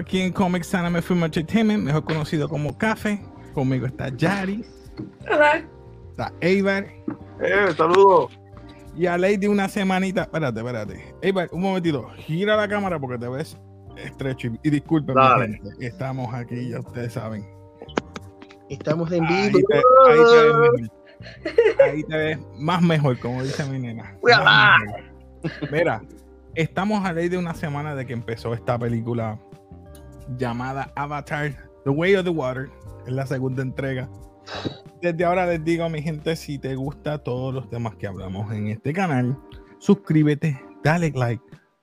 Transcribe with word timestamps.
aquí 0.00 0.20
en 0.20 0.32
Comics 0.32 0.74
Anime 0.74 1.02
Film 1.02 1.24
Entertainment, 1.24 1.82
mejor 1.84 2.04
conocido 2.04 2.48
como 2.48 2.76
Café. 2.76 3.20
Conmigo 3.54 3.86
está 3.86 4.08
Yari. 4.08 4.64
Hola. 5.30 5.64
Está 6.10 6.32
Eibar. 6.40 6.86
Eh, 7.42 7.72
saludos. 7.76 8.38
Y 8.96 9.06
a 9.06 9.16
Lady 9.16 9.46
una 9.46 9.68
semanita. 9.68 10.22
Espérate, 10.22 10.60
espérate. 10.60 11.14
Eibar, 11.22 11.48
un 11.52 11.62
momentito. 11.62 12.08
Gira 12.18 12.56
la 12.56 12.68
cámara 12.68 12.98
porque 12.98 13.18
te 13.18 13.28
ves 13.28 13.56
estrecho. 13.96 14.48
Y, 14.48 14.60
y 14.64 14.70
disculpen, 14.70 15.16
Estamos 15.80 16.34
aquí, 16.34 16.70
ya 16.70 16.80
ustedes 16.80 17.12
saben. 17.14 17.46
Estamos 18.68 19.10
en 19.12 19.24
Ahí 19.24 19.46
vivo. 19.50 19.58
te, 19.68 19.76
ahí 19.76 20.18
te 20.30 20.36
ves 20.36 20.54
mejor. 20.54 20.90
Ahí 21.84 22.02
te 22.04 22.16
ves 22.16 22.38
más 22.58 22.82
mejor, 22.82 23.18
como 23.18 23.42
dice 23.42 23.64
mi 23.66 23.78
nena. 23.78 24.16
Mira, 25.72 26.02
estamos 26.54 27.04
a 27.04 27.12
ley 27.12 27.28
de 27.28 27.36
una 27.38 27.54
semana 27.54 27.94
de 27.94 28.06
que 28.06 28.12
empezó 28.12 28.54
esta 28.54 28.78
película 28.78 29.38
llamada 30.38 30.92
Avatar, 30.96 31.70
The 31.84 31.90
Way 31.90 32.16
of 32.16 32.24
the 32.24 32.30
Water. 32.30 32.70
Es 33.06 33.12
la 33.12 33.26
segunda 33.26 33.62
entrega. 33.62 34.08
Desde 35.00 35.24
ahora 35.24 35.46
les 35.46 35.64
digo 35.64 35.84
a 35.84 35.88
mi 35.88 36.02
gente, 36.02 36.36
si 36.36 36.58
te 36.58 36.74
gusta 36.74 37.18
todos 37.18 37.54
los 37.54 37.68
temas 37.68 37.94
que 37.96 38.06
hablamos 38.06 38.52
en 38.52 38.68
este 38.68 38.92
canal, 38.92 39.38
suscríbete, 39.78 40.60
dale 40.84 41.10
like, 41.14 41.42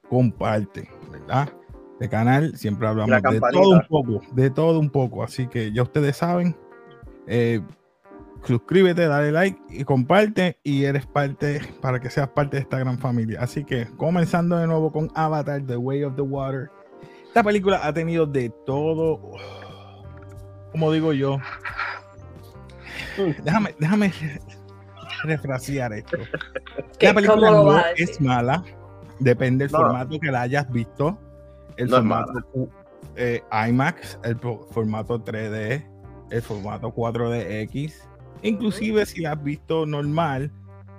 comparte, 0.09 0.89
¿verdad? 1.11 1.49
Este 1.93 2.09
canal 2.09 2.55
siempre 2.55 2.87
hablamos 2.87 3.21
de 3.23 3.39
todo 3.39 3.69
un 3.69 3.87
poco, 3.89 4.21
de 4.33 4.49
todo 4.51 4.79
un 4.79 4.89
poco. 4.89 5.23
Así 5.23 5.47
que 5.47 5.71
ya 5.71 5.81
ustedes 5.81 6.17
saben, 6.17 6.55
eh, 7.25 7.61
suscríbete, 8.43 9.07
dale 9.07 9.31
like 9.31 9.59
y 9.69 9.83
comparte 9.83 10.59
y 10.63 10.83
eres 10.83 11.07
parte 11.07 11.59
para 11.81 11.99
que 11.99 12.11
seas 12.11 12.29
parte 12.29 12.57
de 12.57 12.61
esta 12.61 12.77
gran 12.77 12.99
familia. 12.99 13.41
Así 13.41 13.63
que 13.63 13.87
comenzando 13.97 14.57
de 14.57 14.67
nuevo 14.67 14.91
con 14.91 15.09
Avatar, 15.15 15.63
The 15.65 15.77
Way 15.77 16.03
of 16.03 16.15
the 16.15 16.21
Water. 16.21 16.69
Esta 17.37 17.45
película 17.45 17.81
ha 17.83 17.93
tenido 17.93 18.25
de 18.25 18.49
todo, 18.65 19.21
como 20.71 20.91
digo 20.91 21.13
yo. 21.13 21.37
Déjame, 23.43 23.75
déjame 23.79 24.11
refrasear 25.23 25.93
esto. 25.93 26.17
¿Qué- 26.97 27.09
La 27.09 27.13
película 27.13 27.51
no 27.51 27.79
es 27.95 28.19
mala, 28.19 28.63
depende 29.19 29.65
del 29.65 29.71
No. 29.71 29.77
formato 29.81 30.19
que 30.19 30.31
la 30.31 30.41
hayas 30.41 30.67
visto. 30.71 31.15
El 31.75 31.89
No 31.91 31.97
es 31.97 32.01
formato 32.01 32.43
eh, 33.15 33.43
IMAX, 33.69 34.17
el 34.23 34.39
formato 34.71 35.19
3D, 35.23 35.85
el 36.31 36.41
formato 36.41 36.89
4DX. 36.91 37.93
Inclusive 38.41 39.05
si 39.05 39.21
la 39.21 39.33
has 39.33 39.43
visto 39.43 39.85
normal, 39.85 40.51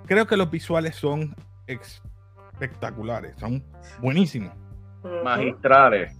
creo 0.05 0.25
que 0.25 0.37
los 0.37 0.49
visuales 0.49 0.95
son 0.95 1.35
espectaculares, 1.67 3.35
son 3.37 3.61
buenísimos. 4.01 4.53
Magistrales. 5.25 6.15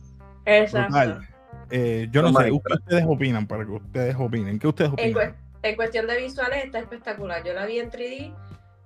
Exacto. 0.57 0.93
Brutal. 0.93 1.27
Eh, 1.71 2.07
yo 2.11 2.21
no 2.23 2.31
Son 2.33 2.43
sé, 2.43 2.49
¿qué 2.49 2.73
ustedes 2.73 3.05
opinan? 3.07 3.45
Para 3.47 3.63
que 3.65 3.71
ustedes 3.71 4.15
opinen. 4.17 4.57
¿Qué 4.59 4.67
ustedes 4.67 4.89
En, 4.97 5.11
opinan? 5.11 5.13
cue- 5.31 5.35
en 5.61 5.75
cuestión 5.75 6.07
de 6.07 6.17
visuales 6.17 6.65
está 6.65 6.79
espectacular. 6.79 7.43
Yo 7.43 7.53
la 7.53 7.65
vi 7.65 7.79
en 7.79 7.91
3D 7.91 8.33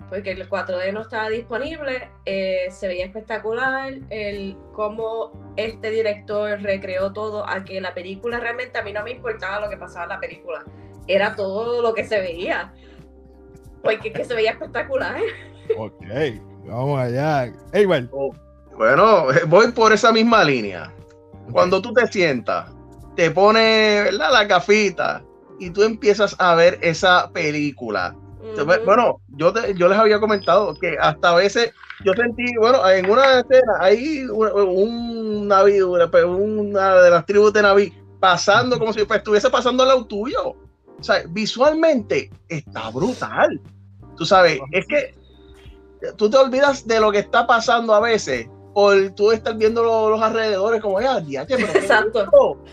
porque 0.09 0.31
el 0.31 0.50
4D 0.50 0.92
no 0.92 1.02
estaba 1.02 1.30
disponible. 1.30 2.09
eh, 2.25 2.67
se 2.72 2.88
veía 2.88 3.05
espectacular. 3.05 3.94
El 4.09 4.58
cómo 4.73 5.54
este 5.55 5.89
director 5.92 6.61
recreó 6.61 7.14
todo 7.14 7.48
a 7.48 7.64
que 7.64 7.80
la 7.80 7.93
película 7.93 8.39
realmente 8.39 8.77
a 8.77 8.82
mí 8.83 8.92
no 8.92 9.04
me 9.04 9.11
importaba 9.11 9.59
lo 9.61 9.70
que 9.70 9.77
pasaba 9.77 10.04
en 10.04 10.09
la 10.09 10.20
película. 10.20 10.64
Era 11.08 11.36
todo 11.36 11.82
lo 11.82 11.93
que 11.93 12.04
se 12.04 12.20
veía. 12.20 12.73
Porque 13.82 14.09
es 14.09 14.14
que 14.14 14.26
se 14.26 14.33
veía 14.36 14.52
espectacular. 14.52 15.15
Ok, 15.77 16.04
vamos 16.65 16.99
allá. 16.99 17.49
Ey, 17.71 17.86
Val, 17.86 18.09
Bueno, 18.77 19.32
eh, 19.32 19.43
voy 19.48 19.71
por 19.71 19.93
esa 19.93 20.11
misma 20.11 20.43
línea. 20.43 20.92
Cuando 21.52 21.81
tú 21.81 21.93
te 21.93 22.08
sientas, 22.08 22.71
te 23.15 23.30
pones 23.31 24.05
¿verdad? 24.05 24.31
la 24.31 24.45
gafita 24.45 25.23
y 25.59 25.70
tú 25.70 25.83
empiezas 25.83 26.36
a 26.39 26.55
ver 26.55 26.80
esa 26.81 27.30
película. 27.31 28.15
Bueno, 28.83 29.20
yo, 29.30 29.52
te- 29.52 29.73
yo 29.76 29.87
les 29.87 29.98
había 29.98 30.20
comentado 30.20 30.76
que 30.76 30.95
hasta 30.99 31.30
a 31.32 31.36
veces 31.36 31.71
yo 32.05 32.14
sentí, 32.14 32.55
bueno, 32.59 32.87
en 32.89 33.09
una 33.09 33.39
escena, 33.39 33.73
hay 33.80 34.23
un, 34.26 34.48
un 34.52 35.48
Naví, 35.48 35.82
una, 35.82 36.05
una 36.26 36.95
de 36.95 37.09
las 37.09 37.26
tribus 37.26 37.53
de 37.53 37.61
Naví 37.61 37.93
pasando 38.20 38.77
como 38.80 38.93
si 38.93 39.05
pues, 39.05 39.20
estuviese 39.20 39.49
pasando 39.49 39.83
al 39.83 39.89
lado 39.89 40.05
tuyo. 40.05 40.49
O 40.49 41.03
sea, 41.03 41.23
visualmente 41.30 42.30
está 42.48 42.89
brutal. 42.92 43.59
Tú 44.15 44.26
sabes, 44.26 44.59
es 44.71 44.86
que 44.86 45.15
tú 46.15 46.30
te 46.30 46.37
olvidas 46.37 46.86
de 46.87 46.99
lo 46.99 47.11
que 47.11 47.20
está 47.20 47.48
pasando 47.48 47.93
a 47.93 47.99
veces 47.99 48.48
por 48.73 49.11
tú 49.11 49.32
estar 49.32 49.56
viendo 49.56 49.84
lo- 49.84 50.10
los 50.10 50.22
alrededores 50.22 50.82
como, 50.82 51.00
ya, 51.02 51.20
diache, 51.20 51.56
pero 51.56 51.72
¿qué 51.73 51.78
es 51.80 51.84
Exacto. 51.86 52.23
esto?". 52.23 52.64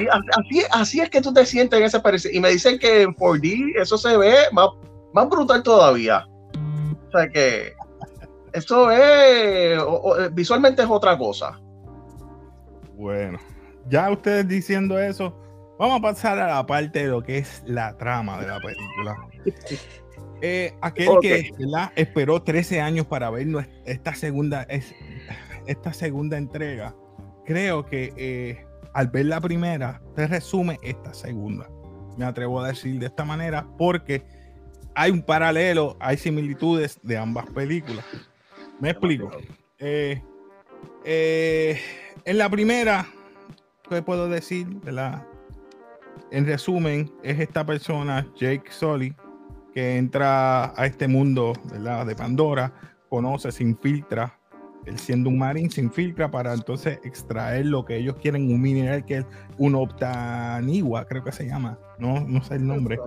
Y 0.00 0.06
a- 0.06 0.20
así, 0.38 0.62
así 0.72 1.00
es 1.00 1.10
que 1.10 1.20
tú 1.20 1.32
te 1.32 1.44
sientes 1.44 1.78
en 1.78 1.86
ese 1.86 2.00
parecer. 2.00 2.34
Y 2.34 2.40
me 2.40 2.50
dicen 2.50 2.78
que 2.78 3.02
en 3.02 3.12
4D 3.14 3.72
eso 3.80 3.98
se 3.98 4.16
ve 4.16 4.34
más, 4.52 4.68
más 5.12 5.28
brutal 5.28 5.62
todavía. 5.62 6.26
O 7.08 7.10
sea 7.18 7.28
que 7.28 7.72
esto 8.52 8.90
es, 8.90 9.78
o- 9.80 10.00
o- 10.02 10.30
visualmente 10.30 10.82
es 10.82 10.88
otra 10.90 11.16
cosa. 11.18 11.60
Bueno, 12.96 13.38
ya 13.88 14.10
ustedes 14.10 14.46
diciendo 14.48 14.98
eso, 14.98 15.36
vamos 15.78 15.98
a 15.98 16.02
pasar 16.02 16.38
a 16.38 16.46
la 16.46 16.66
parte 16.66 17.00
de 17.00 17.08
lo 17.08 17.22
que 17.22 17.38
es 17.38 17.62
la 17.66 17.96
trama 17.96 18.40
de 18.40 18.46
la 18.46 18.58
película. 18.60 19.16
Eh, 20.40 20.74
aquel 20.80 21.08
que 21.20 21.50
¿verdad? 21.58 21.90
esperó 21.96 22.42
13 22.42 22.80
años 22.80 23.06
para 23.06 23.30
ver 23.30 23.46
esta 23.84 24.14
segunda, 24.14 24.62
es, 24.64 24.94
esta 25.66 25.92
segunda 25.92 26.36
entrega, 26.36 26.94
creo 27.44 27.84
que 27.86 28.12
eh, 28.16 28.66
al 28.92 29.08
ver 29.08 29.26
la 29.26 29.40
primera, 29.40 30.00
te 30.14 30.26
resume 30.26 30.78
esta 30.82 31.12
segunda. 31.12 31.68
Me 32.16 32.24
atrevo 32.24 32.60
a 32.60 32.68
decir 32.68 32.98
de 32.98 33.06
esta 33.06 33.24
manera 33.24 33.66
porque 33.76 34.24
hay 34.94 35.10
un 35.10 35.22
paralelo, 35.22 35.96
hay 36.00 36.16
similitudes 36.16 37.00
de 37.02 37.18
ambas 37.18 37.46
películas. 37.50 38.04
Me 38.80 38.90
explico. 38.90 39.30
Eh, 39.78 40.22
eh, 41.04 41.80
en 42.24 42.38
la 42.38 42.48
primera, 42.48 43.06
¿qué 43.88 44.00
puedo 44.02 44.28
decir? 44.28 44.66
¿verdad? 44.84 45.26
En 46.30 46.46
resumen, 46.46 47.12
es 47.22 47.40
esta 47.40 47.66
persona, 47.66 48.26
Jake 48.36 48.70
Sully, 48.70 49.14
que 49.74 49.96
entra 49.96 50.72
a 50.80 50.86
este 50.86 51.08
mundo 51.08 51.52
¿verdad? 51.64 52.06
de 52.06 52.14
Pandora, 52.14 52.72
conoce, 53.08 53.50
se 53.50 53.64
infiltra, 53.64 54.38
él 54.86 54.98
siendo 54.98 55.30
un 55.30 55.38
marín, 55.38 55.70
se 55.70 55.80
infiltra 55.80 56.30
para 56.30 56.52
entonces 56.54 56.98
extraer 57.04 57.66
lo 57.66 57.84
que 57.84 57.96
ellos 57.96 58.16
quieren, 58.20 58.52
un 58.52 58.60
mineral 58.60 59.04
que 59.04 59.18
es 59.18 59.26
un 59.58 59.74
optaniwa, 59.74 61.04
creo 61.06 61.24
que 61.24 61.32
se 61.32 61.46
llama, 61.46 61.78
no, 61.98 62.20
no 62.20 62.42
sé 62.42 62.54
el 62.56 62.66
nombre. 62.66 62.98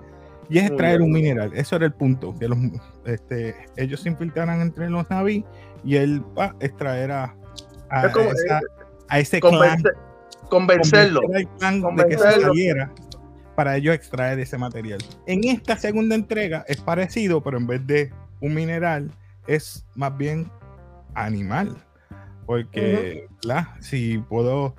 Y 0.49 0.59
es 0.59 0.67
extraer 0.67 1.01
un 1.01 1.11
mineral, 1.11 1.51
eso 1.53 1.75
era 1.75 1.85
el 1.85 1.93
punto, 1.93 2.33
que 2.39 2.47
los, 2.47 2.57
este, 3.05 3.55
ellos 3.75 3.99
se 4.01 4.09
infiltraran 4.09 4.61
entre 4.61 4.89
los 4.89 5.09
naví 5.09 5.45
y 5.83 5.95
él 5.97 6.23
va 6.38 6.45
a 6.45 6.55
extraer 6.61 7.11
a, 7.11 7.35
a, 7.89 8.11
como- 8.11 8.31
esa- 8.31 8.61
a 9.09 9.19
ese 9.19 9.39
clan 9.41 9.53
Convence- 9.53 9.91
convencerlo. 10.49 11.21
convencer 11.21 11.47
clan 11.57 11.95
de 11.95 12.05
que 12.07 12.17
se 12.17 12.41
saliera 12.41 12.91
para 13.55 13.75
ellos 13.75 13.94
extraer 13.95 14.39
ese 14.39 14.57
material. 14.57 14.99
En 15.25 15.44
esta 15.44 15.75
segunda 15.75 16.15
entrega 16.15 16.63
es 16.68 16.79
parecido, 16.79 17.41
pero 17.44 17.57
en 17.57 17.68
vez 17.68 17.85
de 17.85 18.12
un 18.39 18.53
mineral 18.53 19.12
es 19.47 19.85
más 19.95 20.15
bien 20.18 20.50
animal. 21.13 21.77
Porque, 22.45 23.27
¿verdad? 23.44 23.68
si 23.80 24.19
puedo, 24.19 24.75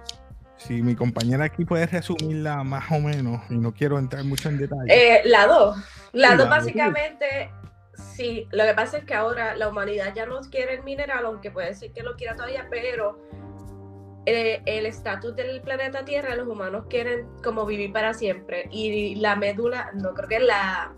si 0.57 0.83
mi 0.83 0.95
compañera 0.95 1.45
aquí 1.45 1.65
puede 1.65 1.87
resumirla 1.87 2.65
más 2.65 2.91
o 2.91 2.99
menos, 3.01 3.43
y 3.51 3.57
no 3.59 3.73
quiero 3.75 3.99
entrar 3.99 4.25
mucho 4.25 4.49
en 4.49 4.59
detalle. 4.59 4.99
Eh, 5.19 5.23
la 5.27 5.47
2. 5.47 5.77
La 6.13 6.31
Sí, 6.31 6.37
2 6.37 6.49
la 6.49 6.49
dos. 6.49 6.49
básicamente, 6.51 7.51
sí, 7.95 8.49
lo 8.53 8.65
que 8.65 8.75
pasa 8.75 8.99
es 8.99 9.05
que 9.05 9.15
ahora 9.15 9.55
la 9.57 9.69
humanidad 9.69 10.15
ya 10.15 10.27
no 10.27 10.41
quiere 10.51 10.75
el 10.77 10.83
mineral, 10.85 11.27
aunque 11.27 11.51
puede 11.51 11.75
ser 11.75 11.93
que 11.93 12.03
lo 12.03 12.17
quiera 12.17 12.35
todavía, 12.37 12.67
pero 12.71 13.19
eh, 14.27 14.63
el 14.67 14.87
estatus 14.87 15.37
del 15.37 15.61
planeta 15.63 16.05
Tierra, 16.05 16.35
los 16.37 16.49
humanos 16.49 16.87
quieren 16.89 17.29
como 17.45 17.67
vivir 17.67 17.93
para 17.93 18.15
siempre. 18.15 18.69
Y 18.71 19.17
la 19.17 19.37
médula, 19.37 19.91
no 19.95 20.15
creo 20.15 20.29
que 20.29 20.37
es 20.37 20.43
la 20.45 20.93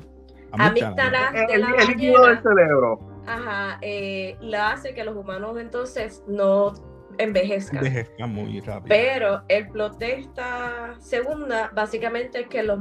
amígdala 0.53 1.33
de 1.33 1.55
El, 1.55 1.61
la 1.63 1.71
el 1.79 1.89
líquido 1.89 2.27
del 2.27 2.37
ballena, 2.37 2.43
cerebro. 2.43 3.10
Ajá, 3.27 3.79
eh, 3.83 4.37
la 4.41 4.73
hace 4.73 4.95
que 4.95 5.05
los 5.05 5.17
humanos 5.17 5.57
entonces 5.59 6.23
no 6.27 6.73
envejezcan. 7.19 7.85
Envejezca 7.85 8.27
muy 8.27 8.61
rápido. 8.61 8.89
Pero 8.89 9.43
el 9.49 9.69
plot 9.69 9.99
de 9.99 10.21
esta 10.21 10.97
segunda, 11.01 11.71
básicamente 11.75 12.41
es 12.41 12.49
que 12.49 12.63
los, 12.63 12.81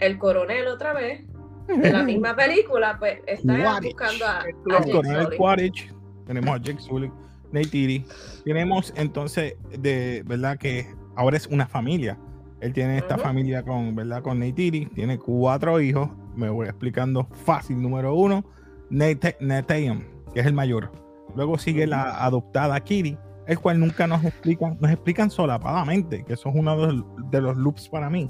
el 0.00 0.18
coronel 0.18 0.68
otra 0.68 0.92
vez, 0.92 1.24
de 1.66 1.92
la 1.92 2.02
misma 2.02 2.34
película, 2.34 2.96
pues 2.98 3.20
está 3.26 3.56
Quaritch. 3.58 3.92
buscando 3.92 4.24
a, 4.26 4.40
a 4.40 4.44
Los 4.64 4.86
Jake 4.86 4.92
Coronel. 4.92 5.36
Quaritch, 5.36 5.94
tenemos 6.26 6.54
a 6.54 6.62
Jake 6.62 6.80
Sully, 6.80 7.12
Neytiri, 7.52 8.06
tenemos 8.44 8.92
entonces 8.96 9.56
de 9.78 10.22
verdad 10.26 10.58
que 10.58 10.86
ahora 11.16 11.36
es 11.36 11.46
una 11.46 11.66
familia. 11.66 12.18
Él 12.60 12.72
tiene 12.72 12.98
esta 12.98 13.16
familia 13.16 13.62
con, 13.62 13.94
¿verdad? 13.94 14.22
Con 14.22 14.40
Neytiri, 14.40 14.86
tiene 14.86 15.16
cuatro 15.16 15.80
hijos. 15.80 16.10
Me 16.34 16.50
voy 16.50 16.66
explicando 16.66 17.28
fácil. 17.44 17.80
Número 17.80 18.14
uno, 18.14 18.44
Nateum, 18.90 20.02
que 20.32 20.40
es 20.40 20.46
el 20.46 20.54
mayor. 20.54 20.90
Luego 21.34 21.58
sigue 21.58 21.86
la 21.86 22.24
adoptada 22.24 22.80
Kiri, 22.80 23.18
el 23.46 23.58
cual 23.58 23.80
nunca 23.80 24.06
nos 24.06 24.24
explican, 24.24 24.76
nos 24.80 24.90
explican 24.90 25.30
solapadamente, 25.30 26.24
que 26.24 26.34
eso 26.34 26.48
es 26.48 26.54
uno 26.54 26.76
de 26.86 26.92
los, 26.92 27.04
de 27.30 27.40
los 27.40 27.56
loops 27.56 27.88
para 27.88 28.10
mí. 28.10 28.28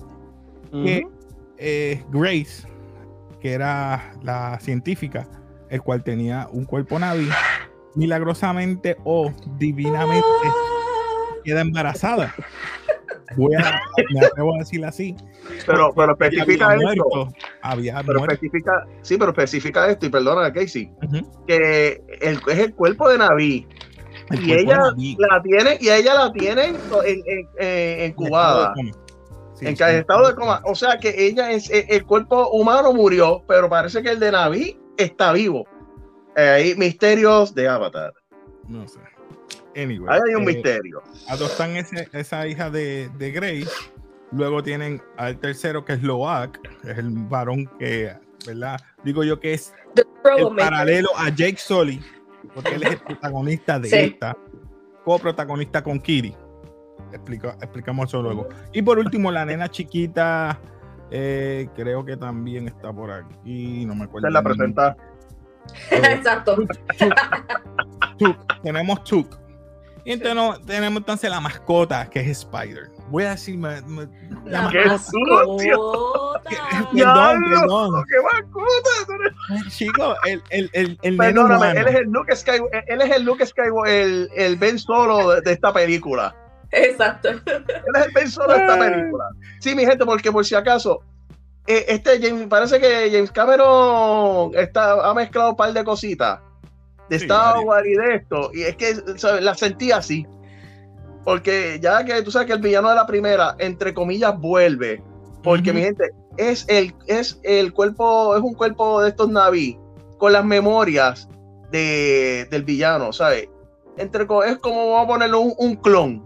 que 0.70 1.06
eh, 1.56 2.04
Grace, 2.10 2.66
que 3.40 3.52
era 3.52 4.12
la 4.22 4.58
científica, 4.60 5.28
el 5.70 5.82
cual 5.82 6.02
tenía 6.02 6.48
un 6.52 6.64
cuerpo 6.64 6.98
Navi, 6.98 7.28
milagrosamente 7.94 8.96
o 9.04 9.32
divinamente 9.58 10.26
queda 11.44 11.60
embarazada. 11.62 12.34
Voy 13.36 13.54
a, 13.56 13.80
me 14.10 14.20
atrevo 14.26 14.54
a 14.54 14.58
decir 14.58 14.84
así. 14.84 15.14
Pero, 15.66 15.92
pero 15.94 16.12
especifica 16.12 16.70
había 16.70 16.90
esto. 16.92 17.04
muerto, 17.14 17.34
había 17.62 18.02
Pero 18.02 18.18
muerto. 18.20 18.34
especifica, 18.34 18.86
sí, 19.02 19.16
pero 19.18 19.30
especifica 19.32 19.88
esto, 19.90 20.06
y 20.06 20.08
perdona, 20.08 20.52
Casey, 20.52 20.90
que 21.46 22.00
el, 22.20 22.40
es 22.46 22.58
el 22.58 22.74
cuerpo 22.74 23.08
de 23.08 23.18
Naví. 23.18 23.66
El 24.30 24.46
Y 24.48 24.52
ella 24.52 24.78
la 25.18 25.42
tiene, 25.42 25.78
y 25.80 25.88
ella 25.88 26.14
la 26.14 26.32
tiene 26.32 26.64
en, 26.66 26.76
en, 27.04 27.22
en- 27.26 28.00
en 28.00 28.10
incubada. 28.10 28.72
Sí, 29.54 29.66
en 29.66 29.76
sí. 29.76 29.82
estado 29.84 30.28
de 30.28 30.34
coma. 30.34 30.60
O 30.64 30.74
sea 30.74 30.98
que 30.98 31.14
ella 31.26 31.50
es 31.50 31.68
el, 31.70 31.84
el 31.88 32.04
cuerpo 32.04 32.48
humano 32.50 32.92
murió, 32.92 33.42
pero 33.48 33.68
parece 33.68 34.02
que 34.02 34.10
el 34.10 34.20
de 34.20 34.30
Naví 34.32 34.78
está 34.96 35.32
vivo. 35.32 35.66
Eh, 36.36 36.48
Ahí 36.48 36.74
misterios 36.76 37.54
de 37.54 37.68
Avatar. 37.68 38.12
No 38.68 38.86
sé. 38.86 39.00
Anyway, 39.76 40.08
Ahí 40.08 40.20
hay 40.28 40.34
un 40.34 40.42
eh, 40.42 40.46
misterio. 40.54 41.02
adoptan 41.28 41.76
ese- 41.76 42.08
esa 42.12 42.46
hija 42.46 42.70
de, 42.70 43.10
de 43.18 43.30
Grace. 43.32 43.68
Luego 44.32 44.62
tienen 44.62 45.00
al 45.16 45.38
tercero, 45.38 45.84
que 45.84 45.94
es 45.94 46.02
Loak, 46.02 46.60
que 46.82 46.90
es 46.90 46.98
el 46.98 47.10
varón 47.10 47.66
que, 47.78 48.12
¿verdad? 48.46 48.78
Digo 49.04 49.24
yo 49.24 49.40
que 49.40 49.54
es 49.54 49.72
el 49.96 50.56
paralelo 50.56 51.08
a 51.16 51.30
Jake 51.30 51.56
Sully, 51.58 52.00
porque 52.54 52.74
él 52.74 52.82
es 52.82 52.90
el 52.92 52.98
protagonista 53.06 53.78
de 53.78 53.88
Sí. 53.88 53.96
esta, 53.96 54.36
coprotagonista 55.04 55.82
con 55.82 55.98
Kiri. 56.00 56.34
Explica, 57.12 57.56
explicamos 57.62 58.08
eso 58.08 58.20
luego. 58.20 58.48
Y 58.72 58.82
por 58.82 58.98
último, 58.98 59.30
la 59.32 59.46
nena 59.46 59.68
chiquita, 59.70 60.60
eh, 61.10 61.68
creo 61.74 62.04
que 62.04 62.18
también 62.18 62.68
está 62.68 62.92
por 62.92 63.10
aquí, 63.10 63.86
no 63.86 63.94
me 63.94 64.04
acuerdo. 64.04 64.28
Se 64.28 64.32
la 64.32 64.42
presenta. 64.42 64.96
Exacto. 65.90 66.56
Tuk, 68.18 68.36
tenemos 68.62 69.04
Tuk. 69.04 69.38
Y 70.08 70.12
entonces 70.12 70.64
tenemos 70.64 70.96
entonces 71.00 71.28
la 71.30 71.38
mascota, 71.38 72.08
que 72.08 72.20
es 72.20 72.28
Spider. 72.38 72.88
Voy 73.10 73.24
a 73.24 73.30
decir, 73.32 73.58
me- 73.58 73.82
me- 73.82 74.08
la 74.46 74.62
La 74.62 74.68
¡Qué 74.72 74.84
mascota. 74.86 75.54
mascota. 75.54 76.40
Perdón, 76.94 77.44
perdón. 77.50 78.04
¡Qué 78.08 78.16
mascota! 78.22 79.68
Chico, 79.68 80.14
el, 80.24 80.42
el, 80.48 80.70
el, 80.72 80.98
el 81.02 81.16
Perdóname, 81.18 81.72
él 81.72 81.88
es 81.88 81.94
el 81.96 82.04
Luke 82.06 82.34
Skywalker, 82.34 82.84
él 82.86 83.00
es 83.02 83.10
el 83.16 83.22
Luke 83.24 83.44
Skywalker, 83.44 83.92
el, 83.92 84.30
el 84.34 84.56
Ben 84.56 84.78
Solo 84.78 85.40
de, 85.42 85.52
esta 85.52 85.74
película. 85.74 86.34
Exacto. 86.70 87.28
Él 87.28 87.42
es 87.94 88.06
el 88.06 88.12
Ben 88.14 88.30
Solo 88.30 88.54
de 88.54 88.60
esta 88.60 88.78
película. 88.78 89.24
Sí, 89.60 89.74
mi 89.74 89.84
gente, 89.84 90.06
porque 90.06 90.32
por 90.32 90.42
si 90.46 90.54
acaso, 90.54 91.00
eh, 91.66 91.84
este 91.88 92.18
James, 92.26 92.46
parece 92.48 92.80
que 92.80 93.10
James 93.12 93.30
Cameron 93.30 94.52
está, 94.54 95.06
ha 95.06 95.12
mezclado 95.12 95.50
un 95.50 95.56
par 95.56 95.72
de 95.74 95.84
cositas 95.84 96.40
de 97.08 97.18
Sí, 97.18 97.24
Star 97.24 97.56
y 97.86 97.94
de 97.94 98.14
esto, 98.16 98.50
y 98.52 98.62
es 98.62 98.76
que 98.76 98.94
¿sabes? 99.16 99.42
la 99.42 99.54
sentí 99.54 99.92
así. 99.92 100.26
Porque 101.24 101.78
ya 101.82 102.04
que 102.04 102.22
tú 102.22 102.30
sabes 102.30 102.46
que 102.46 102.54
el 102.54 102.60
villano 102.60 102.88
de 102.88 102.94
la 102.94 103.06
primera, 103.06 103.54
entre 103.58 103.92
comillas, 103.92 104.38
vuelve. 104.38 105.02
Porque 105.42 105.72
mi 105.72 105.82
gente, 105.82 106.10
es 106.36 106.64
el, 106.68 106.94
es 107.06 107.38
el 107.42 107.72
cuerpo, 107.72 108.36
es 108.36 108.42
un 108.42 108.54
cuerpo 108.54 109.02
de 109.02 109.10
estos 109.10 109.28
naví 109.28 109.78
con 110.18 110.32
las 110.32 110.44
memorias 110.44 111.28
de, 111.70 112.46
del 112.50 112.64
villano, 112.64 113.12
¿sabes? 113.12 113.48
Entre, 113.96 114.22
es 114.46 114.58
como 114.58 114.92
vamos 114.92 115.04
a 115.04 115.08
ponerle 115.08 115.36
un, 115.36 115.54
un 115.58 115.76
clon 115.76 116.24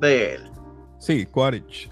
de 0.00 0.34
él. 0.34 0.50
Sí, 0.98 1.26
Quaritch. 1.26 1.90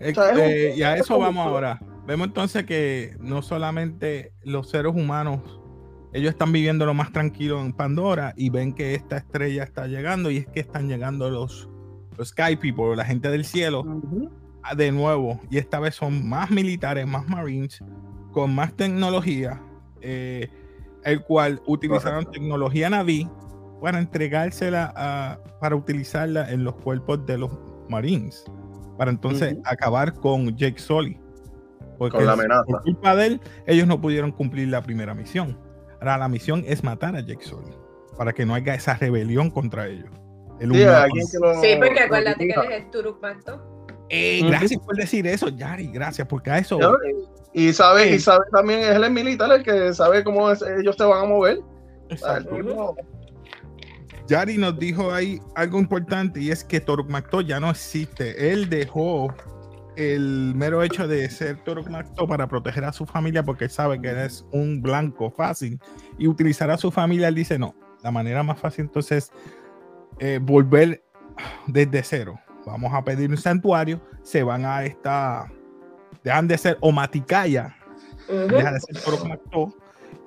Eh, 0.00 0.10
O 0.10 0.14
sea, 0.14 0.32
eh, 0.36 0.74
y 0.76 0.82
a 0.82 0.94
es 0.94 1.02
eso 1.02 1.18
vamos 1.18 1.46
ahora. 1.46 1.78
Vemos 2.06 2.28
entonces 2.28 2.64
que 2.64 3.14
no 3.20 3.42
solamente 3.42 4.32
los 4.42 4.68
seres 4.68 4.92
humanos, 4.94 5.59
ellos 6.12 6.30
están 6.30 6.52
viviendo 6.52 6.86
lo 6.86 6.94
más 6.94 7.12
tranquilo 7.12 7.60
en 7.60 7.72
Pandora 7.72 8.32
y 8.36 8.50
ven 8.50 8.72
que 8.72 8.94
esta 8.94 9.16
estrella 9.18 9.62
está 9.64 9.86
llegando 9.86 10.30
y 10.30 10.38
es 10.38 10.46
que 10.48 10.60
están 10.60 10.88
llegando 10.88 11.30
los, 11.30 11.68
los 12.18 12.28
Sky 12.28 12.56
People, 12.56 12.96
la 12.96 13.04
gente 13.04 13.30
del 13.30 13.44
cielo, 13.44 13.84
ah, 14.62 14.74
de 14.74 14.90
nuevo. 14.92 15.40
Y 15.50 15.58
esta 15.58 15.78
vez 15.80 15.94
son 15.94 16.28
más 16.28 16.50
militares, 16.50 17.06
más 17.06 17.28
marines, 17.28 17.82
con 18.32 18.54
más 18.54 18.72
tecnología, 18.74 19.62
eh, 20.00 20.48
el 21.04 21.22
cual 21.22 21.62
utilizaron 21.66 22.30
tecnología 22.30 22.90
Naví 22.90 23.28
para 23.80 23.98
entregársela 23.98 24.92
a- 24.96 25.38
para 25.60 25.76
utilizarla 25.76 26.50
en 26.50 26.64
los 26.64 26.74
cuerpos 26.76 27.24
de 27.26 27.38
los 27.38 27.50
marines. 27.88 28.44
Para 28.98 29.10
entonces 29.10 29.52
Ujú. 29.54 29.62
acabar 29.64 30.12
con 30.14 30.54
Jake 30.56 30.78
Sully. 30.78 31.18
Porque 31.98 32.16
Con 32.18 32.26
la 32.26 32.32
amenaza. 32.32 32.64
por 32.66 32.82
culpa 32.82 33.14
de 33.16 33.26
él, 33.26 33.40
ellos 33.66 33.86
no 33.86 34.00
pudieron 34.00 34.32
cumplir 34.32 34.68
la 34.68 34.82
primera 34.82 35.14
misión. 35.14 35.56
Ahora 36.00 36.18
la 36.18 36.28
misión 36.28 36.64
es 36.66 36.82
matar 36.82 37.14
a 37.16 37.20
Jake 37.20 37.44
Sully. 37.44 37.74
Para 38.16 38.32
que 38.32 38.44
no 38.44 38.54
haya 38.54 38.74
esa 38.74 38.94
rebelión 38.94 39.50
contra 39.50 39.86
ellos. 39.86 40.10
El 40.60 40.72
Sí, 40.72 40.84
lo- 41.40 41.60
Sí, 41.62 41.68
porque 41.78 42.00
acuérdate 42.00 42.46
que 42.46 42.52
él 42.52 42.72
es 42.72 42.82
el 42.84 42.90
Turuk 42.90 43.22
Macto. 43.22 43.86
Eh, 44.10 44.40
Ujú. 44.42 44.50
gracias 44.50 44.80
por 44.84 44.96
decir 44.96 45.26
eso, 45.26 45.48
Yari. 45.48 45.86
Gracias, 45.86 46.26
porque 46.28 46.50
a 46.50 46.58
eso. 46.58 46.78
¿no? 46.78 46.92
Y 47.54 47.72
sabe, 47.72 48.08
Sí. 48.08 48.14
y 48.14 48.18
sabe 48.18 48.44
también, 48.52 48.80
es 48.80 48.90
el 48.96 49.10
militar 49.10 49.50
el 49.52 49.62
que 49.62 49.94
sabe 49.94 50.22
cómo 50.24 50.50
es- 50.50 50.62
ellos 50.62 50.96
se 50.98 51.04
van 51.04 51.24
a 51.24 51.26
mover. 51.26 51.60
Exacto. 52.10 52.94
Yari 54.28 54.58
nos 54.58 54.78
dijo 54.78 55.12
ahí 55.12 55.40
algo 55.56 55.78
importante 55.78 56.40
y 56.40 56.50
es 56.50 56.62
que 56.62 56.80
Toruk 56.80 57.08
Makto 57.08 57.40
ya 57.40 57.58
no 57.58 57.70
existe. 57.70 58.52
Él 58.52 58.68
dejó 58.68 59.32
el 59.96 60.52
mero 60.54 60.82
hecho 60.82 61.06
de 61.08 61.28
ser 61.30 61.62
Toruk 61.64 61.88
Makto 61.88 62.26
para 62.26 62.46
proteger 62.46 62.84
a 62.84 62.92
su 62.92 63.06
familia 63.06 63.42
porque 63.42 63.68
sabe 63.68 64.00
que 64.00 64.24
es 64.24 64.44
un 64.52 64.80
blanco 64.82 65.30
fácil 65.30 65.78
y 66.18 66.26
utilizar 66.28 66.70
a 66.70 66.76
su 66.78 66.90
familia. 66.90 67.28
Él 67.28 67.34
dice: 67.34 67.58
No, 67.58 67.74
la 68.02 68.10
manera 68.10 68.42
más 68.42 68.58
fácil 68.58 68.86
entonces 68.86 69.32
es 70.18 70.26
eh, 70.26 70.38
volver 70.40 71.02
desde 71.66 72.02
cero. 72.02 72.38
Vamos 72.66 72.92
a 72.92 73.02
pedir 73.04 73.30
un 73.30 73.36
santuario, 73.36 74.00
se 74.22 74.42
van 74.42 74.64
a 74.64 74.84
esta. 74.84 75.50
Dejan 76.22 76.48
de 76.48 76.58
ser 76.58 76.76
Omaticaya, 76.80 77.74
Ujú. 78.28 78.54
deja 78.56 78.72
de 78.72 78.80
ser 78.80 79.02
Toruk 79.02 79.24
Makto 79.26 79.74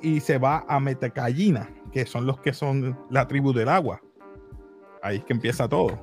y 0.02 0.20
se 0.20 0.38
va 0.38 0.66
a 0.68 0.80
Metacallina, 0.80 1.70
que 1.92 2.06
son 2.06 2.26
los 2.26 2.40
que 2.40 2.54
son 2.54 2.98
la 3.10 3.28
tribu 3.28 3.54
del 3.54 3.70
agua. 3.70 4.02
Ahí 5.02 5.18
es 5.18 5.24
que 5.26 5.34
empieza 5.34 5.68
todo. 5.70 6.00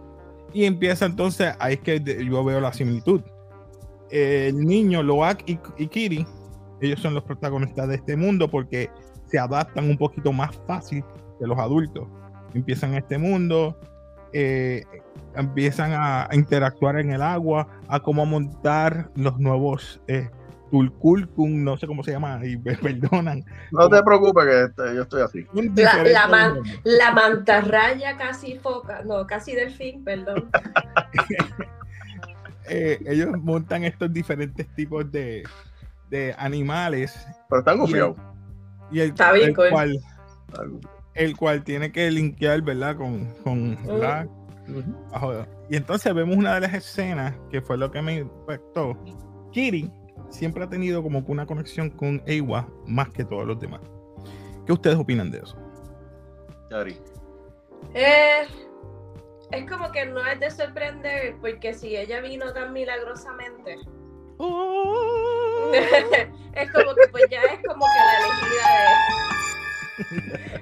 Y 0.52 0.64
empieza 0.64 1.06
entonces, 1.06 1.54
ahí 1.58 1.74
es 1.74 1.80
que 1.80 2.00
yo 2.24 2.44
veo 2.44 2.60
la 2.60 2.72
similitud. 2.72 3.22
El 4.10 4.58
niño, 4.58 5.02
Loak 5.02 5.42
y, 5.46 5.58
y 5.78 5.86
Kiri, 5.86 6.26
ellos 6.80 7.00
son 7.00 7.14
los 7.14 7.24
protagonistas 7.24 7.88
de 7.88 7.96
este 7.96 8.16
mundo 8.16 8.50
porque 8.50 8.90
se 9.26 9.38
adaptan 9.38 9.88
un 9.88 9.96
poquito 9.96 10.32
más 10.32 10.50
fácil 10.66 11.04
que 11.38 11.46
los 11.46 11.58
adultos. 11.58 12.08
Empiezan 12.54 12.94
este 12.94 13.18
mundo, 13.18 13.78
eh, 14.32 14.84
empiezan 15.36 15.92
a, 15.92 16.28
interactuar 16.32 16.98
en 16.98 17.10
el 17.12 17.22
agua, 17.22 17.68
a 17.88 18.00
cómo 18.00 18.26
montar 18.26 19.10
los 19.14 19.38
nuevos 19.38 20.00
eh, 20.08 20.28
Tulkulkun, 20.70 21.64
no 21.64 21.76
sé 21.76 21.86
cómo 21.86 22.02
se 22.02 22.12
llama, 22.12 22.40
y 22.44 22.56
me 22.56 22.76
perdonan. 22.76 23.44
No 23.72 23.88
te 23.88 24.02
preocupes 24.02 24.44
que 24.44 24.64
este, 24.64 24.94
yo 24.94 25.02
estoy 25.02 25.22
así. 25.22 25.46
La- 25.52 26.28
man-. 26.28 26.60
La 26.84 27.12
mantarraya 27.12 28.16
casi 28.16 28.56
foca, 28.58 29.02
no, 29.04 29.26
casi 29.26 29.54
delfín, 29.54 30.04
perdón. 30.04 30.50
Eh, 32.70 32.98
ellos 33.06 33.28
montan 33.42 33.84
estos 33.84 34.12
diferentes 34.12 34.66
tipos 34.74 35.10
de, 35.10 35.42
de 36.08 36.34
animales 36.38 37.26
Pero 37.48 37.60
están 37.60 37.78
gufiados. 37.78 38.16
y 38.90 39.00
el- 39.00 39.08
Está 39.10 39.32
bien 39.32 39.48
el 39.50 39.56
cool. 39.56 39.70
cual, 39.70 39.98
el 41.14 41.36
cual 41.36 41.64
tiene 41.64 41.90
que 41.92 42.10
linkear, 42.10 42.62
¿verdad? 42.62 42.96
Con, 42.96 43.26
con 43.44 43.76
la... 44.00 44.26
Ajo- 45.12 45.44
Y 45.68 45.76
entonces 45.76 46.14
vemos 46.14 46.36
una 46.36 46.54
de 46.54 46.60
las 46.60 46.74
escenas 46.74 47.34
que 47.50 47.60
fue 47.60 47.76
lo 47.76 47.90
que 47.90 48.00
me 48.02 48.18
impactó. 48.18 48.96
Kiri 49.52 49.90
siempre 50.28 50.62
ha 50.62 50.68
tenido 50.68 51.02
como 51.02 51.24
que 51.26 51.32
una 51.32 51.44
conexión 51.46 51.90
con 51.90 52.22
Ewa 52.26 52.68
más 52.86 53.08
que 53.10 53.24
todos 53.24 53.46
los 53.46 53.58
demás. 53.58 53.80
¿Qué 54.64 54.72
ustedes 54.72 54.96
opinan 54.96 55.30
de 55.32 55.38
eso? 55.38 55.56
Yari. 56.70 56.96
Eh, 57.94 58.42
es 59.52 59.68
como 59.70 59.90
que 59.92 60.06
no 60.06 60.24
es 60.26 60.38
de 60.40 60.50
sorprender, 60.50 61.36
porque 61.40 61.74
si 61.74 61.96
ella 61.96 62.20
vino 62.20 62.52
tan 62.52 62.72
milagrosamente, 62.72 63.74
es 66.54 66.72
como 66.72 66.94
que 66.94 67.08
pues 67.10 67.24
ya 67.30 67.42
es 67.42 67.60
como 67.66 67.84
que 67.86 68.00
la 68.06 68.16
elegida 68.26 68.64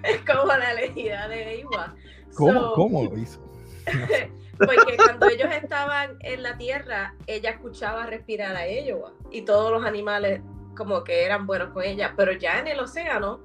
de. 0.02 0.08
es 0.14 0.20
como 0.24 0.46
la 0.46 0.70
elegida 0.72 1.28
de 1.28 1.56
Iwa. 1.60 1.94
¿Cómo, 2.34 2.52
So, 2.60 2.72
¿Cómo 2.74 3.04
lo 3.04 3.16
hizo? 3.18 3.40
Porque 4.58 4.96
cuando 4.96 5.28
ellos 5.28 5.48
estaban 5.52 6.16
en 6.20 6.42
la 6.42 6.56
tierra, 6.58 7.14
ella 7.28 7.50
escuchaba 7.50 8.06
respirar 8.06 8.56
a 8.56 8.66
ellos 8.66 9.12
y 9.30 9.42
todos 9.42 9.70
los 9.70 9.84
animales 9.84 10.40
como 10.76 11.04
que 11.04 11.24
eran 11.24 11.46
buenos 11.46 11.70
con 11.72 11.84
ella, 11.84 12.12
pero 12.16 12.32
ya 12.32 12.58
en 12.58 12.66
el 12.66 12.80
océano 12.80 13.40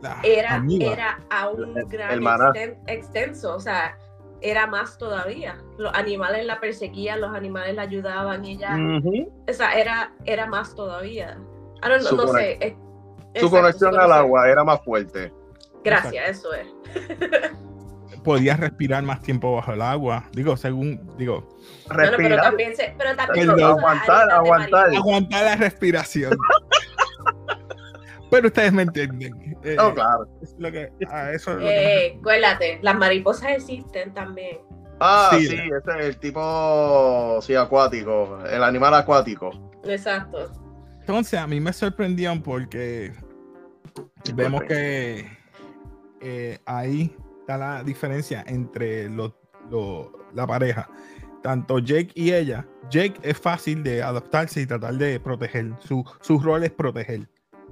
La 0.00 0.18
era, 0.22 0.54
amiga. 0.54 0.92
era 0.92 1.20
a 1.30 1.48
un 1.50 1.76
El- 1.76 1.84
gran 1.86 2.10
el 2.12 2.20
maná. 2.22 2.52
exten- 2.54 2.78
extenso, 2.86 3.54
o 3.54 3.60
sea, 3.60 3.98
era 4.40 4.66
más 4.66 4.98
todavía. 4.98 5.56
Los 5.78 5.92
animales 5.94 6.44
la 6.46 6.60
perseguían, 6.60 7.20
los 7.20 7.34
animales 7.34 7.74
la 7.74 7.82
ayudaban 7.82 8.44
y 8.44 8.52
ella, 8.52 8.76
Ujú. 8.98 9.32
o 9.48 9.52
sea, 9.52 9.72
era, 9.78 10.12
era 10.24 10.46
más 10.46 10.74
todavía. 10.74 11.38
I 11.84 11.88
don't 11.88 12.00
know, 12.00 12.08
Su 12.10 12.16
no 12.16 12.24
conex- 12.26 12.38
sé. 12.38 12.52
es- 12.60 12.72
Su 13.40 13.46
exacto, 13.46 13.50
conexión 13.50 14.00
al 14.00 14.12
agua 14.12 14.48
era 14.48 14.64
más 14.64 14.80
fuerte. 14.82 15.32
Gracias, 15.84 16.30
eso 16.30 16.52
es. 16.54 16.66
Podía 18.24 18.56
respirar 18.56 19.02
más 19.04 19.20
tiempo 19.22 19.54
bajo 19.54 19.72
el 19.72 19.82
agua. 19.82 20.24
Digo, 20.32 20.56
según, 20.56 21.00
digo, 21.16 21.42
Bueno, 21.86 21.96
pero 21.96 22.10
Respirar. 22.16 22.42
también 22.42 22.74
se, 22.74 22.94
pero 22.98 23.14
también 23.14 23.46
Perdón. 23.46 23.58
se 23.58 23.64
usa 23.64 23.74
Aguantar, 23.78 24.30
aguantar. 24.30 24.94
aguantar 24.96 25.44
la 25.44 25.56
respiración. 25.56 26.36
Pero 28.30 28.48
ustedes 28.48 28.72
me 28.72 28.82
entienden. 28.82 29.56
Eh, 29.62 29.74
No, 29.76 29.94
claro. 29.94 30.26
es 30.42 30.54
lo 30.58 30.70
que, 30.72 30.90
a 31.08 31.30
eso 31.32 31.52
es 31.52 31.56
lo 31.58 31.62
que 31.62 32.06
Eh, 32.06 32.16
acuérdate, 32.18 32.78
las 32.82 32.96
mariposas 32.96 33.50
existen 33.50 34.12
también. 34.14 34.58
Ah, 35.00 35.30
Sí. 35.32 35.46
sí, 35.46 35.54
ese 35.56 35.98
es 36.00 36.06
el 36.06 36.16
tipo, 36.18 37.38
sí, 37.42 37.54
acuático, 37.54 38.38
el 38.50 38.62
animal 38.62 38.94
acuático. 38.94 39.50
Exacto. 39.84 40.50
Entonces, 41.00 41.38
a 41.38 41.46
mí 41.46 41.60
me 41.60 41.72
sorprendió 41.72 42.32
porque 42.42 43.12
vemos 44.34 44.62
que 44.64 45.26
eh, 46.20 46.58
ahí 46.64 47.14
está 47.40 47.56
la 47.58 47.84
diferencia 47.84 48.42
entre 48.48 49.08
los, 49.10 49.32
los- 49.70 50.08
la 50.34 50.46
pareja. 50.46 50.88
Tanto 51.42 51.78
Jake 51.78 52.10
y 52.14 52.32
ella. 52.32 52.66
Jake 52.90 53.14
es 53.22 53.38
fácil 53.38 53.82
de 53.84 54.02
adaptarse 54.02 54.60
y 54.62 54.66
tratar 54.66 54.94
de 54.94 55.20
proteger. 55.20 55.72
Su, 55.78 56.04
su 56.20 56.40
rol 56.40 56.64
es 56.64 56.72
proteger. 56.72 57.28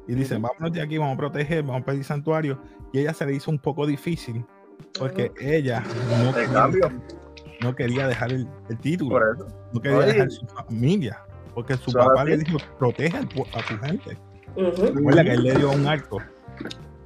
Y 0.07 0.15
dice, 0.15 0.35
vámonos 0.35 0.73
de 0.73 0.83
aquí, 0.83 0.99
vamos 0.99 1.15
a 1.15 1.19
proteger, 1.19 1.63
vamos 1.63 1.83
a 1.83 1.85
pedir 1.87 2.05
santuario. 2.05 2.59
Y 2.93 3.01
ella 3.01 3.15
se 3.15 3.25
le 3.27 3.35
hizo 3.35 3.51
un 3.51 3.59
poco 3.59 3.87
difícil 3.87 4.45
porque 4.99 5.33
ella 5.41 5.83
no 6.25 6.35
quería, 6.35 6.53
cambio, 6.53 6.93
no 7.61 7.75
quería 7.75 8.07
dejar 8.07 8.33
el, 8.33 8.47
el 8.69 8.79
título. 8.79 9.19
No 9.73 9.81
quería 9.81 9.99
Oye. 9.99 10.07
dejar 10.13 10.31
su 10.31 10.47
familia. 10.47 11.19
Porque 11.55 11.77
su 11.77 11.93
papá 11.93 12.25
le 12.25 12.39
dijo, 12.39 12.59
protege 12.79 13.17
a 13.17 13.23
tu 13.29 13.45
gente. 13.87 14.19
Ujú. 14.57 14.87
Recuerda 14.95 15.25
que 15.25 15.31
él 15.31 15.43
le 15.45 15.55
dio 15.55 15.71
un 15.71 15.87
arco. 15.87 16.21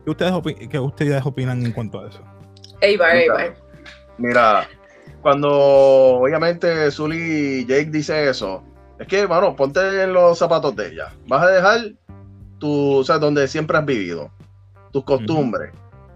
¿Qué 0.04 0.10
ustedes, 0.10 0.32
opi- 0.32 0.68
qué 0.68 0.78
ustedes 0.78 1.24
opinan 1.24 1.64
en 1.64 1.72
cuanto 1.72 2.00
a 2.00 2.08
eso? 2.08 2.20
Eibar, 2.80 3.14
Eibar. 3.14 3.54
Mira, 4.16 4.66
cuando 5.20 5.50
obviamente 5.50 6.90
Zully 6.90 7.60
y 7.60 7.66
Jake 7.66 7.90
dice 7.90 8.28
eso, 8.28 8.64
es 8.98 9.06
que, 9.06 9.26
bueno, 9.26 9.54
ponte 9.54 10.02
en 10.02 10.12
los 10.12 10.38
zapatos 10.38 10.74
de 10.76 10.88
ella. 10.92 11.12
Vas 11.26 11.42
a 11.42 11.48
dejar 11.48 11.80
tu, 12.58 12.96
o 12.96 13.04
sea, 13.04 13.18
donde 13.18 13.46
siempre 13.48 13.78
has 13.78 13.84
vivido, 13.86 14.30
tus 14.92 15.04
costumbres. 15.04 15.72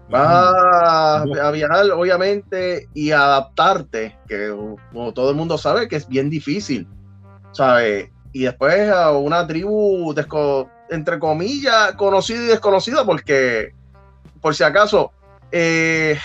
Vas 0.09 0.53
a, 0.53 1.21
a 1.23 1.51
viajar, 1.51 1.89
obviamente, 1.91 2.87
y 2.93 3.11
adaptarte, 3.11 4.17
que 4.27 4.49
como 4.91 5.13
todo 5.13 5.29
el 5.31 5.35
mundo 5.35 5.57
sabe 5.57 5.87
que 5.87 5.95
es 5.95 6.07
bien 6.07 6.29
difícil, 6.29 6.87
¿sabes? 7.51 8.09
Y 8.31 8.43
después 8.43 8.89
a 8.89 9.11
una 9.11 9.47
tribu, 9.47 10.13
entre 10.89 11.19
comillas, 11.19 11.93
conocida 11.93 12.43
y 12.43 12.47
desconocida, 12.47 13.05
porque, 13.05 13.73
por 14.41 14.53
si 14.53 14.63
acaso, 14.63 15.11
eh, 15.51 16.19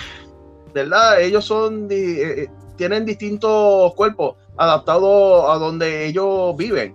¿verdad? 0.74 1.20
Ellos 1.20 1.44
son, 1.44 1.86
di- 1.88 2.20
eh, 2.20 2.42
eh, 2.42 2.48
tienen 2.76 3.04
distintos 3.04 3.94
cuerpos 3.94 4.36
adaptados 4.56 5.48
a 5.48 5.54
donde 5.58 6.06
ellos 6.06 6.56
viven. 6.56 6.94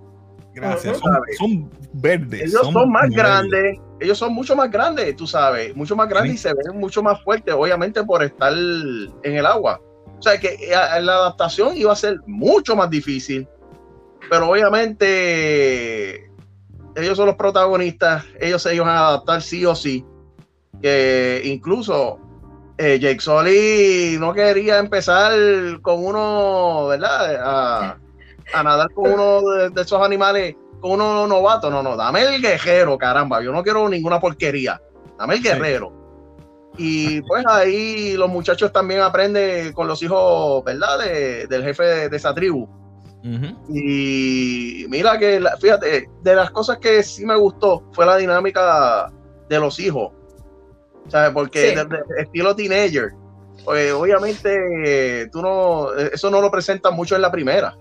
Gracias. 0.54 1.00
Son 1.38 1.70
verdes. 1.94 2.42
Ellos 2.42 2.70
son, 2.72 2.92
más 2.92 3.04
verdes. 3.04 3.18
grandes, 3.18 3.80
ellos 4.00 4.18
son 4.18 4.34
mucho 4.34 4.56
más 4.56 4.70
grandes, 4.70 5.16
tú 5.16 5.28
sabes, 5.28 5.76
mucho 5.76 5.96
más 5.96 6.10
grandes 6.10 6.36
y 6.36 6.38
se 6.38 6.54
ven 6.54 6.80
mucho 6.80 7.02
más 7.02 7.22
fuertes, 7.24 7.54
obviamente 7.54 8.04
por 8.04 8.24
estar 8.24 8.54
en 8.54 9.36
el 9.36 9.46
agua. 9.46 9.80
O 10.18 10.22
sea 10.22 10.40
que 10.40 10.54
eh, 10.54 11.02
la 11.02 11.16
adaptación 11.16 11.76
iba 11.78 11.92
a 11.92 11.96
ser 11.96 12.18
mucho 12.26 12.76
más 12.76 12.90
difícil, 12.90 13.48
pero 14.30 14.50
obviamente 14.50 16.32
ellos 16.96 17.18
son 17.18 17.28
los 17.28 17.36
protagonistas, 17.36 18.26
ellos 18.40 18.62
se 18.62 18.76
iban 18.76 18.90
a 18.90 19.08
adaptar 19.08 19.42
sí 19.42 19.66
o 19.66 19.76
sí. 19.76 20.06
Que 20.82 21.42
incluso 21.46 22.20
eh, 22.78 23.00
Jake 23.00 23.22
Sully 23.22 24.18
no 24.20 24.34
quería 24.34 24.80
empezar 24.80 25.34
con 25.82 26.06
uno, 26.06 26.88
¿verdad? 26.88 27.36
A, 27.42 27.98
a 28.54 28.64
nadar 28.64 28.92
con 28.94 29.12
uno 29.12 29.42
de, 29.42 29.70
de 29.70 29.82
esos 29.82 30.02
animales, 30.02 30.56
con 30.84 30.92
uno 31.00 31.26
novato. 31.26 31.70
No, 31.72 31.82
no, 31.82 31.96
dame 31.96 32.24
el 32.24 32.42
guerrero, 32.42 32.98
caramba. 32.98 33.42
Yo 33.42 33.52
no 33.54 33.64
quiero 33.64 33.88
ninguna 33.88 34.20
porquería. 34.20 34.80
Dame 35.18 35.36
el 35.36 35.42
Sí. 35.42 35.48
guerrero. 35.48 35.94
Y 36.78 37.22
pues 37.22 37.46
ahí 37.48 38.14
los 38.18 38.30
muchachos 38.30 38.74
también 38.74 39.00
aprenden 39.02 39.72
con 39.74 39.88
los 39.88 40.02
hijos, 40.04 40.64
¿verdad? 40.66 41.00
De- 41.00 41.48
del 41.48 41.64
jefe 41.64 41.84
de, 41.84 42.10
de 42.10 42.18
esa 42.18 42.34
tribu. 42.36 42.68
Y 43.70 44.86
mira 44.90 45.18
que, 45.18 45.40
la- 45.40 45.56
fíjate, 45.58 46.10
de 46.22 46.36
las 46.36 46.52
cosas 46.52 46.78
que 46.80 47.04
sí 47.04 47.26
me 47.26 47.36
gustó 47.36 47.84
fue 47.94 48.06
la 48.06 48.18
dinámica 48.18 49.12
de 49.50 49.60
los 49.60 49.80
hijos. 49.80 50.12
¿Sabes? 51.08 51.32
Porque 51.32 51.70
Sí. 51.70 51.76
de- 51.76 51.86
de- 51.86 52.04
estilo 52.22 52.56
teenager. 52.56 53.12
Pues 53.64 53.94
obviamente 53.94 55.30
tú 55.32 55.42
no, 55.42 55.94
eso 55.94 56.30
no 56.30 56.42
lo 56.42 56.50
presentan 56.52 56.96
mucho 56.96 57.16
en 57.16 57.22
la 57.22 57.32
primera. 57.32 57.78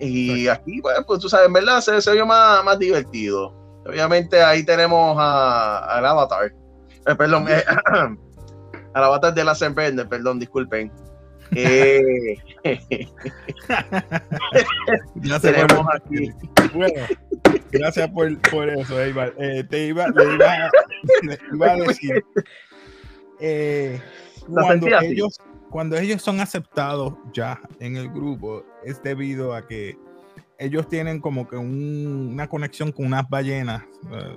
Y 0.00 0.46
aquí, 0.48 0.80
pues, 0.80 0.96
pues 1.06 1.20
tú 1.20 1.28
sabes, 1.28 1.46
en 1.46 1.52
verdad 1.52 1.80
se, 1.80 2.00
se 2.00 2.12
vio 2.12 2.24
más, 2.26 2.62
más 2.64 2.78
divertido. 2.78 3.52
Obviamente 3.86 4.40
ahí 4.42 4.64
tenemos 4.64 5.16
a- 5.18 5.96
al 5.98 6.04
avatar. 6.06 6.52
Eh, 7.06 7.14
perdón, 7.16 7.46
eh, 7.48 7.62
al 8.94 9.04
avatar 9.04 9.34
de 9.34 9.44
la 9.44 9.54
Bender, 9.74 10.08
perdón, 10.08 10.38
disculpen. 10.38 10.92
Eh, 11.54 12.36
Gracias 15.14 15.52
Tenemos 15.54 15.84
por, 15.86 15.96
aquí. 15.96 16.30
Bueno, 16.74 17.02
gracias 17.70 18.10
por, 18.10 18.38
por 18.50 18.68
eso, 18.68 19.00
Eibar. 19.00 19.32
Eh, 19.38 19.64
te 19.68 19.86
iba, 19.86 20.06
le 20.08 20.34
iba, 20.34 20.52
a- 20.52 20.70
le 21.22 21.38
iba 21.54 21.72
a 21.72 21.76
decir. 21.76 22.22
eh, 23.40 23.98
cuando, 24.52 24.86
así. 24.94 25.06
ellos, 25.06 25.38
cuando 25.70 25.96
ellos 25.96 26.20
son 26.20 26.40
aceptados 26.40 27.14
ya 27.32 27.58
en 27.80 27.96
el 27.96 28.10
grupo, 28.10 28.64
es 28.90 29.02
debido 29.02 29.54
a 29.54 29.66
que 29.66 29.96
ellos 30.58 30.88
tienen 30.88 31.20
como 31.20 31.46
que 31.48 31.56
un- 31.56 32.30
una 32.32 32.48
conexión 32.48 32.90
con 32.92 33.06
unas 33.06 33.28
ballenas, 33.28 33.82
eh, 34.12 34.36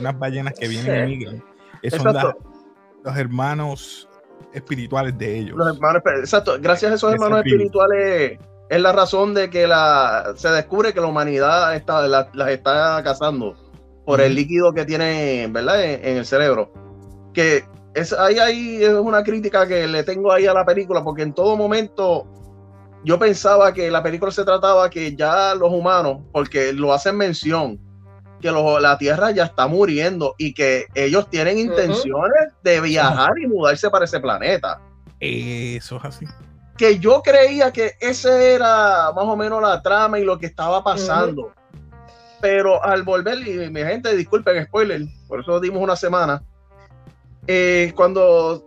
unas 0.00 0.18
ballenas 0.18 0.54
que 0.58 0.68
vienen 0.68 1.08
y 1.08 1.12
Sí. 1.12 1.16
migran. 1.18 1.44
que 1.80 1.90
son 1.90 2.12
las- 2.12 2.34
los 3.04 3.16
hermanos 3.16 4.08
espirituales 4.52 5.16
de 5.16 5.38
ellos. 5.38 5.56
Los 5.56 5.76
hermanos, 5.76 6.02
exacto, 6.20 6.56
gracias 6.60 6.90
a 6.90 6.94
esos 6.96 7.12
hermanos 7.12 7.38
espíritu. 7.38 7.62
espirituales 7.64 8.38
es 8.68 8.80
la 8.80 8.92
razón 8.92 9.32
de 9.34 9.48
que 9.48 9.66
la, 9.68 10.32
se 10.34 10.48
descubre 10.48 10.92
que 10.92 11.00
la 11.00 11.06
humanidad 11.06 11.76
está, 11.76 12.06
la- 12.08 12.28
las 12.32 12.48
está 12.50 13.00
cazando 13.04 13.54
por 14.04 14.20
el 14.20 14.34
líquido 14.34 14.72
que 14.72 14.84
tienen, 14.84 15.52
¿verdad? 15.52 15.84
En, 15.84 16.04
en 16.04 16.16
el 16.16 16.24
cerebro. 16.26 16.72
Que 17.32 17.62
es, 17.94 18.12
ahí, 18.12 18.38
ahí 18.38 18.82
es 18.82 18.90
una 18.94 19.22
crítica 19.22 19.66
que 19.68 19.86
le 19.86 20.02
tengo 20.02 20.32
ahí 20.32 20.46
a 20.46 20.54
la 20.54 20.64
película, 20.64 21.04
porque 21.04 21.22
en 21.22 21.32
todo 21.32 21.56
momento 21.56 22.26
yo 23.08 23.18
pensaba 23.18 23.72
que 23.72 23.90
la 23.90 24.02
película 24.02 24.30
se 24.30 24.44
trataba 24.44 24.90
que 24.90 25.16
ya 25.16 25.54
los 25.54 25.72
humanos, 25.72 26.18
porque 26.30 26.74
lo 26.74 26.92
hacen 26.92 27.16
mención, 27.16 27.78
que 28.38 28.50
los- 28.52 28.82
la 28.82 28.98
Tierra 28.98 29.30
ya 29.30 29.44
está 29.44 29.66
muriendo 29.66 30.34
y 30.36 30.52
que 30.52 30.84
ellos 30.94 31.26
tienen 31.30 31.56
intenciones 31.58 32.52
de 32.62 32.80
viajar 32.82 33.30
y 33.42 33.46
mudarse 33.46 33.88
para 33.88 34.04
ese 34.04 34.20
planeta 34.20 34.78
Eso 35.20 35.96
es 35.96 36.04
así. 36.04 36.26
que 36.76 36.98
yo 36.98 37.22
creía 37.22 37.72
que 37.72 37.92
ese 37.98 38.52
era 38.54 39.10
más 39.16 39.24
o 39.24 39.36
menos 39.36 39.62
la 39.62 39.80
trama 39.80 40.18
y 40.18 40.24
lo 40.24 40.38
que 40.38 40.46
estaba 40.46 40.84
pasando. 40.84 41.50
Pero 42.42 42.84
al 42.84 43.02
volver, 43.02 43.38
y 43.38 43.68
mi 43.70 43.80
gente, 43.80 44.14
disculpen, 44.14 44.64
spoiler, 44.66 45.00
por 45.26 45.40
eso 45.40 45.58
dimos 45.60 45.82
una 45.82 45.96
semana. 45.96 46.42
eh, 47.50 47.94
cuando 47.96 48.62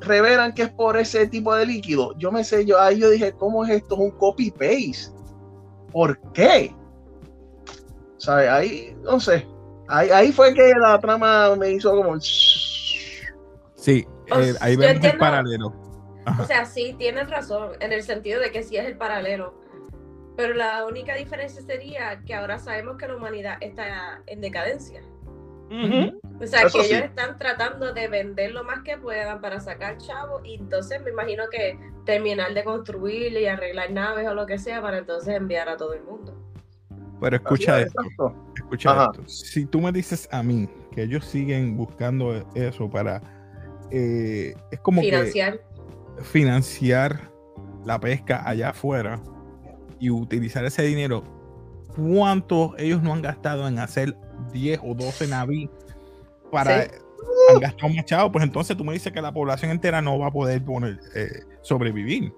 revelan 0.00 0.54
que 0.54 0.62
es 0.62 0.70
por 0.70 0.96
ese 0.96 1.26
tipo 1.26 1.54
de 1.54 1.66
líquido, 1.66 2.16
yo 2.18 2.32
me 2.32 2.44
sé, 2.44 2.64
yo 2.64 2.80
ahí 2.80 2.98
yo 2.98 3.10
dije, 3.10 3.32
¿cómo 3.32 3.64
es 3.64 3.70
esto? 3.70 3.94
Es 3.94 4.00
un 4.00 4.10
copy 4.12 4.50
paste. 4.50 5.14
¿Por 5.92 6.18
qué? 6.32 6.74
¿Sabes? 8.18 8.48
Ahí, 8.48 8.96
no 9.02 9.18
sé. 9.18 9.46
Ahí, 9.88 10.10
ahí 10.10 10.32
fue 10.32 10.54
que 10.54 10.72
la 10.74 10.98
trama 11.00 11.56
me 11.56 11.70
hizo 11.70 11.90
como. 11.96 12.20
Sí, 12.20 14.06
eh, 14.26 14.54
ahí 14.60 14.76
vemos 14.76 15.04
el 15.04 15.18
paralelo. 15.18 15.74
Ajá. 16.26 16.42
O 16.42 16.46
sea, 16.46 16.64
sí, 16.64 16.94
tienen 16.98 17.28
razón, 17.28 17.72
en 17.80 17.92
el 17.92 18.02
sentido 18.02 18.40
de 18.40 18.52
que 18.52 18.62
sí 18.62 18.76
es 18.76 18.84
el 18.84 18.96
paralelo. 18.96 19.54
Pero 20.36 20.54
la 20.54 20.86
única 20.86 21.16
diferencia 21.16 21.60
sería 21.62 22.22
que 22.24 22.34
ahora 22.34 22.58
sabemos 22.58 22.96
que 22.96 23.08
la 23.08 23.16
humanidad 23.16 23.58
está 23.60 24.22
en 24.26 24.40
decadencia. 24.40 25.02
O 25.70 26.46
sea, 26.46 26.62
Eso 26.62 26.78
que 26.78 26.84
sí. 26.84 26.92
ellos 26.94 27.04
están 27.04 27.38
tratando 27.38 27.92
de 27.92 28.08
vender 28.08 28.50
lo 28.52 28.64
más 28.64 28.82
que 28.82 28.96
puedan 28.98 29.40
para 29.40 29.60
sacar 29.60 29.98
chavo 29.98 30.40
y 30.44 30.54
entonces 30.54 31.00
me 31.02 31.10
imagino 31.10 31.44
que 31.50 31.78
terminar 32.04 32.54
de 32.54 32.64
construir 32.64 33.32
y 33.32 33.46
arreglar 33.46 33.92
naves 33.92 34.26
o 34.26 34.34
lo 34.34 34.46
que 34.46 34.58
sea 34.58 34.82
para 34.82 34.98
entonces 34.98 35.34
enviar 35.36 35.68
a 35.68 35.76
todo 35.76 35.94
el 35.94 36.02
mundo. 36.02 36.34
Pero 37.20 37.36
escucha 37.36 37.76
Así, 37.76 37.84
esto, 37.86 38.02
exacto. 38.02 38.52
escucha 38.56 38.90
Ajá. 38.90 39.10
esto. 39.12 39.28
Si 39.28 39.64
tú 39.66 39.80
me 39.80 39.92
dices 39.92 40.28
a 40.32 40.42
mí 40.42 40.68
que 40.92 41.02
ellos 41.02 41.24
siguen 41.24 41.76
buscando 41.76 42.34
eso 42.54 42.88
para... 42.90 43.22
eh, 43.90 44.54
es 44.72 44.80
como 44.80 45.02
Financiar. 45.02 45.58
que 46.16 46.24
financiar 46.24 47.30
la 47.84 48.00
pesca 48.00 48.42
allá 48.48 48.70
afuera 48.70 49.20
y 50.00 50.10
utilizar 50.10 50.64
ese 50.64 50.82
dinero, 50.82 51.22
¿cuánto 51.94 52.74
ellos 52.78 53.02
no 53.02 53.12
han 53.12 53.22
gastado 53.22 53.68
en 53.68 53.78
hacer 53.78 54.16
10 54.52 54.80
o 54.82 54.94
12 54.94 55.26
naví 55.28 55.70
para... 56.50 56.84
Sí. 56.84 56.90
Han 57.50 57.60
gastado 57.60 57.92
más 57.92 58.04
chavo, 58.06 58.32
pues 58.32 58.44
entonces 58.44 58.76
tú 58.76 58.84
me 58.84 58.92
dices 58.92 59.12
que 59.12 59.20
la 59.20 59.32
población 59.32 59.70
entera 59.70 60.00
no 60.00 60.18
va 60.18 60.28
a 60.28 60.30
poder 60.30 60.64
poner, 60.64 60.98
eh, 61.14 61.42
sobrevivir. 61.62 62.32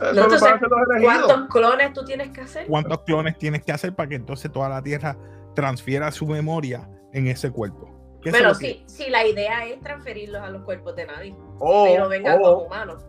No, 0.00 0.08
entonces, 0.08 0.40
los. 0.40 1.02
¿Cuántos 1.02 1.48
clones 1.48 1.92
tú 1.92 2.04
tienes 2.04 2.30
que 2.30 2.42
hacer? 2.42 2.66
¿Cuántos 2.66 3.00
clones 3.02 3.38
tienes 3.38 3.64
que 3.64 3.72
hacer 3.72 3.94
para 3.94 4.08
que 4.08 4.14
entonces 4.16 4.52
toda 4.52 4.68
la 4.68 4.82
Tierra 4.82 5.16
transfiera 5.54 6.10
su 6.12 6.26
memoria 6.26 6.88
en 7.12 7.26
ese 7.26 7.50
cuerpo? 7.50 7.98
Pero 8.22 8.54
sí, 8.54 8.84
sí, 8.86 9.10
la 9.10 9.26
idea 9.26 9.66
es 9.66 9.80
transferirlos 9.80 10.42
a 10.42 10.50
los 10.50 10.62
cuerpos 10.62 10.94
de 10.96 11.06
nadie. 11.06 11.36
O, 11.58 11.84
pero 11.84 12.08
vengan 12.08 12.38
como 12.38 12.62
humanos. 12.62 13.04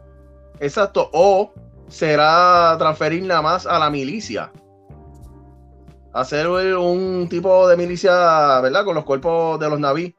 exacto, 0.59 1.09
o 1.13 1.51
será 1.87 2.75
transferir 2.77 3.23
nada 3.23 3.41
más 3.41 3.65
a 3.65 3.79
la 3.79 3.89
milicia. 3.89 4.51
Hacer 6.13 6.47
un 6.47 7.27
tipo 7.29 7.67
de 7.67 7.77
milicia, 7.77 8.59
¿verdad? 8.61 8.83
Con 8.83 8.95
los 8.95 9.03
cuerpos 9.05 9.59
de 9.59 9.69
los 9.69 9.79
naví 9.79 10.15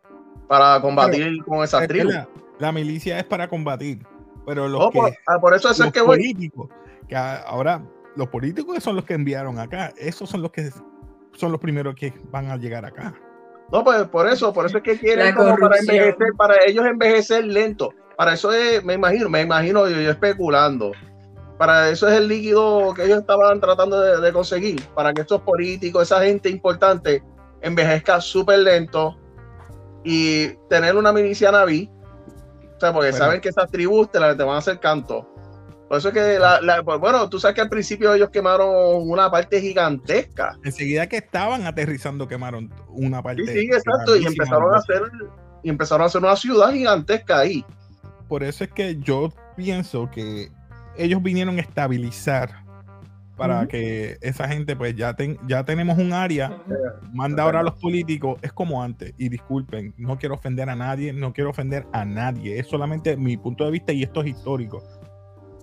para 0.48 0.80
combatir 0.80 1.42
con 1.44 1.62
esas 1.64 1.82
Es 1.82 1.88
tribus. 1.88 2.14
la 2.58 2.72
milicia 2.72 3.18
es 3.18 3.24
para 3.24 3.48
combatir, 3.48 4.06
pero 4.46 4.68
los 4.68 4.90
que 4.90 4.98
por, 4.98 5.12
ah, 5.26 5.38
por 5.40 5.54
eso 5.54 5.70
es 5.70 5.78
los 5.78 5.92
que 5.92 6.00
voy. 6.00 6.18
políticos, 6.18 6.68
que 7.08 7.16
ahora 7.16 7.82
los 8.16 8.28
políticos 8.28 8.82
son 8.82 8.96
los 8.96 9.04
que 9.04 9.14
enviaron 9.14 9.58
acá, 9.58 9.92
esos 9.96 10.28
son 10.30 10.42
los 10.42 10.50
que 10.52 10.70
son 11.32 11.52
los 11.52 11.60
primeros 11.60 11.94
que 11.94 12.12
van 12.30 12.50
a 12.50 12.56
llegar 12.56 12.84
acá. 12.84 13.14
No, 13.72 13.84
pues 13.84 14.02
por 14.08 14.28
eso, 14.28 14.52
por 14.52 14.66
eso 14.66 14.78
es 14.78 14.82
que 14.82 14.98
quieren 14.98 15.34
como 15.34 15.56
para 15.56 15.78
envejecer, 15.78 16.32
para 16.36 16.54
ellos 16.66 16.84
envejecer 16.84 17.44
lento. 17.44 17.90
Para 18.16 18.34
eso 18.34 18.52
es, 18.52 18.84
me 18.84 18.94
imagino, 18.94 19.28
me 19.28 19.42
imagino 19.42 19.88
yo, 19.88 20.00
yo 20.00 20.10
especulando. 20.10 20.92
Para 21.60 21.90
eso 21.90 22.08
es 22.08 22.14
el 22.16 22.26
líquido 22.26 22.94
que 22.94 23.04
ellos 23.04 23.18
estaban 23.20 23.60
tratando 23.60 24.00
de, 24.00 24.18
de 24.18 24.32
conseguir, 24.32 24.82
para 24.94 25.12
que 25.12 25.20
estos 25.20 25.42
políticos, 25.42 26.04
esa 26.04 26.22
gente 26.24 26.48
importante, 26.48 27.22
envejezca 27.60 28.18
súper 28.22 28.60
lento 28.60 29.18
y 30.02 30.54
tener 30.70 30.96
una 30.96 31.12
milicia 31.12 31.52
naví. 31.52 31.90
O 32.76 32.80
sea, 32.80 32.94
porque 32.94 33.10
Bueno. 33.10 33.18
saben 33.26 33.40
que 33.42 33.50
esas 33.50 33.70
tribus 33.70 34.10
te, 34.10 34.18
la- 34.18 34.34
te 34.34 34.42
van 34.42 34.54
a 34.54 34.58
hacer 34.60 34.80
canto. 34.80 35.28
Por 35.86 35.98
eso 35.98 36.08
es 36.08 36.14
que, 36.14 36.38
la, 36.38 36.62
la- 36.62 36.82
pues, 36.82 36.98
bueno, 36.98 37.28
tú 37.28 37.38
sabes 37.38 37.56
que 37.56 37.60
al 37.60 37.68
principio 37.68 38.14
ellos 38.14 38.30
quemaron 38.30 38.70
una 39.10 39.30
parte 39.30 39.60
gigantesca. 39.60 40.56
Enseguida 40.64 41.06
que 41.08 41.18
estaban 41.18 41.66
aterrizando 41.66 42.26
quemaron 42.26 42.72
una 42.88 43.22
parte. 43.22 43.44
Sí, 43.46 43.52
sí, 43.52 43.66
exacto. 43.66 44.16
Y 44.16 44.24
empezaron 44.24 44.72
a 44.72 44.78
hacer, 44.78 45.02
y 45.62 45.68
empezaron 45.68 46.04
a 46.04 46.06
hacer 46.06 46.22
una 46.22 46.36
ciudad 46.36 46.72
gigantesca 46.72 47.40
ahí. 47.40 47.62
Por 48.28 48.42
eso 48.44 48.64
es 48.64 48.72
que 48.72 48.96
yo 48.96 49.28
pienso 49.56 50.08
que 50.10 50.48
ellos 50.96 51.22
vinieron 51.22 51.56
a 51.58 51.60
estabilizar 51.60 52.50
para 53.36 53.66
que 53.68 54.18
esa 54.20 54.46
gente, 54.48 54.76
pues 54.76 54.94
ya, 54.96 55.14
ten- 55.14 55.38
ya 55.48 55.64
tenemos 55.64 55.96
un 55.96 56.12
área, 56.12 56.58
manda 57.12 57.42
ahora 57.44 57.60
a 57.60 57.62
los 57.62 57.74
políticos, 57.80 58.38
es 58.42 58.52
como 58.52 58.82
antes, 58.82 59.14
y 59.16 59.30
disculpen, 59.30 59.94
no 59.96 60.18
quiero 60.18 60.34
ofender 60.34 60.68
a 60.68 60.76
nadie, 60.76 61.14
no 61.14 61.32
quiero 61.32 61.48
ofender 61.48 61.86
a 61.92 62.04
nadie, 62.04 62.58
es 62.58 62.66
solamente 62.66 63.16
mi 63.16 63.38
punto 63.38 63.64
de 63.64 63.70
vista 63.70 63.92
y 63.94 64.02
esto 64.02 64.20
es 64.20 64.26
histórico. 64.28 64.82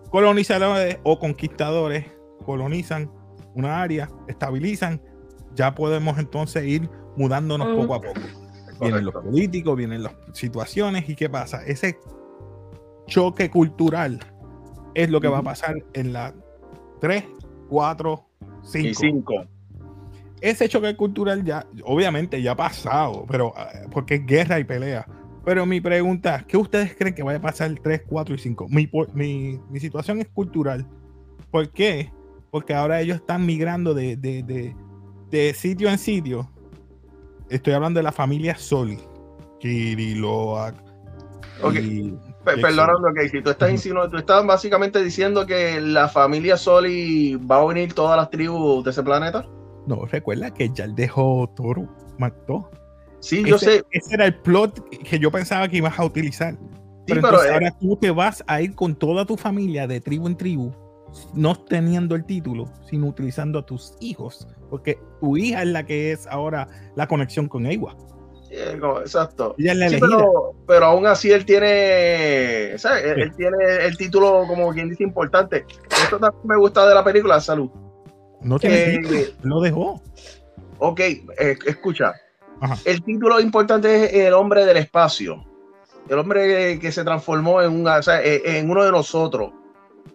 Colonizadores 0.10 0.98
o 1.04 1.20
conquistadores 1.20 2.06
colonizan 2.46 3.12
una 3.54 3.82
área, 3.82 4.10
estabilizan, 4.28 5.02
ya 5.54 5.76
podemos 5.76 6.18
entonces 6.18 6.63
ir 6.66 6.90
mudándonos 7.16 7.68
poco 7.76 7.96
a 7.96 8.02
poco. 8.02 8.22
Vienen 8.80 9.06
los 9.06 9.13
políticos, 9.13 9.76
vienen 9.76 10.04
las 10.04 10.13
situaciones 10.34 11.08
y 11.10 11.16
qué 11.16 11.30
pasa. 11.30 11.63
Ese 11.66 11.98
choque 13.08 13.50
cultural 13.50 14.20
es 14.93 15.10
lo 15.10 15.21
que 15.21 15.28
va 15.28 15.39
a 15.39 15.43
pasar 15.43 15.76
en 15.93 16.13
la 16.13 16.34
3, 17.02 17.23
4, 17.69 18.26
Y 18.63 18.93
5. 18.93 19.00
cinco. 19.00 19.45
Ese 20.41 20.69
choque 20.69 20.95
cultural 20.95 21.43
ya, 21.43 21.65
obviamente 21.84 22.41
ya 22.41 22.52
ha 22.52 22.56
pasado, 22.56 23.26
pero 23.28 23.54
ah, 23.56 23.69
porque 23.91 24.15
es 24.15 24.26
guerra 24.26 24.60
y 24.60 24.63
pelea. 24.63 25.08
Pero 25.43 25.65
mi 25.65 25.80
pregunta, 25.82 26.43
¿qué 26.47 26.58
ustedes 26.58 26.95
creen 26.95 27.15
que 27.15 27.23
vaya 27.23 27.39
a 27.39 27.41
pasar 27.41 27.69
el 27.69 27.80
3, 27.80 28.04
4 28.08 28.36
y 28.36 28.38
5? 28.38 28.67
Mi, 28.69 28.89
mi, 29.13 29.60
mi 29.69 29.80
situación 29.80 30.19
es 30.19 30.28
cultural. 30.28 30.86
¿Por 31.50 31.69
qué? 31.71 32.12
Porque 32.52 32.73
ahora 32.73 33.00
ellos 33.02 33.17
están 33.17 33.45
migrando 33.45 33.93
de, 33.93 34.17
de, 34.17 34.43
de, 34.43 34.76
de 35.32 35.54
sitio 35.54 35.89
en 35.89 35.97
sitio. 35.97 36.52
Estoy 37.50 37.73
hablando 37.73 38.00
de 38.00 38.04
la 38.04 38.12
familia 38.12 38.58
Soli. 38.58 39.00
Kiriloak. 39.60 40.76
Ok. 41.63 41.76
y 41.76 42.13
Perdonando, 42.56 43.14
Casey, 43.14 43.42
tú 43.42 43.50
estás 43.50 43.72
insinuando, 43.72 44.12
tú 44.12 44.18
estás 44.18 44.46
básicamente 44.46 45.04
diciendo 45.04 45.46
que 45.46 45.82
la 45.82 46.08
familia 46.08 46.58
Soli 46.58 47.36
va 47.36 47.58
a 47.58 47.64
unir 47.66 47.94
todas 47.94 48.18
las 48.18 48.30
tribus 48.30 48.84
de 48.84 48.92
ese 48.92 49.04
planeta. 49.04 49.46
No, 49.86 50.06
recuerda 50.06 50.54
que 50.54 50.70
ya 50.70 50.86
él 50.86 50.96
dejó 50.96 51.50
Toro, 51.56 51.88
mató. 52.18 52.70
Sí, 53.20 53.44
yo 53.44 53.56
ese, 53.56 53.66
sé, 53.66 53.86
ese 53.92 54.16
era 54.16 54.26
el 54.26 54.36
plot 54.36 54.88
que 55.04 55.20
yo 55.20 55.32
pensaba 55.32 55.68
que 55.68 55.78
ibas 55.78 55.98
a 55.98 56.06
utilizar. 56.06 56.54
sí, 56.54 57.14
Pero, 57.14 57.44
eh, 57.44 57.54
ahora 57.54 57.72
tú 57.80 57.98
te 57.98 58.12
vas 58.12 58.44
a 58.48 58.62
ir 58.62 58.76
con 58.76 58.96
toda 58.96 59.26
tu 59.26 59.38
familia 59.38 59.88
de 59.88 60.02
tribu 60.02 60.28
en 60.28 60.38
tribu, 60.38 60.72
no 61.34 61.56
teniendo 61.56 62.16
el 62.16 62.26
título, 62.26 62.66
sino 62.90 63.08
utilizando 63.08 63.60
a 63.60 63.66
tus 63.66 63.96
hijos, 64.00 64.48
porque 64.70 65.00
tu 65.20 65.38
hija 65.38 65.64
es 65.64 65.70
la 65.70 65.86
que 65.86 66.12
es 66.12 66.28
ahora 66.28 66.68
la 66.96 67.08
conexión 67.08 67.48
con 67.48 67.66
Ewa. 67.66 67.96
Eh, 68.58 68.78
no, 68.80 69.00
exacto. 69.02 69.56
Ella 69.58 69.72
es 69.74 69.78
la 69.78 69.89
Sí, 69.89 69.96
elegida. 69.96 70.17
pero, 70.17 70.54
pero 70.67 70.86
aún 70.86 71.06
así 71.08 71.32
él 71.32 71.46
tiene, 71.46 72.78
¿sabes? 72.78 73.04
Él, 73.06 73.32
tiene 73.36 73.58
el 73.86 73.98
título 73.98 74.43
como 74.48 74.72
quien 74.74 74.89
dice 74.89 75.04
importante. 75.04 75.65
Esto 76.04 76.17
también 76.20 76.41
me 76.46 76.58
gusta 76.58 76.88
de 76.88 76.96
la 76.96 77.04
película, 77.04 77.39
Salud. 77.39 77.70
No 78.41 78.60
tiene 78.60 78.96
Eh, 78.96 78.98
título, 79.00 79.22
lo 79.43 79.62
dejó. 79.62 80.02
Ok, 80.80 81.00
eh, 81.00 81.58
escucha. 81.65 82.13
Ajá. 82.62 82.76
El 82.86 83.04
título 83.04 83.39
importante 83.39 84.06
es 84.06 84.13
el 84.28 84.34
hombre 84.34 84.65
del 84.65 84.78
espacio. 84.78 85.43
El 86.10 86.20
hombre 86.20 86.80
que, 86.80 86.91
se 86.91 87.04
transformó 87.04 87.62
en, 87.62 87.72
una, 87.82 87.98
o 87.98 88.04
sea, 88.04 88.24
en- 88.24 88.41
en 88.46 88.70
uno 88.70 88.84
de 88.84 88.91
nosotros. 88.91 89.52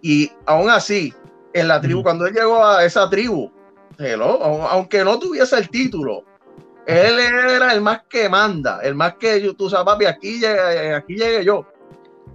Y 0.01 0.31
aún 0.47 0.71
así, 0.71 1.13
en 1.53 1.69
la 1.69 1.81
tribu, 1.81 2.03
cuando 2.03 2.27
él 2.27 2.35
llegó 2.35 2.65
a 2.65 2.85
esa 2.85 3.09
tribu, 3.11 3.51
hello, 3.99 4.43
aunque 4.43 5.05
no 5.05 5.19
tuviese 5.19 5.57
el 5.59 5.69
título, 5.69 6.25
él 6.87 7.19
era 7.51 7.73
el 7.73 7.81
más 7.81 8.03
que 8.09 8.29
manda, 8.29 8.81
el 8.83 8.95
más 8.95 9.15
que 9.15 9.53
tú 9.57 9.69
sabes, 9.71 9.85
papi, 9.87 10.07
aquí 10.07 10.41
llegué, 10.41 10.95
aquí 10.95 11.15
llegué 11.17 11.45
yo. 11.45 11.67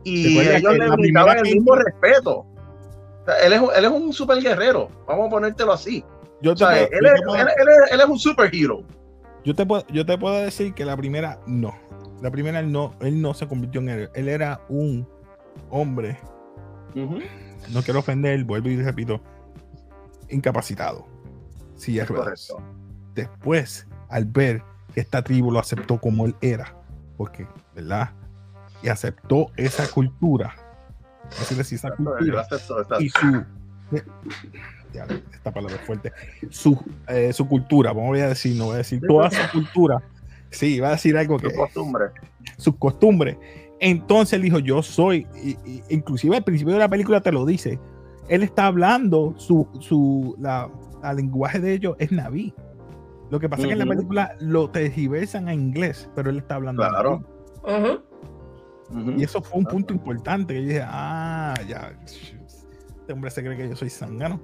Y 0.04 0.40
ellos 0.40 0.78
le 0.78 0.90
brindaban 0.92 1.38
el 1.40 1.44
mismo 1.56 1.76
respeto. 1.76 2.40
O 2.40 3.26
sea, 3.26 3.36
él, 3.46 3.54
es, 3.54 3.60
un- 3.62 3.70
él 3.76 3.86
es 3.86 3.92
un 3.92 4.14
super 4.14 4.42
guerrero, 4.42 4.90
vamos 5.06 5.28
a 5.28 5.30
ponértelo 5.30 5.74
así. 5.74 6.04
Yo 6.42 6.54
O 6.54 6.58
sea, 6.58 6.70
puedo, 6.70 6.84
él, 6.92 7.00
yo 7.02 7.08
es, 7.14 7.22
puedo- 7.26 7.36
él- 7.36 7.48
él 7.58 7.68
es- 7.86 7.92
él 7.92 8.00
es 8.00 8.06
un 8.08 8.20
superhero. 8.20 8.84
yo 9.44 9.54
te 9.56 9.66
puedo- 9.66 9.86
yo 9.88 10.06
te 10.06 10.18
puedo 10.18 10.36
decir 10.42 10.74
que 10.74 10.86
la 10.86 10.96
primera 10.96 11.40
no. 11.46 11.76
La 12.22 12.32
primera 12.32 12.60
él 12.60 12.72
no, 12.72 12.96
él 13.02 13.22
no 13.22 13.34
se 13.34 13.48
convirtió 13.48 13.82
en 13.82 13.90
héroe. 13.90 14.10
Él 14.14 14.28
era 14.30 14.62
un 14.70 15.08
hombre 15.70 16.18
no 17.74 17.82
quiero 17.84 18.00
ofender, 18.00 18.44
vuelvo 18.44 18.70
y 18.70 18.82
repito, 18.82 19.22
incapacitado. 20.30 21.06
Sí, 21.76 22.00
es. 22.00 22.08
Después, 23.14 23.88
al 24.10 24.26
ver 24.26 24.62
que 24.94 25.02
esta 25.02 25.22
tribu 25.24 25.52
lo 25.52 25.60
aceptó 25.60 26.00
como 26.00 26.26
él 26.26 26.36
era, 26.42 26.74
porque, 27.18 27.48
¿verdad? 27.76 28.12
Y 28.84 28.90
aceptó 28.90 29.48
esa 29.58 29.88
cultura, 29.90 30.56
así 31.42 31.56
decir, 31.56 31.78
esa 31.78 31.92
cultura 31.92 32.22
y 33.00 33.10
su. 33.10 33.44
Ya, 34.94 35.06
esta 35.34 35.52
palabra 35.52 35.76
es 35.76 35.82
fuerte. 35.82 36.12
Su, 36.50 36.80
eh, 37.08 37.32
su 37.34 37.48
cultura, 37.48 37.92
vamos 37.94 38.18
a 38.20 38.28
decir, 38.28 38.56
no 38.56 38.66
voy 38.66 38.76
a 38.76 38.78
decir 38.78 39.02
toda 39.08 39.30
su 39.30 39.42
cultura. 39.52 40.02
Sí, 40.50 40.76
iba 40.76 40.88
a 40.88 40.92
decir 40.92 41.18
algo 41.18 41.38
que 41.38 41.50
Su 41.50 41.56
costumbre. 41.58 42.06
sus 42.58 42.76
costumbres. 42.78 43.38
Entonces 43.80 44.34
él 44.34 44.42
dijo, 44.44 44.60
yo 44.60 44.82
soy, 44.82 45.28
y- 45.44 45.58
y- 45.70 45.84
inclusive 45.90 46.38
al 46.38 46.44
principio 46.44 46.74
de 46.74 46.80
la 46.80 46.90
película 46.90 47.22
te 47.22 47.32
lo 47.32 47.46
dice, 47.46 47.80
él 48.30 48.44
está 48.44 48.66
hablando, 48.68 49.36
su, 49.38 49.68
su 49.82 50.36
la, 50.40 50.70
la 51.04 51.14
lenguaje 51.14 51.60
de 51.60 51.74
ellos 51.74 51.96
es 52.00 52.12
naví. 52.12 52.54
Lo 53.30 53.40
que 53.40 53.50
pasa 53.50 53.64
es 53.64 53.68
que 53.68 53.74
en 53.74 53.80
la 53.80 53.86
película 53.86 54.36
lo 54.40 54.70
tergiversan 54.70 55.48
a 55.48 55.54
inglés, 55.54 56.10
pero 56.16 56.30
él 56.30 56.38
está 56.38 56.56
hablando 56.56 56.84
Claro. 56.88 57.24
Y 59.18 59.24
eso 59.24 59.42
fue 59.42 59.60
un 59.60 59.66
punto 59.66 59.94
importante, 59.94 60.54
que 60.54 60.62
yo 60.62 60.68
dije, 60.68 60.84
ah, 60.86 61.54
ya, 61.68 61.92
este 62.06 63.12
hombre 63.12 63.30
se 63.30 63.44
cree 63.44 63.58
que 63.58 63.68
yo 63.68 63.76
soy 63.76 63.90
sangano. 63.90 64.40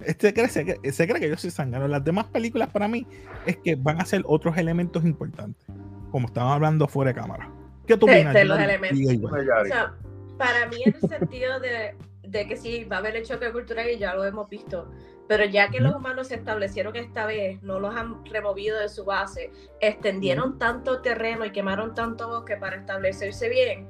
Este 0.00 0.32
cree, 0.32 0.48
se, 0.48 0.64
cree, 0.64 0.92
se 0.92 1.08
cree 1.08 1.20
que 1.20 1.28
yo 1.28 1.36
soy 1.36 1.50
sangano. 1.50 1.88
Las 1.88 2.04
demás 2.04 2.26
películas 2.26 2.68
para 2.68 2.86
mí 2.86 3.04
es 3.46 3.56
que 3.56 3.74
van 3.74 4.00
a 4.00 4.04
ser 4.04 4.22
otros 4.26 4.56
elementos 4.56 5.04
importantes. 5.04 5.66
como 6.12 6.28
estaban 6.28 6.52
hablando 6.52 6.86
fuera 6.86 7.12
de 7.12 7.20
cámara. 7.20 7.50
¿Qué 7.86 7.96
tú 7.96 8.06
opinas? 8.06 8.34
de 8.34 8.44
los 8.44 8.58
elementos. 8.58 9.30
O 9.32 9.64
sea, 9.66 9.94
para 10.36 10.66
mí 10.68 10.76
en 10.84 10.94
el 10.94 11.08
sentido 11.08 11.58
de, 11.58 11.96
de 12.22 12.46
que 12.46 12.56
sí, 12.56 12.84
va 12.84 12.96
a 12.96 12.98
haber 13.00 13.16
el 13.16 13.24
choque 13.24 13.50
cultural 13.50 13.88
y 13.90 13.98
ya 13.98 14.14
lo 14.14 14.24
hemos 14.24 14.48
visto, 14.48 14.90
pero 15.28 15.44
ya 15.44 15.68
que 15.68 15.78
los 15.78 15.94
humanos 15.94 16.28
se 16.28 16.36
establecieron 16.36 16.96
esta 16.96 17.26
vez, 17.26 17.62
no 17.62 17.78
los 17.78 17.94
han 17.94 18.24
removido 18.24 18.78
de 18.80 18.88
su 18.88 19.04
base, 19.04 19.52
extendieron 19.80 20.58
tanto 20.58 21.02
terreno 21.02 21.44
y 21.44 21.52
quemaron 21.52 21.94
tanto 21.94 22.28
bosque 22.28 22.56
para 22.56 22.76
establecerse 22.76 23.48
bien, 23.50 23.86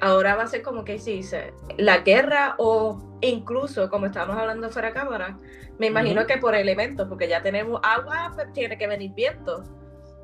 ahora 0.00 0.34
va 0.34 0.42
a 0.42 0.46
ser 0.48 0.62
como 0.62 0.84
que 0.84 0.94
dice, 0.98 1.54
la 1.78 1.98
guerra 1.98 2.56
o 2.58 3.00
incluso, 3.20 3.88
como 3.88 4.06
estábamos 4.06 4.36
hablando 4.36 4.68
fuera 4.70 4.88
de 4.88 4.94
cámara, 4.94 5.38
me 5.78 5.86
imagino 5.86 6.26
que 6.26 6.38
por 6.38 6.54
elementos, 6.54 7.08
porque 7.08 7.28
ya 7.28 7.40
tenemos 7.40 7.80
agua, 7.84 8.32
pero 8.36 8.52
tiene 8.52 8.76
que 8.76 8.86
venir 8.86 9.12
viento 9.14 9.62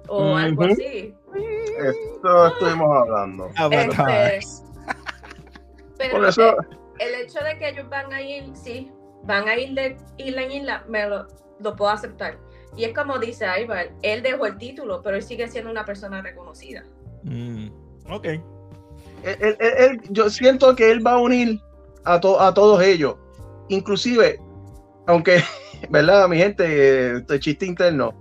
o 0.09 0.37
algo 0.37 0.65
así. 0.65 1.15
Esto 1.35 2.47
estuvimos 2.49 3.03
hablando. 3.03 3.51
Avatar. 3.57 4.35
Este, 4.35 4.67
pero 5.99 6.17
Por 6.17 6.27
eso, 6.27 6.51
eh, 6.51 6.67
el 6.99 7.15
hecho 7.23 7.41
de 7.41 7.59
que 7.59 7.69
ellos 7.71 7.89
van 7.89 8.13
a 8.13 8.21
ir, 8.21 8.55
sí, 8.55 8.91
van 9.25 9.49
a 9.49 9.57
ir 9.59 9.75
de 9.75 9.97
isla 10.19 10.43
en 10.43 10.53
isla, 10.53 10.85
me 10.89 11.09
lo, 11.09 11.27
lo 11.61 11.77
puedo 11.77 11.91
aceptar. 11.91 12.39
Y 12.77 12.85
es 12.85 12.95
como 12.95 13.19
dice 13.19 13.47
Ivar, 13.61 13.89
él 14.03 14.23
dejó 14.23 14.47
el 14.47 14.59
título, 14.59 15.01
pero 15.03 15.17
él 15.17 15.23
sigue 15.23 15.49
siendo 15.49 15.71
una 15.71 15.85
persona 15.85 16.21
reconocida. 16.23 16.85
Mm, 17.23 17.69
ok. 18.11 18.25
él- 19.25 19.57
él- 19.59 20.01
yo 20.11 20.29
siento 20.31 20.77
que 20.77 20.91
él 20.91 21.05
va 21.05 21.13
a 21.13 21.19
unir 21.19 21.61
a, 22.05 22.21
to- 22.21 22.41
a 22.41 22.53
todos 22.55 22.83
ellos. 22.83 23.17
Inclusive, 23.69 24.39
aunque, 25.07 25.43
¿verdad, 25.91 26.29
mi 26.29 26.37
gente? 26.39 27.17
Este 27.17 27.41
chiste 27.41 27.67
interno. 27.67 28.15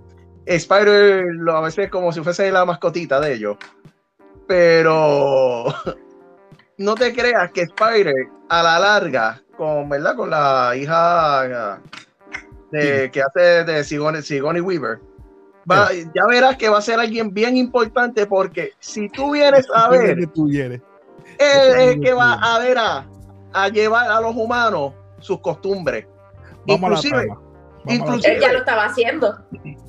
Spider 0.46 1.24
lo 1.34 1.56
a 1.56 1.60
veces 1.60 1.90
como 1.90 2.12
si 2.12 2.20
fuese 2.22 2.50
la 2.50 2.64
mascotita 2.64 3.20
de 3.20 3.34
ellos. 3.34 3.56
Pero 4.46 5.66
no 6.78 6.94
te 6.94 7.12
creas 7.12 7.50
que 7.52 7.62
Spider 7.62 8.14
a 8.48 8.62
la 8.62 8.78
larga, 8.78 9.42
con, 9.56 9.88
¿verdad? 9.88 10.16
Con 10.16 10.30
la 10.30 10.72
hija 10.76 11.80
de, 12.70 13.10
que 13.10 13.22
hace 13.22 13.64
de 13.64 13.84
Sigourney, 13.84 14.22
Sigourney 14.22 14.60
Weaver, 14.62 14.98
va- 15.70 15.92
ya 15.92 16.26
verás 16.28 16.56
que 16.56 16.68
va 16.68 16.78
a 16.78 16.82
ser 16.82 16.98
alguien 17.00 17.32
bien 17.32 17.56
importante 17.56 18.26
porque 18.26 18.72
si 18.80 19.08
tú 19.08 19.32
vienes 19.32 19.66
a 19.74 19.88
ver 19.90 20.18
él 20.18 20.82
es 21.38 21.76
el 21.94 22.00
que 22.00 22.12
va 22.12 22.34
a 22.34 22.58
ver 22.58 22.78
a, 22.78 23.06
a 23.52 23.68
llevar 23.68 24.10
a 24.10 24.20
los 24.20 24.34
humanos 24.36 24.92
sus 25.18 25.40
costumbres. 25.40 26.06
Vamos 26.66 27.04
Inclusive, 27.04 27.28
a 27.86 27.92
inclusive- 27.92 28.34
Él 28.34 28.40
ya 28.40 28.52
lo 28.52 28.58
estaba 28.58 28.84
haciendo. 28.86 29.38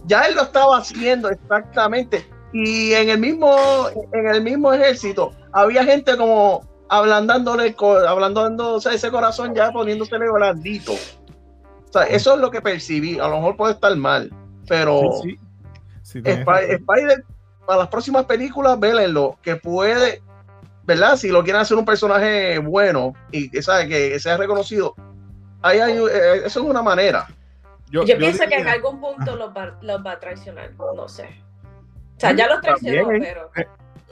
ya 0.05 0.23
él 0.27 0.35
lo 0.35 0.43
estaba 0.43 0.77
haciendo 0.77 1.29
exactamente. 1.29 2.25
Y 2.53 2.93
en 2.93 3.09
el 3.09 3.19
mismo, 3.19 3.55
en 4.13 4.27
el 4.29 4.41
mismo 4.41 4.71
ejército 4.73 5.31
había 5.51 5.83
gente 5.83 6.15
como 6.17 6.65
ablandándole, 6.89 7.75
ablandándose 8.07 8.93
ese 8.93 9.11
corazón 9.11 9.53
ya 9.53 9.71
poniéndosele 9.71 10.29
blandito. 10.29 10.93
O 10.93 11.91
sea, 11.91 12.03
eso 12.03 12.35
es 12.35 12.39
lo 12.39 12.51
que 12.51 12.61
percibí. 12.61 13.19
A 13.19 13.27
lo 13.27 13.37
mejor 13.37 13.57
puede 13.57 13.73
estar 13.73 13.95
mal, 13.95 14.31
pero 14.67 15.01
Sí, 15.21 15.31
sí. 15.31 15.39
Sí. 16.07 16.21
Spider, 16.25 17.25
para 17.65 17.79
las 17.79 17.89
próximas 17.89 18.25
películas, 18.25 18.79
vélenlo, 18.79 19.37
que 19.41 19.57
puede, 19.57 20.21
¿verdad? 20.83 21.17
Si 21.17 21.27
lo 21.27 21.43
quieren 21.43 21.61
hacer 21.61 21.77
un 21.77 21.83
personaje 21.83 22.59
bueno 22.59 23.13
y 23.29 23.49
que 23.49 23.61
sabe 23.61 23.89
que 23.89 24.17
sea 24.19 24.37
reconocido, 24.37 24.95
ahí 25.61 25.79
hay, 25.79 25.97
eh, 25.97 26.45
eso 26.45 26.61
es 26.61 26.65
una 26.65 26.81
manera. 26.81 27.27
Yo, 27.89 28.03
pienso 28.05 28.45
que 28.47 28.55
en 28.55 28.67
algún 28.67 29.01
punto 29.01 29.35
los 29.35 29.49
va, 29.49 29.77
los 29.81 30.05
va 30.05 30.13
a 30.13 30.19
traicionar, 30.19 30.71
no 30.77 31.07
sé. 31.09 31.41
O 32.15 32.19
sea, 32.19 32.31
ya 32.31 32.47
los 32.47 32.61
traicionó, 32.61 33.01
También. 33.01 33.23
pero 33.23 33.51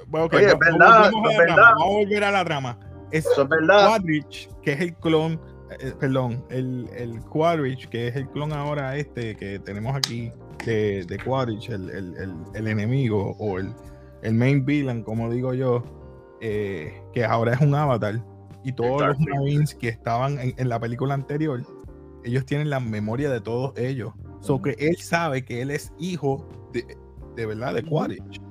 Bueno, 0.07 0.27
ok, 0.27 0.33
Oye, 0.35 0.45
es 0.47 0.59
verdad, 0.59 1.11
es 1.31 1.37
verdad. 1.37 1.55
Vamos 1.57 1.81
a 1.83 1.85
volver 1.91 2.23
a 2.23 2.31
la 2.31 2.45
trama. 2.45 2.79
Es 3.11 3.25
Eso 3.25 3.43
es 3.43 3.49
verdad. 3.49 3.87
Quadrich, 3.87 4.49
que 4.61 4.73
es 4.73 4.81
el 4.81 4.93
clon, 4.95 5.39
eh, 5.79 5.93
perdón, 5.99 6.43
el, 6.49 6.89
el 6.95 7.19
Quadrich, 7.21 7.87
que 7.89 8.07
es 8.07 8.15
el 8.15 8.27
clon 8.29 8.51
ahora 8.53 8.95
este 8.97 9.35
que 9.35 9.59
tenemos 9.59 9.95
aquí 9.95 10.31
de, 10.65 11.05
de 11.05 11.17
Quadrich, 11.19 11.69
el, 11.69 11.89
el- 11.89 12.15
el- 12.17 12.35
el 12.53 12.67
enemigo 12.67 13.35
o 13.39 13.59
el, 13.59 13.73
el 14.23 14.33
main 14.33 14.65
villain, 14.65 15.03
como 15.03 15.29
digo 15.29 15.53
yo, 15.53 15.83
eh, 16.41 17.01
que 17.13 17.23
ahora 17.25 17.53
es 17.53 17.61
un 17.61 17.73
avatar. 17.75 18.21
Y 18.63 18.73
todos 18.73 19.01
los. 19.07 19.19
Marines 19.19 19.75
que 19.75 19.89
estaban 19.89 20.39
en, 20.39 20.53
en 20.57 20.69
la 20.69 20.79
película 20.79 21.13
anterior, 21.13 21.61
ellos 22.23 22.45
tienen 22.45 22.69
la 22.71 22.79
memoria 22.79 23.29
de 23.29 23.39
todos 23.39 23.77
ellos. 23.77 24.11
So 24.41 24.59
que 24.61 24.75
él 24.79 24.97
sabe 24.97 25.45
que 25.45 25.61
él 25.61 25.69
es 25.71 25.93
hijo 25.99 26.47
de, 26.73 26.97
de 27.35 27.45
verdad 27.45 27.73
de 27.75 27.83
Quadrich 27.83 28.41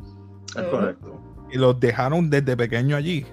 Es 0.57 0.63
correcto. 0.65 1.14
Y 1.55 1.59
los 1.59 1.79
dejaron 1.79 2.29
desde 2.29 2.57
pequeño 2.57 2.97
allí. 2.97 3.25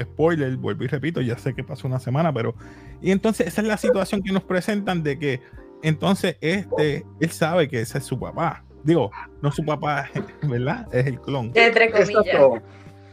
Spoiler, 0.00 0.56
vuelvo 0.56 0.84
y 0.84 0.86
repito, 0.86 1.20
ya 1.20 1.36
sé 1.36 1.54
que 1.54 1.64
pasó 1.64 1.88
una 1.88 1.98
semana, 1.98 2.32
pero. 2.32 2.54
Y 3.02 3.10
entonces 3.10 3.48
esa 3.48 3.62
es 3.62 3.66
la 3.66 3.76
situación 3.76 4.22
que 4.22 4.32
nos 4.32 4.44
presentan 4.44 5.02
de 5.02 5.18
que 5.18 5.40
entonces 5.82 6.36
este, 6.40 7.04
él 7.20 7.30
sabe 7.30 7.68
que 7.68 7.80
ese 7.80 7.98
es 7.98 8.04
su 8.04 8.18
papá. 8.18 8.64
Digo, 8.84 9.10
no 9.42 9.50
su 9.50 9.64
papá, 9.64 10.08
¿verdad? 10.42 10.86
Es 10.92 11.06
el 11.06 11.20
clon. 11.20 11.50
entre 11.54 11.90
comillas. 11.90 12.62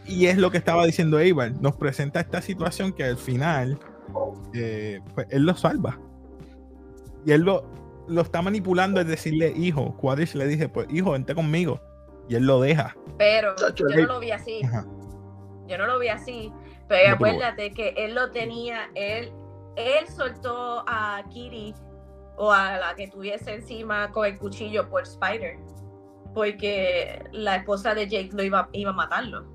Y 0.06 0.28
es 0.28 0.38
lo 0.38 0.52
que 0.52 0.58
estaba 0.58 0.86
diciendo 0.86 1.19
Eibar. 1.19 1.54
Nos 1.60 1.76
presenta 1.76 2.19
esta 2.19 2.41
situación 2.41 2.93
que 2.93 3.04
al 3.04 3.17
final 3.17 3.80
eh, 4.54 5.00
pues, 5.15 5.28
él 5.32 5.43
lo 5.43 5.56
salva. 5.56 6.00
Y 7.26 7.32
él 7.32 7.41
lo, 7.41 7.67
lo 8.08 8.21
está 8.21 8.41
manipulando, 8.41 9.02
es 9.02 9.08
decirle, 9.08 9.54
hijo. 9.56 9.95
Quadrich 9.97 10.36
le 10.36 10.47
dice, 10.47 10.69
pues 10.69 10.88
hijo, 10.91 11.12
vente 11.12 11.34
conmigo. 11.34 11.80
Y 12.29 12.36
él 12.36 12.45
lo 12.45 12.62
deja. 12.62 12.95
Pero 13.17 13.55
Chacho, 13.55 13.86
yo 13.89 14.01
no 14.01 14.13
lo 14.13 14.19
vi 14.19 14.31
así. 14.31 14.62
Ajá. 14.65 14.86
Yo 15.67 15.77
no 15.77 15.86
lo 15.88 15.99
vi 15.99 16.07
así. 16.10 16.51
Pero 16.88 17.12
No, 17.12 17.17
pero- 17.17 17.31
acuérdate 17.31 17.71
que 17.71 17.93
él 17.97 18.15
lo 18.15 18.31
tenía, 18.31 18.89
él, 18.95 19.31
él 19.75 20.07
soltó 20.07 20.84
a 20.88 21.23
Kiri 21.29 21.73
o 22.38 22.51
a 22.51 22.77
la 22.77 22.95
que 22.95 23.07
tuviese 23.07 23.53
encima 23.53 24.12
con 24.12 24.25
el 24.25 24.38
cuchillo 24.38 24.89
por 24.89 25.03
Spider. 25.03 25.57
Porque 26.34 27.21
la 27.31 27.57
esposa 27.57 27.93
de 27.93 28.07
Jake 28.07 28.29
lo 28.34 28.43
iba, 28.43 28.69
iba 28.71 28.91
a 28.91 28.93
matarlo. 28.93 29.47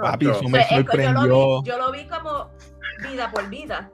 Papi, 0.00 0.28
eso 0.30 0.40
O 0.40 0.48
me 0.48 0.62
sea, 0.64 0.78
es 0.80 0.84
que 0.88 0.96
yo, 1.02 1.12
lo 1.12 1.20
sorprendió. 1.20 1.62
vi, 1.62 1.68
yo 1.70 1.78
lo 1.78 1.92
vi 1.92 2.06
como 2.08 2.50
vida 3.08 3.30
por 3.30 3.48
vida. 3.48 3.90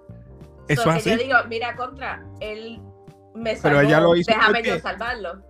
Eso 0.68 0.82
So, 0.84 0.90
es 0.92 1.04
que 1.04 1.10
yo 1.10 1.16
así. 1.16 1.24
digo, 1.24 1.38
mira, 1.48 1.76
contra, 1.76 2.24
él 2.40 2.80
me 3.34 3.54
salvó, 3.56 3.76
Pero 3.78 3.88
ella 3.88 4.00
lo 4.00 4.16
hizo 4.16 4.30
déjame 4.32 4.54
porque- 4.60 4.68
yo 4.70 4.78
salvarlo. 4.78 5.42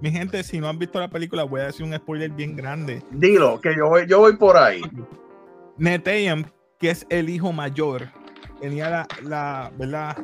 Mi 0.00 0.10
gente, 0.10 0.42
si 0.42 0.60
no 0.60 0.68
han 0.68 0.78
visto 0.78 1.00
la 1.00 1.08
película, 1.08 1.44
voy 1.44 1.60
a 1.62 1.66
decir 1.66 1.84
un 1.86 1.94
spoiler 1.94 2.30
bien 2.30 2.54
grande. 2.56 3.02
Dilo, 3.12 3.60
que 3.60 3.74
yo 3.74 3.88
voy, 3.88 4.06
yo 4.06 4.18
voy 4.18 4.36
por 4.36 4.56
ahí. 4.56 4.82
Neteyam, 5.78 6.44
que 6.78 6.90
es 6.90 7.06
el 7.08 7.28
hijo 7.30 7.52
mayor, 7.52 8.08
tenía 8.60 8.90
la, 8.90 9.08
la, 9.22 9.72
¿verdad? 9.78 10.16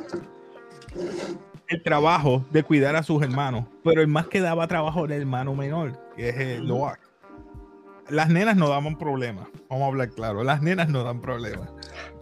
El 1.69 1.83
trabajo 1.83 2.45
de 2.51 2.63
cuidar 2.63 2.97
a 2.97 3.03
sus 3.03 3.23
hermanos, 3.23 3.65
pero 3.83 4.03
el 4.03 4.09
más 4.09 4.27
que 4.29 4.41
daba 4.41 4.67
trabajo 4.67 5.05
era 5.07 5.15
el 5.15 5.23
hermano 5.23 5.55
menor, 5.55 5.99
que 6.17 6.29
es 6.29 6.37
el 6.37 6.67
Loak. 6.67 6.99
Las 8.11 8.29
nenas 8.29 8.57
no 8.57 8.69
daban 8.69 8.99
problemas, 8.99 9.49
vamos 9.71 9.85
a 9.85 9.87
hablar 9.89 10.11
claro, 10.11 10.43
las 10.45 10.61
nenas 10.61 10.89
no 10.89 11.03
dan 11.05 11.21
problemas, 11.23 11.71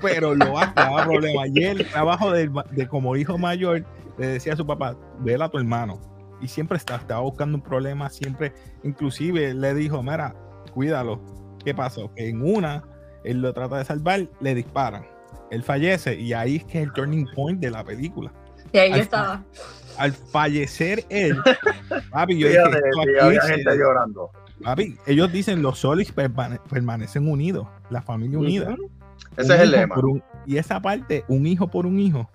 pero 0.00 0.34
Loak 0.34 0.76
daba 0.76 1.04
problemas. 1.04 1.48
Y 1.52 1.64
el 1.64 1.88
trabajo 1.90 2.30
ma- 2.52 2.64
de, 2.70 2.86
como 2.86 3.16
hijo 3.16 3.38
mayor 3.38 3.84
le 4.18 4.26
decía 4.26 4.52
a 4.52 4.56
su 4.56 4.66
papá, 4.66 4.96
vela 5.20 5.46
a 5.46 5.48
tu 5.48 5.58
hermano. 5.58 6.00
Y 6.40 6.48
siempre 6.48 6.76
estaba, 6.78 7.00
estaba 7.00 7.20
buscando 7.20 7.56
un 7.56 7.62
problema, 7.62 8.08
siempre, 8.10 8.52
inclusive 8.82 9.52
le 9.54 9.74
dijo, 9.74 10.02
mira, 10.02 10.34
cuídalo. 10.72 11.20
¿Qué 11.64 11.74
pasó? 11.74 12.10
Que 12.14 12.28
en 12.30 12.40
una, 12.42 12.82
él 13.24 13.42
lo 13.42 13.52
trata 13.52 13.76
de 13.78 13.84
salvar, 13.84 14.26
le 14.40 14.54
disparan. 14.54 15.06
Él 15.50 15.62
fallece 15.62 16.14
y 16.18 16.32
ahí 16.32 16.56
es 16.56 16.64
que 16.64 16.78
es 16.80 16.84
el 16.86 16.92
turning 16.92 17.26
point 17.34 17.60
de 17.60 17.70
la 17.70 17.84
película. 17.84 18.32
Y 18.72 18.78
ahí 18.78 18.92
Al- 18.92 19.00
estaba. 19.00 19.44
Al 19.98 20.12
fallecer 20.12 21.04
él, 21.10 21.36
papi, 22.10 22.38
yo 22.38 22.46
dije, 22.48 22.58
esto 22.58 22.70
que 22.70 22.78
aquí 22.78 23.18
había 23.20 23.42
gente 23.42 23.76
llorando. 23.76 24.30
papi, 24.62 24.96
ellos 25.06 25.30
dicen 25.32 25.60
los 25.60 25.80
solis 25.80 26.14
permane- 26.14 26.60
permanecen 26.70 27.28
unidos, 27.28 27.66
la 27.90 28.00
familia 28.00 28.38
unida. 28.38 28.74
Ese 29.36 29.54
es 29.54 29.60
el 29.60 29.70
lema. 29.72 29.96
un- 29.98 30.22
y 30.46 30.56
esa 30.56 30.80
parte, 30.80 31.24
un 31.28 31.46
hijo 31.46 31.68
por 31.68 31.84
un 31.84 31.98
hijo, 32.00 32.30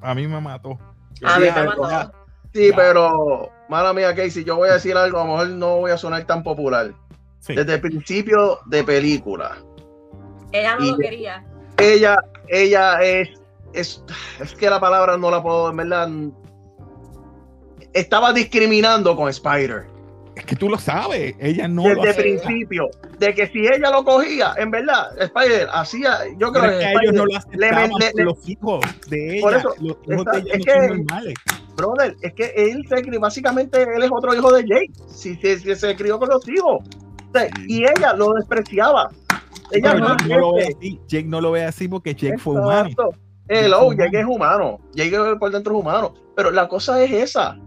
a 0.00 0.14
mí 0.14 0.26
me 0.26 0.40
mató. 0.40 0.78
A 1.22 1.38
mí 1.38 1.46
me 1.54 1.64
mató. 1.64 2.12
Sí, 2.54 2.68
Ya. 2.70 2.76
pero, 2.76 3.50
mala 3.68 3.92
mía, 3.92 4.14
Casey, 4.14 4.44
yo 4.44 4.56
voy 4.56 4.68
a 4.68 4.74
decir 4.74 4.96
algo, 4.96 5.18
a 5.18 5.24
lo 5.24 5.30
mejor 5.32 5.48
no 5.48 5.78
voy 5.78 5.90
a 5.90 5.96
sonar 5.96 6.24
tan 6.26 6.42
popular. 6.42 6.92
Sí. 7.40 7.54
Desde 7.54 7.74
el 7.74 7.80
principio 7.80 8.58
de 8.66 8.84
película, 8.84 9.56
Ella 10.52 10.76
no 10.76 10.84
Y- 10.84 10.90
lo 10.90 10.96
quería. 10.98 11.44
ella, 11.78 12.16
ella 12.48 13.02
es, 13.02 13.30
es, 13.72 14.04
es 14.38 14.54
que 14.54 14.68
la 14.68 14.78
palabra 14.78 15.16
no 15.16 15.30
la 15.30 15.42
puedo, 15.42 15.70
en 15.70 15.76
verdad, 15.78 16.08
estaba 17.94 18.32
discriminando 18.32 19.16
con 19.16 19.28
Spider. 19.28 19.86
Es 20.34 20.46
que 20.46 20.56
tú 20.56 20.68
lo 20.70 20.78
sabes, 20.78 21.34
ella 21.40 21.68
no 21.68 21.86
lo 21.88 22.02
Desde 22.02 22.10
el 22.32 22.40
principio, 22.40 22.88
de 23.18 23.34
que 23.34 23.48
si 23.48 23.60
ella 23.60 23.90
lo 23.90 24.02
cogía, 24.02 24.54
en 24.56 24.70
verdad, 24.70 25.08
Spider 25.20 25.68
hacía, 25.72 26.18
yo 26.38 26.50
creo 26.52 26.64
Pero 26.64 26.78
que 26.78 26.90
ellos 26.90 27.12
no 27.14 27.24
lo 27.24 27.26
le 27.26 27.36
aceptaban 27.36 27.90
le- 27.98 28.10
por 28.10 28.14
le- 28.20 28.24
los 28.24 28.48
hijos 28.48 28.80
de 29.08 29.38
Por 29.42 29.52
ella. 29.52 29.58
eso, 29.60 29.74
los 29.80 29.96
hijos 30.06 30.26
está- 30.26 30.32
de 30.32 30.38
ella 30.40 30.52
es 30.54 30.58
no 30.58 30.64
que- 30.64 30.72
son 30.88 30.96
normales. 30.98 31.34
Brother, 31.76 32.16
es 32.22 32.32
que 32.34 32.52
él 32.56 32.84
se 32.88 33.02
crió, 33.02 33.20
básicamente 33.20 33.82
él 33.82 34.02
es 34.02 34.10
otro 34.12 34.34
hijo 34.34 34.52
de 34.52 34.62
Jake, 34.66 34.92
si, 35.08 35.34
si- 35.36 35.58
si 35.58 35.74
se 35.74 35.96
crió 35.96 36.18
con 36.18 36.28
los 36.28 36.46
hijos. 36.48 36.80
O 36.84 37.32
sea, 37.38 37.46
Sí. 37.56 37.64
Y 37.68 37.84
ella 37.84 38.12
lo 38.14 38.32
despreciaba. 38.34 39.10
Ella 39.70 39.94
no, 39.94 40.08
Jake 40.16 40.28
no 40.28 40.38
lo 40.38 40.52
ve 40.54 40.62
así. 40.76 41.00
Jake 41.08 41.28
no 41.28 41.40
lo 41.40 41.50
ve 41.52 41.64
así 41.64 41.88
porque 41.88 42.14
Jake 42.14 42.38
fue 42.38 42.54
humano. 42.60 42.88
Jake 42.90 43.18
Hello, 43.48 43.92
Jake 43.92 44.18
humano. 44.18 44.18
es 44.18 44.36
humano. 44.36 44.80
Jake 44.94 45.36
por 45.38 45.50
dentro 45.50 45.74
es 45.74 45.80
humano. 45.80 46.14
Pero 46.36 46.50
la 46.50 46.68
cosa 46.68 47.02
es 47.02 47.10
esa. 47.10 47.58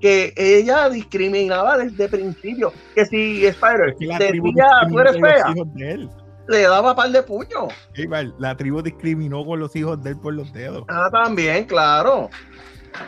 Que 0.00 0.32
ella 0.36 0.88
discriminaba 0.88 1.78
desde 1.78 2.04
el 2.04 2.10
principio. 2.10 2.72
Que 2.94 3.04
si 3.06 3.46
Spider 3.46 3.90
Es 3.90 3.96
que 3.98 4.06
decía, 4.32 4.66
tú 4.88 4.98
eres 4.98 5.16
fea, 5.20 5.44
le 6.48 6.62
daba 6.62 6.94
par 6.94 7.10
de 7.10 7.22
puños. 7.22 7.72
La 8.38 8.56
tribu 8.56 8.82
discriminó 8.82 9.44
con 9.44 9.58
los 9.60 9.74
hijos 9.76 10.02
de 10.02 10.10
él 10.10 10.16
por 10.18 10.34
los 10.34 10.52
dedos. 10.52 10.84
Ah, 10.88 11.08
también, 11.10 11.64
claro. 11.64 12.30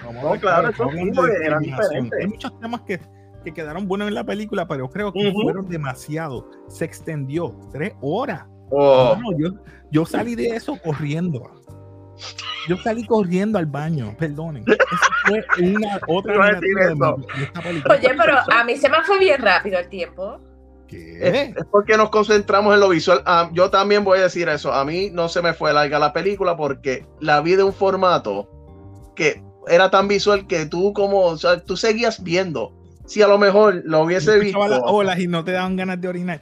Vamos 0.04 0.22
No, 0.22 0.28
a 0.28 0.32
ver, 0.32 0.40
claro, 0.40 0.68
eso 0.70 0.84
porque 0.84 1.32
eran 1.44 1.62
diferentes. 1.62 2.20
Hay 2.20 2.26
muchos 2.28 2.60
temas 2.60 2.80
que, 2.82 3.00
que 3.44 3.52
quedaron 3.52 3.86
buenos 3.88 4.08
en 4.08 4.14
la 4.14 4.24
película, 4.24 4.66
pero 4.66 4.86
yo 4.86 4.90
creo 4.90 5.12
que 5.12 5.28
Ujú. 5.28 5.42
fueron 5.42 5.68
demasiado. 5.68 6.48
Se 6.68 6.84
extendió 6.84 7.54
tres 7.72 7.92
horas. 8.00 8.44
Oh, 8.70 9.14
Mano, 9.14 9.30
yo, 9.38 9.48
yo 9.90 10.04
salí 10.04 10.34
de 10.34 10.48
eso 10.48 10.76
corriendo. 10.82 11.42
Yo 12.68 12.76
salí 12.78 13.06
corriendo 13.06 13.58
al 13.58 13.66
baño, 13.66 14.14
perdonen. 14.18 14.64
Esa 14.66 15.44
fue 15.54 15.70
una 15.70 15.98
otra 16.08 16.44
a 16.44 16.52
decir 16.52 16.78
eso. 16.80 17.16
de 17.36 17.44
esta 17.44 17.62
película. 17.62 17.94
Oye, 17.94 18.10
pero 18.16 18.34
a 18.52 18.64
mí 18.64 18.76
se 18.76 18.88
me 18.90 19.02
fue 19.04 19.18
bien 19.18 19.40
rápido 19.40 19.78
el 19.78 19.88
tiempo. 19.88 20.40
¿Qué? 20.86 21.18
es, 21.20 21.56
es 21.56 21.64
porque 21.70 21.96
nos 21.96 22.10
concentramos 22.10 22.74
en 22.74 22.80
lo 22.80 22.88
visual. 22.88 23.22
Ah, 23.24 23.50
yo 23.52 23.70
también 23.70 24.04
voy 24.04 24.18
a 24.18 24.22
decir 24.22 24.48
eso. 24.48 24.72
A 24.72 24.84
mí 24.84 25.10
no 25.12 25.28
se 25.28 25.40
me 25.42 25.54
fue 25.54 25.72
larga 25.72 25.98
la 25.98 26.12
película 26.12 26.56
porque 26.56 27.06
la 27.20 27.40
vi 27.40 27.56
de 27.56 27.62
un 27.62 27.72
formato 27.72 28.50
que 29.14 29.42
era 29.70 29.90
tan 29.90 30.08
visual 30.08 30.46
que 30.46 30.66
tú 30.66 30.92
como, 30.92 31.22
o 31.22 31.38
sea, 31.38 31.60
tú 31.60 31.76
seguías 31.76 32.22
viendo. 32.22 32.72
Si 33.06 33.22
a 33.22 33.28
lo 33.28 33.38
mejor 33.38 33.82
lo 33.84 34.02
hubiese 34.02 34.38
visto. 34.38 34.68
las 34.68 34.82
olas 34.84 35.18
y 35.18 35.26
no 35.26 35.42
te 35.42 35.52
daban 35.52 35.76
ganas 35.76 35.98
de 36.00 36.08
orinar. 36.08 36.40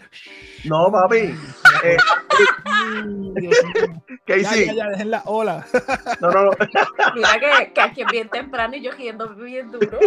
No, 0.64 0.90
papi. 0.90 1.34
Eh, 1.84 1.96
ya, 4.26 4.50
sí. 4.50 4.66
ya, 4.66 4.72
ya, 4.72 4.88
dejen 4.88 5.10
la 5.10 5.22
ola. 5.26 5.64
No, 6.20 6.30
no, 6.30 6.44
no. 6.44 6.50
Mira 7.14 7.38
que, 7.38 7.72
que 7.72 7.80
aquí 7.80 8.02
es 8.02 8.08
bien 8.10 8.28
temprano 8.28 8.74
y 8.74 8.82
yo 8.82 8.90
riendo 8.90 9.28
bien 9.36 9.70
duro. 9.70 9.98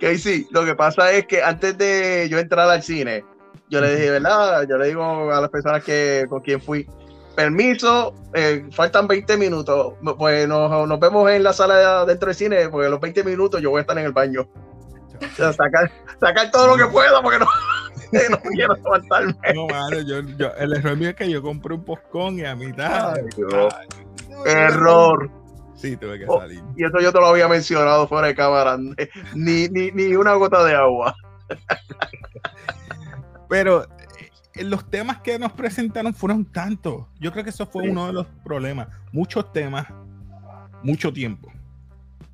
Que 0.00 0.18
sí. 0.18 0.48
Lo 0.50 0.64
que 0.64 0.74
pasa 0.74 1.12
es 1.12 1.26
que 1.26 1.42
antes 1.44 1.78
de 1.78 2.26
yo 2.28 2.38
entrar 2.38 2.68
al 2.68 2.82
cine, 2.82 3.24
yo 3.68 3.80
le 3.80 3.94
dije, 3.94 4.10
¿verdad? 4.10 4.66
Yo 4.68 4.76
le 4.78 4.88
digo 4.88 5.32
a 5.32 5.40
las 5.40 5.50
personas 5.50 5.84
que 5.84 6.26
con 6.28 6.40
quien 6.40 6.60
fui, 6.60 6.86
permiso, 7.32 8.14
eh, 8.34 8.66
faltan 8.72 9.06
20 9.06 9.36
minutos. 9.36 9.94
Pues 10.18 10.46
nos, 10.48 10.88
nos 10.88 11.00
vemos 11.00 11.30
en 11.30 11.42
la 11.42 11.52
sala 11.52 12.00
de- 12.00 12.06
dentro 12.06 12.26
del 12.28 12.34
cine, 12.36 12.68
porque 12.68 12.88
los 12.88 13.00
20 13.00 13.24
minutos 13.24 13.60
yo 13.60 13.70
voy 13.70 13.78
a 13.78 13.80
estar 13.82 13.98
en 13.98 14.04
el 14.06 14.12
baño. 14.12 14.42
O 14.42 15.36
sea, 15.36 15.52
sacar, 15.52 15.90
sacar 16.20 16.50
todo 16.50 16.66
lo 16.68 16.76
que 16.76 16.86
pueda, 16.90 17.22
porque 17.22 17.38
no, 17.38 17.46
no 18.30 18.38
quiero 18.50 18.74
levantarme. 18.74 19.34
No, 19.54 19.66
mano, 19.68 20.00
yo, 20.00 20.20
yo, 20.36 20.48
el 20.58 20.72
error 20.74 20.96
mío 20.96 21.10
es 21.10 21.14
que 21.16 21.30
yo 21.30 21.40
compré 21.42 21.74
un 21.74 21.84
postcón 21.84 22.38
y 22.38 22.44
a 22.44 22.54
mitad. 22.56 23.14
Ay, 23.14 23.22
no, 23.38 23.68
Error. 24.46 25.30
Sí, 25.74 25.96
tuve 25.96 26.18
que 26.18 26.26
Oh. 26.28 26.40
salir. 26.40 26.62
Y 26.76 26.84
eso 26.84 27.00
yo 27.00 27.12
te 27.12 27.18
lo 27.20 27.26
había 27.26 27.48
mencionado 27.48 28.06
fuera 28.08 28.28
de 28.28 28.34
cámara. 28.34 28.76
Ni, 29.34 29.68
ni, 29.68 29.90
ni 29.92 30.14
una 30.14 30.34
gota 30.34 30.62
de 30.64 30.74
agua. 30.74 31.14
Pero 33.48 33.86
los 34.54 34.88
temas 34.90 35.18
que 35.22 35.38
nos 35.38 35.52
presentaron 35.52 36.12
fueron 36.14 36.44
tantos. 36.44 37.06
Yo 37.20 37.32
creo 37.32 37.44
que 37.44 37.50
eso 37.50 37.66
fue 37.66 37.84
Sí. 37.84 37.90
uno 37.90 38.06
de 38.06 38.12
los 38.12 38.26
problemas. 38.44 38.88
Muchos 39.12 39.52
temas, 39.52 39.86
mucho 40.82 41.12
tiempo. 41.12 41.50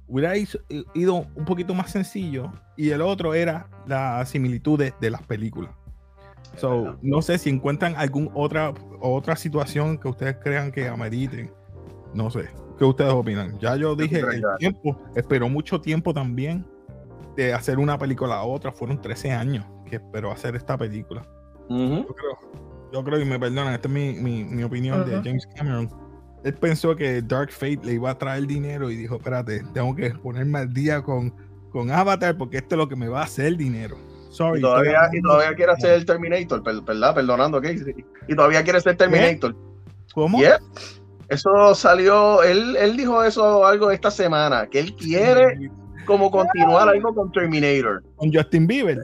Hubiera 0.09 0.35
ido, 0.37 1.27
un 1.35 1.45
poquito 1.45 1.75
más 1.75 1.91
sencillo 1.91 2.51
y 2.77 2.91
el 2.91 3.03
otro 3.03 3.35
era 3.35 3.69
las 3.87 4.31
similitudes 4.31 4.95
de 5.01 5.11
las 5.11 5.23
películas. 5.23 5.71
So, 6.57 6.97
no 7.03 7.21
sé 7.21 7.37
si 7.39 7.51
encuentran 7.51 7.95
alguna 7.97 8.31
otra, 8.35 8.73
otra 9.01 9.37
situación 9.37 9.99
que 9.99 10.09
ustedes 10.09 10.37
crean 10.43 10.73
que 10.73 10.89
ameriten. 10.89 11.53
No 12.15 12.31
sé. 12.31 12.49
¿Qué 12.79 12.85
ustedes 12.85 13.13
opinan? 13.13 13.59
Ya 13.59 13.77
yo 13.77 13.95
dije 13.95 14.21
el 14.21 14.43
tiempo. 14.59 14.99
Esperó 15.15 15.49
mucho 15.49 15.81
tiempo 15.81 16.15
también 16.15 16.65
de 17.37 17.53
hacer 17.53 17.79
una 17.79 17.99
película 17.99 18.37
a 18.37 18.45
otra. 18.45 18.73
Fueron 18.73 19.01
13 19.01 19.33
años 19.33 19.67
que 19.85 19.97
esperó 19.97 20.33
hacer 20.33 20.57
esta 20.57 20.79
película. 20.79 21.27
Yo 21.69 22.07
creo, 22.07 22.39
yo 22.93 23.05
creo 23.05 23.21
y 23.21 23.25
me 23.25 23.39
perdonan, 23.39 23.75
esta 23.75 23.89
es 23.89 23.95
mi, 23.95 24.15
mi, 24.15 24.45
mi 24.45 24.63
opinión 24.63 25.05
de. 25.09 25.17
James 25.23 25.47
Cameron. 25.57 25.91
Él 26.45 26.55
pensó 26.55 26.95
que 26.95 27.21
Dark 27.21 27.51
Fate 27.51 27.81
le 27.83 27.95
iba 27.95 28.11
a 28.11 28.19
traer 28.19 28.47
dinero 28.47 28.91
y 28.91 28.97
dijo, 28.97 29.17
espérate, 29.17 29.63
tengo 29.75 29.95
que 29.95 30.11
ponerme 30.11 30.61
al 30.61 30.73
día 30.73 31.03
con, 31.03 31.35
con 31.71 31.91
Avatar 31.91 32.37
porque 32.39 32.59
esto 32.59 32.77
es 32.77 32.79
lo 32.79 32.89
que 32.89 32.97
me 32.97 33.09
va 33.09 33.21
a 33.21 33.25
hacer 33.25 33.57
dinero. 33.57 33.97
Sorry. 34.31 34.61
Y 34.61 34.63
todavía, 34.63 35.01
y 35.13 35.21
todavía 35.21 35.55
quiere 35.55 35.73
hacer 35.73 35.93
el 35.95 36.07
Terminator, 36.07 36.63
¿verdad? 36.63 37.15
Perdonando, 37.15 37.59
¿ok? 37.59 37.67
Y 38.29 38.37
todavía 38.37 38.63
quiere 38.63 38.81
ser 38.81 38.97
Terminator. 38.97 39.55
¿Cómo? 40.15 40.39
Yep. 40.39 40.61
Eso 41.29 41.75
salió, 41.75 42.43
él, 42.43 42.77
él 42.77 42.97
dijo 42.97 43.23
eso 43.23 43.67
algo 43.67 43.91
esta 43.91 44.11
semana, 44.11 44.67
que 44.67 44.81
él 44.81 44.95
quiere 44.95 45.71
como 46.07 46.31
continuar 46.31 46.89
algo 46.89 47.15
con 47.15 47.31
Terminator. 47.33 48.03
Con 48.17 48.33
Justin 48.33 48.67
Bieber. 48.67 48.99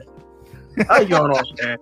Ay, 0.89 1.05
yo 1.07 1.27
no 1.27 1.35
sé. 1.35 1.77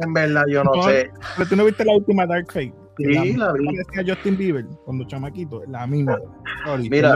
En 0.00 0.12
verdad, 0.12 0.44
yo 0.48 0.62
no 0.64 0.72
No. 0.74 0.82
sé. 0.84 1.10
Pero 1.36 1.48
tú 1.48 1.56
no 1.56 1.64
viste 1.64 1.84
la 1.84 1.94
última 1.94 2.26
Dark 2.26 2.46
Fate. 2.48 2.72
Sí, 2.98 3.34
la 3.34 3.52
vi. 3.52 3.66
parecía 3.66 4.14
Justin 4.14 4.36
Bieber 4.38 4.64
cuando 4.84 5.04
chamaquito, 5.06 5.62
la 5.68 5.86
misma. 5.86 6.18
Sorry, 6.64 6.88
Mira. 6.90 7.14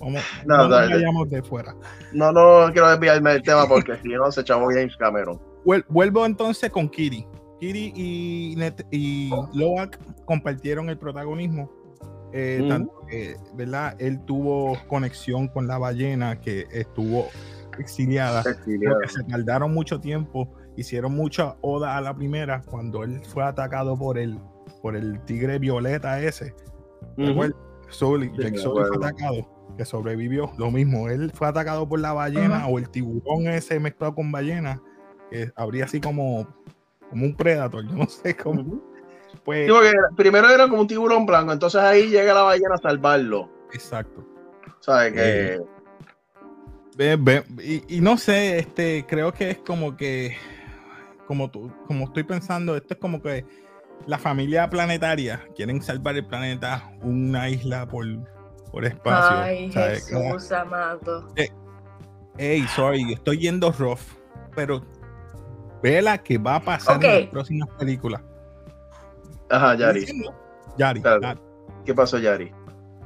Vamos, 0.00 0.22
No, 0.46 0.68
no, 0.68 0.70
vayamos 0.70 1.28
de 1.30 1.42
fuera. 1.42 1.74
No, 2.12 2.30
no 2.30 2.70
quiero 2.72 2.88
desviarme 2.90 3.32
del 3.32 3.42
tema 3.42 3.66
porque 3.66 3.96
si 4.02 4.08
no 4.10 4.30
se 4.30 4.44
chavó 4.44 4.68
James 4.68 4.96
Cameron. 4.96 5.40
Vuel- 5.64 5.84
Vuelvo 5.88 6.24
entonces 6.24 6.70
con 6.70 6.88
Kiri. 6.88 7.26
Kiri 7.58 7.92
y, 7.96 8.54
Net- 8.56 8.86
y 8.92 9.30
Loak 9.54 9.98
compartieron 10.24 10.88
el 10.88 10.98
protagonismo. 10.98 11.70
eh, 12.32 12.58
Ujú. 12.60 12.68
tanto 12.68 12.92
¿verdad? 13.54 13.96
Él 13.98 14.20
tuvo 14.26 14.76
conexión 14.86 15.48
con 15.48 15.66
la 15.66 15.78
ballena 15.78 16.38
que 16.40 16.66
estuvo 16.70 17.28
exiliada. 17.78 18.42
Que 18.44 19.08
se 19.08 19.24
tardaron 19.24 19.72
mucho 19.72 19.98
tiempo, 19.98 20.48
hicieron 20.78 21.14
mucha 21.14 21.56
oda 21.60 21.96
a 21.96 22.00
la 22.00 22.14
primera 22.14 22.62
cuando 22.62 23.02
él 23.04 23.20
fue 23.24 23.44
atacado 23.44 23.96
por 23.98 24.18
el, 24.18 24.38
por 24.82 24.96
el 24.96 25.20
tigre 25.24 25.58
violeta 25.58 26.20
ese. 26.22 26.54
Sully, 27.88 28.30
Sí, 28.36 28.56
Sully 28.58 28.84
fue 28.86 28.96
atacado, 28.96 29.48
que 29.76 29.84
sobrevivió. 29.84 30.52
Lo 30.58 30.70
mismo, 30.70 31.08
él 31.08 31.30
fue 31.34 31.48
atacado 31.48 31.88
por 31.88 32.00
la 32.00 32.12
ballena 32.12 32.66
o 32.68 32.78
el 32.78 32.88
tiburón 32.90 33.48
ese 33.48 33.80
mezclado 33.80 34.14
con 34.14 34.30
ballena, 34.30 34.80
que 35.30 35.50
habría 35.56 35.84
así 35.84 36.00
como, 36.00 36.46
como 37.10 37.24
un 37.24 37.34
predator, 37.36 37.84
yo 37.86 37.96
no 37.96 38.06
sé 38.08 38.36
cómo. 38.36 38.80
Pues, 39.44 39.68
Sí, 39.70 39.72
primero 40.16 40.48
era 40.50 40.68
como 40.68 40.82
un 40.82 40.86
tiburón 40.86 41.26
blanco, 41.26 41.52
entonces 41.52 41.80
ahí 41.80 42.08
llega 42.08 42.34
la 42.34 42.42
ballena 42.42 42.74
a 42.74 42.78
salvarlo. 42.78 43.50
exacto. 43.72 44.24
¿Sabes? 44.80 45.12
Que 45.12 45.58
Ve- 46.96 47.16
ve- 47.16 47.44
y, 47.62 47.96
y 47.96 48.00
no 48.00 48.16
sé, 48.16 48.58
este, 48.58 49.04
creo 49.06 49.32
que 49.32 49.50
es 49.50 49.58
como 49.58 49.96
que, 49.96 50.36
como 51.28 51.50
tú, 51.50 51.70
como 51.86 52.06
estoy 52.06 52.24
pensando, 52.24 52.74
esto 52.74 52.94
es 52.94 53.00
como 53.00 53.20
que 53.20 53.44
la 54.06 54.18
familia 54.18 54.68
planetaria 54.70 55.46
quieren 55.54 55.82
salvar 55.82 56.16
el 56.16 56.26
planeta, 56.26 56.90
una 57.02 57.50
isla 57.50 57.86
por, 57.86 58.06
por 58.72 58.86
espacio. 58.86 59.36
Ay, 59.36 59.70
¿sabes? 59.70 60.10
Como- 60.10 60.32
Jesús 60.32 60.52
amado. 60.52 61.28
Hey, 62.38 62.64
sorry, 62.74 63.12
estoy 63.12 63.38
yendo 63.40 63.70
rough, 63.72 64.00
pero 64.56 64.82
vela 65.82 66.16
que 66.18 66.38
va 66.38 66.56
a 66.56 66.60
pasar 66.60 66.96
Ok. 66.96 67.04
en 67.04 67.20
las 67.20 67.30
próximas 67.30 67.68
películas. 67.78 68.22
Ajá, 69.50 69.74
Yari. 69.74 70.06
Yari, 70.78 71.02
Claro. 71.02 71.20
Yari. 71.20 71.40
¿Qué 71.84 71.94
pasó, 71.94 72.18
Yari? 72.18 72.50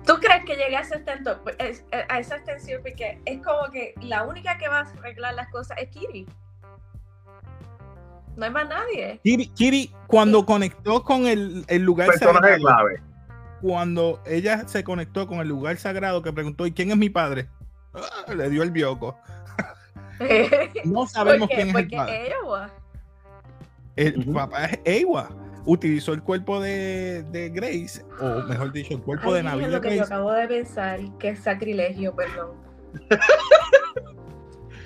¿Tú 0.07 0.15
crees 0.21 0.45
que 0.45 0.55
llegue 0.57 0.77
a 0.77 0.81
esa 0.81 0.97
extensión? 0.97 1.39
Pues, 1.43 1.57
es- 1.59 1.85
a 2.09 2.19
esa 2.21 2.37
extensión? 2.37 2.83
Porque 2.83 3.21
es 3.25 3.43
como 3.43 3.69
que 3.73 3.95
la 4.03 4.25
única 4.25 4.59
que 4.59 4.69
va 4.69 4.81
a 4.81 4.83
arreglar 4.83 5.35
las 5.35 5.49
cosas 5.51 5.77
es 5.81 5.89
Kiri. 5.91 6.27
No 8.37 8.45
hay 8.47 8.51
más 8.51 8.69
nadie. 8.69 9.21
Kiri, 9.23 9.47
Kiri, 9.49 9.93
cuando 10.07 10.45
conectó 10.47 11.03
con 11.03 11.27
el, 11.27 11.65
el 11.69 11.83
lugar 11.83 12.09
Personaje 12.09 12.39
sagrado, 12.55 12.61
clave. 12.61 13.03
cuando 13.61 14.21
ella 14.27 14.67
se 14.67 14.83
conectó 14.85 15.27
con 15.27 15.41
el 15.41 15.49
lugar 15.49 15.77
sagrado 15.77 16.23
que 16.23 16.33
preguntó, 16.33 16.67
¿y 16.67 16.73
quién 16.73 16.91
es 16.91 16.97
mi 16.97 17.11
padre? 17.11 17.49
Ah, 17.95 18.33
le 18.35 18.49
dio 18.51 18.63
el 18.63 18.71
bioco. 18.71 19.17
No 20.85 21.07
sabemos 21.07 21.49
¿Por 21.49 21.57
qué? 21.57 21.57
quién 21.57 21.69
es 21.69 21.75
el 21.75 21.83
Porque 21.83 21.97
padre. 21.97 22.27
ella. 22.29 22.71
El 23.97 24.25
papá 24.33 24.65
es 24.67 24.79
Ewa. 24.85 25.29
Utilizó 25.65 26.13
el 26.13 26.23
cuerpo 26.23 26.61
de, 26.61 27.25
de 27.25 27.51
Grace, 27.51 28.05
o 28.21 28.43
mejor 28.45 28.73
dicho, 28.73 28.95
el 28.95 29.01
cuerpo 29.01 29.33
de 29.33 29.41
Ay, 29.41 29.47
Navi 29.47 29.65
es 29.65 29.71
lo 29.71 29.81
que 29.81 29.91
yo 29.91 29.97
Grace. 29.97 30.13
acabo 30.15 30.33
de 30.33 30.49
pensar. 30.49 31.01
Qué 31.19 31.35
sacrilegio, 31.37 32.15
perdón. 32.15 32.51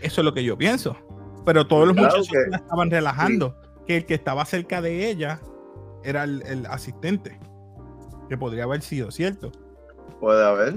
Eso 0.02 0.20
es 0.20 0.24
lo 0.24 0.34
que 0.34 0.44
yo 0.44 0.56
pienso. 0.58 0.96
Pero 1.46 1.66
todos 1.66 1.86
los 1.88 1.96
Claro 1.96 2.18
muchachos 2.18 2.28
que- 2.28 2.50
la 2.50 2.56
estaban 2.58 2.90
relajando. 2.90 3.56
Que 3.86 3.96
el 3.98 4.04
que 4.04 4.14
estaba 4.14 4.44
cerca 4.44 4.82
de 4.82 5.08
ella 5.08 5.40
era 6.04 6.24
el, 6.24 6.42
el 6.42 6.66
asistente. 6.66 7.40
Que 8.28 8.36
podría 8.36 8.64
haber 8.64 8.82
sido 8.82 9.10
cierto. 9.12 9.52
Puede 10.20 10.44
haber. 10.44 10.74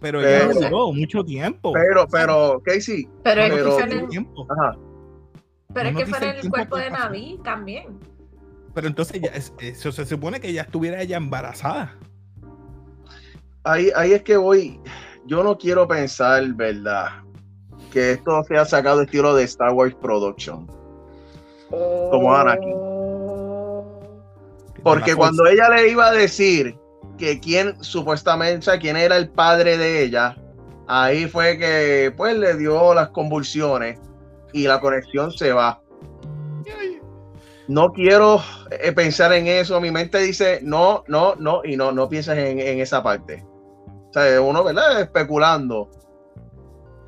Pero 0.00 0.20
ella 0.20 0.46
Pero- 0.48 0.60
duró 0.60 0.92
mucho 0.92 1.24
tiempo. 1.24 1.72
Pero, 1.72 2.06
pero, 2.08 2.62
Casey, 2.64 3.08
Pero, 3.24 3.42
Pero- 3.42 3.56
escúchame, 3.68 3.94
Mucho 3.96 4.08
tiempo. 4.08 4.46
ajá. 4.50 4.78
Pero 5.74 5.90
no 5.92 5.98
es 5.98 6.04
que 6.06 6.14
fue 6.14 6.30
en 6.30 6.36
el 6.36 6.48
cuerpo 6.50 6.76
que 6.76 6.82
de. 6.82 6.90
Naví 6.90 7.40
también. 7.42 7.98
Pero 8.74 8.86
entonces 8.86 9.20
ya 9.20 9.30
es- 9.30 9.52
eso 9.58 9.90
se 9.90 10.06
supone 10.06 10.38
que 10.40 10.52
ya 10.52 10.62
estuviera 10.62 11.02
ella 11.02 11.16
embarazada. 11.16 11.96
Ahí, 13.64 13.90
ahí 13.96 14.12
es 14.12 14.22
que 14.22 14.36
voy. 14.36 14.80
Yo 15.26 15.42
no 15.42 15.58
quiero 15.58 15.88
pensar, 15.88 16.46
¿verdad? 16.54 17.08
Que 17.96 18.10
esto 18.10 18.44
se 18.44 18.58
ha 18.58 18.66
sacado 18.66 19.00
estilo 19.00 19.34
de 19.34 19.44
Star 19.44 19.72
Wars 19.72 19.94
Production. 19.94 20.66
Como 21.70 22.36
Anakin. 22.36 22.76
Porque 24.82 25.16
cuando 25.16 25.46
ella 25.46 25.70
le 25.70 25.88
iba 25.88 26.08
a 26.08 26.12
decir 26.12 26.78
que 27.16 27.40
quién 27.40 27.82
supuestamente, 27.82 28.58
o 28.58 28.62
sea, 28.62 28.78
quién 28.78 28.98
era 28.98 29.16
el 29.16 29.30
padre 29.30 29.78
de 29.78 30.02
ella, 30.02 30.36
ahí 30.86 31.24
fue 31.26 31.56
que 31.56 32.12
pues 32.14 32.36
le 32.36 32.58
dio 32.58 32.92
las 32.92 33.08
convulsiones 33.08 33.98
y 34.52 34.66
la 34.66 34.78
conexión 34.78 35.32
se 35.32 35.54
va. 35.54 35.80
No 37.66 37.92
quiero 37.92 38.42
eh, 38.72 38.92
pensar 38.92 39.32
en 39.32 39.46
eso. 39.46 39.80
Mi 39.80 39.90
mente 39.90 40.18
dice 40.18 40.60
no, 40.62 41.02
no, 41.08 41.34
no, 41.36 41.62
y 41.64 41.78
no, 41.78 41.92
no 41.92 42.10
pienses 42.10 42.36
en, 42.36 42.60
en 42.60 42.78
esa 42.78 43.02
parte. 43.02 43.42
O 44.10 44.12
sea, 44.12 44.38
uno, 44.42 44.62
¿verdad? 44.62 45.00
Especulando. 45.00 45.88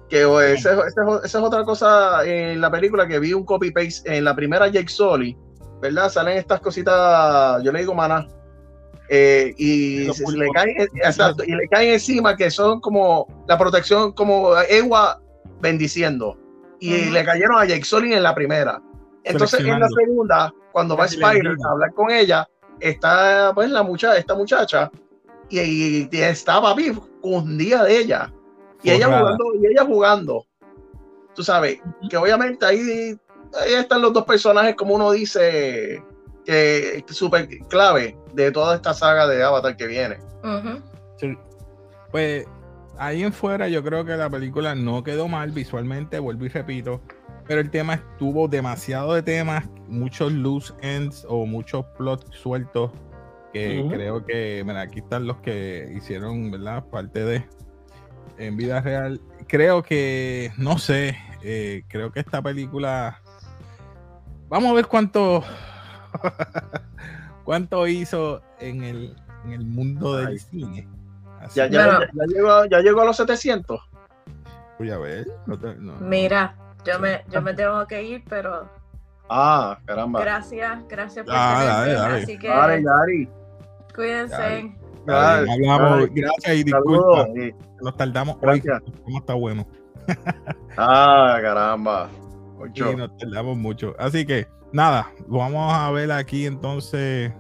Que 0.09 0.23
esa, 0.23 0.73
esa- 0.73 0.87
esa 0.87 1.39
es 1.39 1.45
otra 1.45 1.65
cosa 1.65 2.25
en 2.25 2.61
la 2.61 2.71
película 2.71 3.07
que 3.07 3.19
vi 3.19 3.35
un 3.35 3.45
copy 3.45 3.71
paste 3.71 4.17
en 4.17 4.25
la 4.25 4.35
primera 4.35 4.67
Jake 4.69 4.89
Sully, 4.89 5.37
¿verdad? 5.83 6.09
Salen 6.11 6.39
estas 6.39 6.61
cositas, 6.61 7.63
yo 7.63 7.71
le 7.73 7.81
digo 7.81 7.95
maná, 7.95 8.27
eh, 9.11 9.53
y 9.59 10.07
se- 10.13 10.25
se 10.27 10.37
le 10.39 10.49
caen, 10.55 10.89
exacto, 10.95 11.45
y 11.45 11.53
le 11.53 11.69
caen 11.69 11.93
encima 11.93 12.37
que 12.37 12.51
son 12.51 12.81
como 12.81 13.27
la 13.47 13.59
protección, 13.59 14.13
como 14.13 14.53
Ewa 14.69 15.21
bendiciendo, 15.61 16.39
y 16.81 17.03
Ujú. 17.03 17.13
le 17.13 17.25
cayeron 17.25 17.59
a 17.59 17.65
Jake 17.67 17.85
Sully 17.85 18.15
en 18.15 18.23
la 18.23 18.35
primera. 18.35 18.81
Entonces 19.25 19.61
en 19.61 19.79
la 19.81 19.89
segunda, 19.89 20.55
cuando 20.73 20.97
va 20.97 21.05
Spider 21.05 21.55
a 21.67 21.71
hablar 21.71 21.93
con 21.93 22.11
ella, 22.11 22.49
está 22.81 23.53
pues 23.55 23.69
la 23.71 23.83
muchacha, 23.83 24.17
esta 24.17 24.35
muchacha, 24.35 24.91
y, 25.51 26.09
y 26.11 26.21
está 26.21 26.63
papi 26.63 26.93
día 27.59 27.83
de 27.85 27.99
ella. 27.99 28.33
Y 28.83 28.91
ella 28.91 29.07
jugando, 29.07 29.45
y 29.61 29.67
ella 29.67 29.85
jugando. 29.85 30.47
Tú 31.35 31.43
sabes, 31.43 31.81
que 32.11 32.17
obviamente 32.17 32.65
ahí, 32.65 33.17
ahí 33.61 33.75
están 33.75 34.03
los 34.03 34.13
dos 34.13 34.25
personajes, 34.25 34.75
como 34.75 34.95
uno 34.95 35.13
dice, 35.13 36.03
que 36.45 37.05
súper 37.09 37.49
clave 37.69 38.17
de 38.35 38.51
toda 38.51 38.77
esta 38.77 38.95
saga 38.95 39.27
de 39.27 39.43
Avatar 39.43 39.77
que 39.77 39.87
viene. 39.87 40.19
Sí. 41.17 41.37
Pues 42.11 42.47
ahí 42.97 43.23
en 43.23 43.33
fuera 43.33 43.69
yo 43.69 43.83
creo 43.83 44.05
que 44.05 44.17
la 44.17 44.31
película 44.31 44.75
no 44.75 45.03
quedó 45.05 45.29
mal 45.29 45.51
visualmente, 45.51 46.19
vuelvo 46.19 46.47
y 46.47 46.49
repito, 46.49 47.01
pero 47.47 47.61
el 47.61 47.71
tema 47.71 48.03
tuvo 48.19 48.49
demasiado 48.49 49.15
de 49.15 49.23
temas, 49.23 49.69
muchos 49.87 50.33
loose 50.33 50.73
ends 50.81 51.25
o 51.29 51.47
muchos 51.47 51.85
plots 51.97 52.27
sueltos 52.37 52.91
que 53.53 53.87
creo 53.89 54.25
que, 54.25 54.63
mira, 54.67 54.83
aquí 54.83 54.99
están 54.99 55.27
los 55.27 55.39
que 55.39 55.91
hicieron, 55.97 56.51
¿verdad? 56.51 56.85
Parte 56.91 57.25
de 57.25 57.47
en 58.39 58.57
vida 58.57 58.81
real. 58.81 59.21
Creo 59.47 59.83
que, 59.83 60.53
no 60.57 60.79
sé, 60.79 61.17
eh, 61.43 61.83
creo 61.89 62.13
que 62.13 62.21
esta 62.21 62.43
película, 62.43 63.21
vamos 64.49 64.71
a 64.71 64.75
ver 64.75 64.87
cuánto, 64.87 65.43
cuánto 67.45 67.87
hizo 67.87 68.43
en 68.61 68.83
el, 68.85 69.17
en 69.45 69.53
el 69.53 69.65
mundo 69.65 70.17
del 70.17 70.27
Ay. 70.29 70.39
cine. 70.39 70.89
Así 71.41 71.59
Ya, 71.61 71.67
ya, 71.69 71.85
Bueno. 71.85 72.01
ya, 72.01 72.07
ya 72.15 72.25
llegó, 72.27 72.65
ya 72.67 72.81
llegó 72.81 73.01
a 73.03 73.05
los 73.07 73.17
700. 73.17 73.81
voy 74.79 74.91
a 74.91 74.99
ver. 74.99 75.27
no 75.47 75.59
te- 75.59 75.75
no- 75.77 75.95
Mira, 76.01 76.55
yo 76.85 76.99
me, 76.99 77.25
yo 77.31 77.41
me 77.43 77.55
tengo 77.55 77.87
que 77.87 78.03
ir, 78.03 78.23
pero 78.29 78.69
Ah, 79.31 79.79
caramba. 79.85 80.21
gracias, 80.21 80.81
gracias 80.89 81.25
por 81.27 81.35
Ah, 81.37 81.85
dale. 81.87 82.23
Así 82.23 82.39
que 82.39 82.49
Dale, 82.49 83.29
cuídense. 83.95 84.37
Dale. 84.37 84.75
Dale, 85.07 85.53
Hablamos, 85.53 85.91
dale. 86.01 86.11
gracias 86.15 86.55
y 86.57 86.71
Saludos. 86.71 87.27
disculpa, 87.35 87.35
Sí. 87.35 87.68
Nos 87.83 87.97
tardamos 87.97 88.37
hoy. 88.37 88.61
Gracias. 88.61 88.83
¿Cómo 89.05 89.19
está 89.19 89.35
bueno? 89.35 89.67
Ah, 90.81 91.39
caramba. 91.43 92.09
Sí, 92.73 92.83
Ocho. 92.83 92.97
nos 92.97 93.17
tardamos 93.17 93.57
mucho. 93.57 93.97
Así 93.99 94.25
que, 94.25 94.47
nada, 94.73 95.11
vamos 95.27 95.73
a 95.73 95.91
ver 95.91 96.13
aquí 96.13 96.47
entonces 96.47 97.33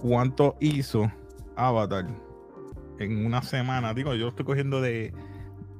cuánto 0.00 0.56
hizo 0.60 1.10
Avatar 1.56 2.06
en 3.00 3.26
una 3.26 3.42
semana. 3.42 3.92
Digo, 3.92 4.14
yo 4.14 4.28
estoy 4.28 4.44
cogiendo 4.44 4.80
de, 4.80 5.12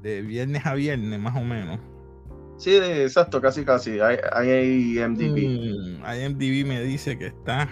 de 0.02 0.22
viernes 0.22 0.66
a 0.66 0.74
viernes, 0.74 1.20
más 1.20 1.36
o 1.36 1.44
menos. 1.44 1.78
Sí, 2.56 2.76
exacto, 2.76 3.40
casi, 3.40 3.64
casi. 3.64 4.00
Hay, 4.00 4.18
hay 4.32 4.98
MDB. 4.98 5.38
Mm, 5.38 6.04
IMDb 6.04 6.66
me 6.66 6.82
dice 6.82 7.16
que 7.16 7.28
está 7.28 7.68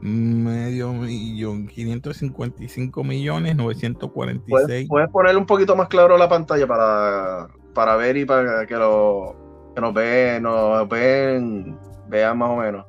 medio 0.00 0.92
millón, 0.92 1.66
555 1.66 3.02
millones, 3.04 3.56
¿Puedes, 3.56 3.82
946. 3.82 4.88
puedes 4.88 5.10
poner 5.10 5.36
un 5.36 5.46
poquito 5.46 5.74
más 5.76 5.88
claro 5.88 6.16
la 6.16 6.28
pantalla 6.28 6.66
para, 6.66 7.48
para 7.74 7.96
ver 7.96 8.16
y 8.16 8.24
para 8.24 8.64
que, 8.66 8.76
lo, 8.76 9.34
que 9.74 9.80
nos 9.80 9.92
vean, 9.94 10.42
nos 10.44 10.88
ven, 10.88 11.76
vean 12.08 12.38
más 12.38 12.50
o 12.50 12.56
menos. 12.56 12.86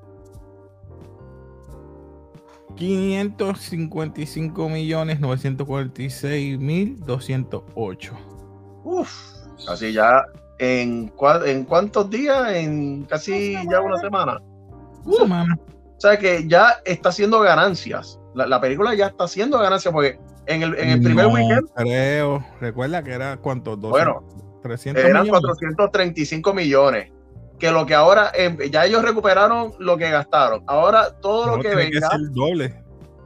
555 2.76 4.70
millones 4.70 5.20
946 5.20 6.60
mil 6.60 7.00
208. 7.06 8.14
Uf, 8.84 9.12
así 9.68 9.92
ya 9.94 10.24
en, 10.60 11.10
cua- 11.16 11.46
en 11.46 11.66
cuántos 11.66 12.10
días, 12.10 12.54
en 12.54 13.04
casi 13.04 13.54
ya 13.70 13.82
una 13.82 13.98
semana. 13.98 14.40
Una 15.06 15.18
semana. 15.18 15.60
O 16.00 16.02
sea 16.02 16.18
que 16.18 16.48
ya 16.48 16.78
está 16.86 17.10
haciendo 17.10 17.42
ganancias. 17.42 18.22
La, 18.34 18.48
la 18.48 18.62
película 18.62 18.96
ya 18.96 19.08
está 19.08 19.26
haciendo 19.26 19.60
ganancias 19.60 19.94
porque 19.94 20.18
en 20.46 20.64
el, 20.64 20.74
en 20.80 20.90
el 20.92 21.04
primer 21.04 21.28
No 21.28 21.34
weekend 21.34 21.68
Creo. 21.76 22.46
Recuerda 22.62 23.04
que 23.04 23.12
era 23.12 23.36
cuánto? 23.36 23.76
200, 23.76 23.92
Bueno, 23.92 24.24
300 24.64 25.04
eran 25.04 25.24
millones. 25.24 25.42
435 25.42 26.54
millones. 26.54 27.12
Que 27.60 27.70
lo 27.70 27.86
que 27.86 27.94
ahora, 27.96 28.32
eh, 28.34 28.70
ya 28.72 28.86
ellos 28.86 29.04
recuperaron 29.04 29.74
lo 29.80 29.98
que 29.98 30.10
gastaron. 30.10 30.64
Ahora 30.68 31.20
todo 31.20 31.48
No, 31.48 31.58
lo 31.58 31.62
que 31.62 31.68
tiene 31.68 31.90
que 31.92 31.96
venga, 31.96 32.10
ser 32.12 32.20
el 32.22 32.34
doble. 32.34 32.84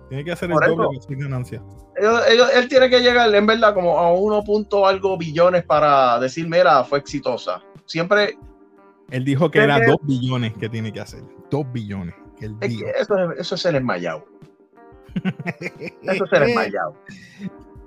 Tiene 0.09 0.23
que 0.25 0.31
hacer 0.31 0.49
el 0.49 0.57
doble 0.57 0.75
para 0.87 0.97
hacer 0.97 1.15
ganancia. 1.17 1.61
ellos- 1.95 2.21
ellos- 2.27 2.49
él 2.55 2.67
tiene 2.69 2.89
que 2.89 3.01
llegar 3.01 3.33
en 3.35 3.45
verdad 3.45 3.75
como 3.75 3.99
a 3.99 4.11
1 4.11 4.43
punto 4.43 4.87
algo 4.87 5.15
billones 5.15 5.63
para 5.63 6.19
decir, 6.19 6.49
mira, 6.49 6.83
fue 6.83 6.97
exitosa. 6.97 7.61
Siempre, 7.85 8.35
Él 9.11 9.23
dijo 9.23 9.51
que 9.51 9.59
era 9.59 9.79
que- 9.79 9.85
2 9.85 9.97
billones 10.01 10.53
que 10.57 10.67
tiene 10.69 10.91
que 10.91 10.99
hacer. 11.01 11.21
2 11.51 11.71
billones. 11.71 12.15
Que 12.39 12.45
él 12.45 12.55
es 12.61 12.77
que 12.77 12.89
eso, 13.01 13.31
es- 13.31 13.39
eso 13.39 13.55
es 13.55 13.65
el 13.65 13.75
esmayado. 13.75 14.25
Eso 16.15 16.25
es. 16.25 16.41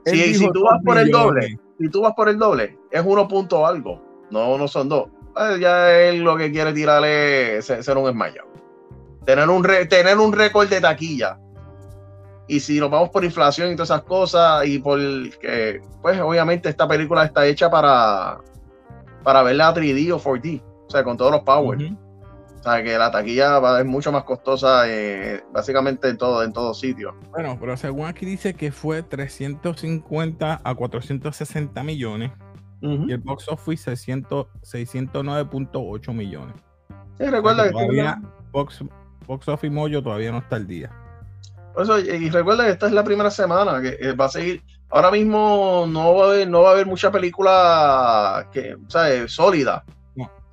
Él 0.05 0.13
Si, 0.13 0.35
si 0.39 0.45
tú 0.53 0.65
vas 0.65 0.81
por 0.85 0.97
el 0.99 1.11
doble, 1.11 1.59
si 1.79 1.89
tú 1.89 2.01
vas 2.03 2.13
por 2.15 2.29
el 2.29 2.39
doble, 2.39 2.79
es 2.91 3.03
1 3.05 3.27
punto 3.29 3.67
algo. 3.67 4.01
No, 4.31 4.57
no 4.57 4.69
son 4.69 4.89
dos. 4.89 5.09
Pues 5.35 5.59
ya 5.61 5.93
él 5.93 6.21
lo 6.21 6.37
que 6.37 6.51
quiere 6.53 6.73
tirarle 6.73 7.59
es 7.59 7.65
ser, 7.67 7.83
ser 7.83 7.97
un 7.99 8.09
esmayado. 8.09 8.49
Tener 9.25 9.49
un, 9.49 9.65
re- 9.65 9.87
tener 9.87 10.17
un 10.19 10.33
récord 10.33 10.69
de 10.69 10.81
taquilla. 10.81 11.39
Y 12.49 12.61
si 12.61 12.79
nos 12.79 12.91
vamos 12.91 13.09
por 13.11 13.25
inflación 13.25 13.73
y 13.73 13.75
todas 13.75 13.91
esas 13.91 14.03
cosas, 14.05 14.65
y 14.67 14.79
por 14.79 14.99
que, 15.41 15.83
pues 16.01 16.21
obviamente 16.21 16.69
esta 16.69 16.87
película 16.87 17.25
está 17.25 17.45
hecha 17.45 17.69
para, 17.69 18.39
para 19.25 19.43
verla 19.43 19.75
3D 19.75 20.13
o 20.13 20.21
4D, 20.21 20.63
o 20.87 20.91
sea, 20.91 21.03
con 21.03 21.17
todos 21.17 21.33
los 21.33 21.41
power. 21.43 21.77
Ujú. 21.83 21.97
O 22.66 22.68
sea, 22.68 22.83
que 22.83 22.98
la 22.98 23.12
taquilla 23.12 23.61
va, 23.61 23.79
es 23.79 23.87
mucho 23.87 24.11
más 24.11 24.24
costosa, 24.24 24.88
eh, 24.88 25.40
básicamente 25.52 26.09
en 26.09 26.18
todo, 26.18 26.42
en 26.42 26.52
todos 26.52 26.81
sitios. 26.81 27.14
Bueno, 27.31 27.57
pero 27.61 27.76
según 27.76 28.07
aquí 28.07 28.26
dice 28.26 28.55
que 28.55 28.72
fue 28.72 29.05
350 29.05 30.62
a 30.64 30.75
460 30.75 31.85
millones 31.85 32.33
y 32.81 33.12
el 33.12 33.19
box 33.19 33.48
office 33.50 33.85
600 33.85 34.48
609.8 34.62 36.12
millones. 36.12 36.56
Sí, 37.17 37.27
recuerda 37.27 37.67
que 37.67 37.71
todavía 37.71 38.21
box, 38.50 38.83
box 39.29 39.46
office 39.46 39.73
Mojo 39.73 40.02
todavía 40.02 40.33
no 40.33 40.38
está 40.38 40.56
al 40.56 40.67
día. 40.67 40.90
Por 41.73 41.85
eso, 41.85 42.00
y 42.00 42.31
recuerda 42.31 42.64
que 42.64 42.73
esta 42.73 42.88
es 42.88 42.92
la 42.92 43.04
primera 43.04 43.31
semana 43.31 43.81
que 43.81 43.96
eh, 44.00 44.12
va 44.12 44.25
a 44.25 44.29
seguir. 44.29 44.64
Ahora 44.90 45.12
mismo 45.12 45.87
no 45.88 46.17
va 46.17 46.25
a 46.25 46.29
haber, 46.31 46.48
no 46.48 46.62
va 46.62 46.71
a 46.71 46.73
haber 46.73 46.87
mucha 46.87 47.12
película 47.12 48.48
que, 48.52 48.77
¿sabes? 48.88 49.31
sólida. 49.31 49.85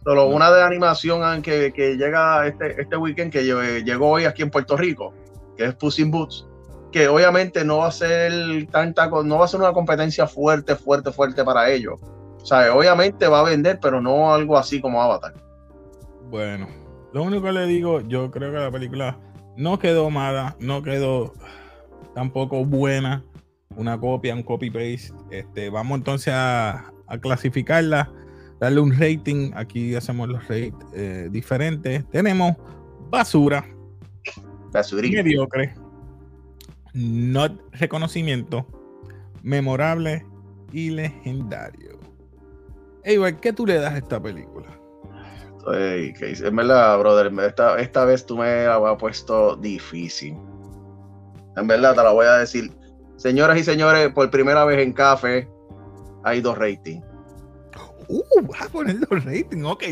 Solo 0.04 0.28
una 0.28 0.52
de 0.52 0.62
animación 0.64 1.42
que, 1.42 1.72
que 1.74 1.96
llega 1.96 2.46
este, 2.48 2.82
este 2.82 2.98
weekend, 2.98 3.32
que 3.32 3.44
lle- 3.44 3.84
llegó 3.84 4.10
hoy 4.10 4.26
aquí 4.26 4.42
en 4.42 4.50
Puerto 4.50 4.76
Rico, 4.76 5.14
que 5.56 5.66
es 5.66 5.76
Puss 5.76 6.00
in 6.00 6.12
Boots, 6.12 6.46
que 6.92 7.08
obviamente 7.08 7.64
no 7.64 7.78
va 7.80 7.88
a 7.88 7.92
ser 7.92 8.32
tanta, 8.72 9.08
no 9.08 9.38
va 9.40 9.46
a 9.46 9.48
ser 9.48 9.62
una 9.62 9.72
competencia 9.72 10.28
fuerte, 10.28 10.76
fuerte, 10.76 11.12
fuerte 11.12 11.44
para 11.44 11.70
ellos. 11.70 12.00
O 12.42 12.46
sea, 12.46 12.76
obviamente 12.76 13.28
va 13.28 13.40
a 13.40 13.44
vender, 13.44 13.80
pero 13.82 14.02
no 14.02 14.34
algo 14.34 14.58
así 14.58 14.82
como 14.82 15.02
Avatar. 15.02 15.34
Bueno, 16.30 16.68
lo 17.14 17.24
único 17.24 17.44
que 17.44 17.52
le 17.54 17.66
digo, 17.66 18.02
yo 18.02 18.30
creo 18.30 18.52
que 18.52 18.58
la 18.60 18.72
película 18.72 19.18
no 19.56 19.80
quedó 19.80 20.10
mala, 20.10 20.58
no 20.60 20.84
quedó 20.84 21.32
tampoco 22.14 22.66
buena, 22.66 23.24
una 23.78 23.98
copia, 23.98 24.36
un 24.36 24.44
copy 24.44 24.70
paste. 24.70 25.14
Este, 25.32 25.70
vamos 25.70 25.98
entonces 25.98 26.34
a, 26.36 26.92
a 27.08 27.18
clasificarla. 27.20 28.12
Darle 28.64 28.80
un 28.80 28.92
rating. 28.98 29.52
Aquí 29.56 29.94
hacemos 29.96 30.30
los 30.30 30.42
rates 30.48 30.74
eh, 30.94 31.28
diferentes. 31.32 32.08
Tenemos 32.10 32.56
basura, 33.10 33.66
Basurilla. 34.72 35.22
mediocre, 35.22 35.74
not 36.94 37.52
reconocimiento, 37.74 38.66
memorable 39.44 40.26
y 40.72 40.90
legendario. 40.92 42.00
Ey, 43.04 43.18
¿qué 43.42 43.52
tú 43.52 43.66
le 43.66 43.76
das 43.76 43.94
a 43.94 43.98
esta 43.98 44.22
película? 44.22 44.68
Dice- 46.20 46.48
en 46.48 46.56
verdad, 46.56 46.98
brother, 47.00 47.32
esta, 47.46 47.80
esta 47.80 48.06
vez 48.06 48.26
tú 48.26 48.38
me 48.38 48.66
la 48.66 48.76
has 48.78 48.98
puesto 48.98 49.56
difícil. 49.58 50.36
En 51.58 51.68
verdad, 51.68 51.96
te 51.96 52.04
la 52.04 52.12
voy 52.12 52.26
a 52.26 52.38
decir. 52.38 52.72
Señoras 53.18 53.58
y 53.58 53.64
señores, 53.64 54.10
por 54.14 54.30
primera 54.32 54.66
vez 54.66 54.80
en 54.80 54.92
Café 54.94 55.48
hay 56.24 56.42
dos 56.42 56.58
ratings. 56.58 57.06
Uh, 58.14 58.42
vas 58.48 58.62
a 58.62 58.70
poner 58.70 58.96
los 59.10 59.26
ratings. 59.26 59.66
Ok, 59.66 59.84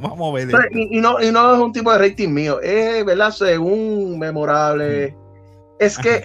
vamos 0.00 0.30
a 0.30 0.46
ver. 0.46 0.48
Y, 0.70 0.98
y 0.98 1.00
no, 1.00 1.20
y 1.20 1.32
no 1.32 1.54
es 1.54 1.60
un 1.60 1.72
tipo 1.72 1.92
de 1.92 1.98
rating 1.98 2.28
mío, 2.28 2.60
es, 2.60 3.04
¿verdad? 3.04 3.30
Según 3.32 4.18
memorable. 4.18 5.16
Es 5.80 5.98
que 5.98 6.22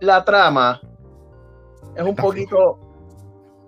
la 0.00 0.24
trama 0.24 0.80
es 1.96 2.02
un 2.02 2.10
Está 2.10 2.22
poquito. 2.22 2.78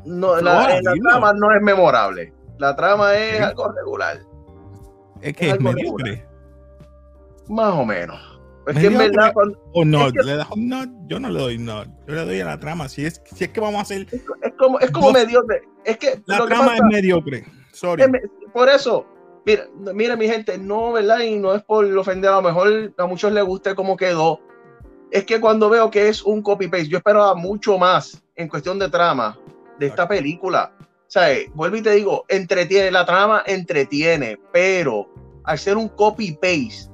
No, 0.05 0.37
la, 0.41 0.81
trama 1.03 1.33
no 1.33 1.53
es 1.55 1.63
memorable. 1.63 2.33
La 2.59 2.77
trama 2.77 3.15
es 3.15 3.41
algo 3.41 3.73
regular, 3.73 4.21
Es 5.21 5.37
que 5.37 5.51
es 5.51 5.55
es 5.55 5.61
más 7.49 7.75
o 7.75 7.85
menos. 7.85 8.38
Es 8.69 8.77
que 8.79 8.87
en 8.87 8.99
verdad, 8.99 9.33
cuando- 9.33 9.59
O 9.73 9.85
no, 9.85 10.07
Es 10.09 10.15
le 10.25 10.37
das 10.37 10.51
un 10.51 10.69
not. 10.69 10.89
Yo 11.07 11.19
no 11.21 11.31
le 11.31 11.41
doy 11.41 11.59
not. 11.59 11.89
Yo 12.07 12.15
le 12.15 12.25
doy 12.25 12.41
a 12.41 12.45
la 12.45 12.61
trama. 12.61 12.89
Si 12.89 13.05
es, 13.05 13.21
si 13.35 13.45
es 13.45 13.51
que 13.51 13.61
vamos 13.61 13.79
a 13.79 13.83
hacer. 13.83 14.07
es 14.13 14.53
como, 14.59 14.79
es 14.81 14.91
como 14.91 15.07
Dos- 15.13 15.15
mediocre. 15.25 15.63
Es 15.85 15.97
que 15.99 16.21
La 16.27 16.39
lo 16.39 16.47
que 16.47 16.55
trama 16.55 16.73
pasa- 16.73 16.77
es 16.77 16.83
mediocre. 16.95 17.45
Sorry. 17.73 18.03
es 18.03 18.11
me- 18.11 18.21
por 18.53 18.69
eso, 18.69 19.07
mira, 19.47 19.65
mira, 19.95 20.17
mi 20.17 20.27
gente, 20.29 20.59
no, 20.59 20.93
¿verdad? 20.93 21.21
Y 21.21 21.37
no 21.39 21.55
es 21.55 21.63
por 21.63 21.85
ofender, 21.97 22.31
a 22.31 22.37
lo 22.37 22.43
mejor 22.43 22.93
a 22.99 23.07
muchos 23.07 23.33
les 23.33 23.45
guste 23.45 23.75
cómo 23.75 23.97
quedó. 23.97 24.41
Es 25.11 25.25
que 25.25 25.41
cuando 25.41 25.71
veo 25.71 25.91
que 25.91 26.09
es 26.09 26.23
un 26.23 26.43
copy-paste, 26.43 26.89
yo 26.89 26.99
esperaba 26.99 27.35
mucho 27.35 27.79
más 27.79 28.23
en 28.37 28.49
cuestión 28.49 28.79
de 28.79 28.89
trama 28.91 29.39
de 29.79 29.87
esta 29.87 30.07
película. 30.07 30.73
O 30.81 31.11
sea, 31.11 31.33
eh, 31.33 31.51
vuelvo 31.55 31.77
y 31.77 31.83
te 31.83 31.93
digo, 31.93 32.27
entretiene, 32.29 32.91
la 32.91 33.07
trama 33.07 33.43
entretiene, 33.47 34.39
pero 34.53 35.09
al 35.45 35.57
ser 35.59 35.79
un 35.79 35.89
copy-paste, 35.89 36.91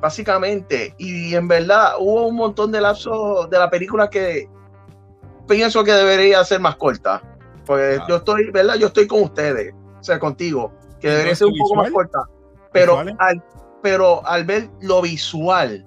básicamente, 0.00 0.94
y 0.98 1.34
en 1.34 1.48
verdad 1.48 1.94
hubo 1.98 2.26
un 2.28 2.36
montón 2.36 2.72
de 2.72 2.80
lapsos 2.80 3.48
de 3.50 3.58
la 3.58 3.70
película 3.70 4.08
que 4.10 4.48
pienso 5.48 5.84
que 5.84 5.92
debería 5.92 6.44
ser 6.44 6.60
más 6.60 6.76
corta. 6.76 7.22
Porque 7.64 7.94
Claro. 7.96 8.08
yo 8.08 8.16
estoy, 8.16 8.50
¿verdad? 8.50 8.76
Yo 8.76 8.88
estoy 8.88 9.06
con 9.06 9.22
ustedes, 9.22 9.74
o 9.98 10.02
sea, 10.02 10.18
contigo, 10.18 10.72
que 11.00 11.10
debería 11.10 11.34
ser 11.34 11.48
un 11.48 11.58
poco 11.58 11.74
más 11.76 11.90
corta. 11.90 12.20
Pero 12.72 12.92
visuales. 12.92 13.16
al, 13.18 13.42
pero 13.82 14.26
al 14.26 14.44
ver 14.44 14.68
lo 14.80 15.02
visual, 15.02 15.86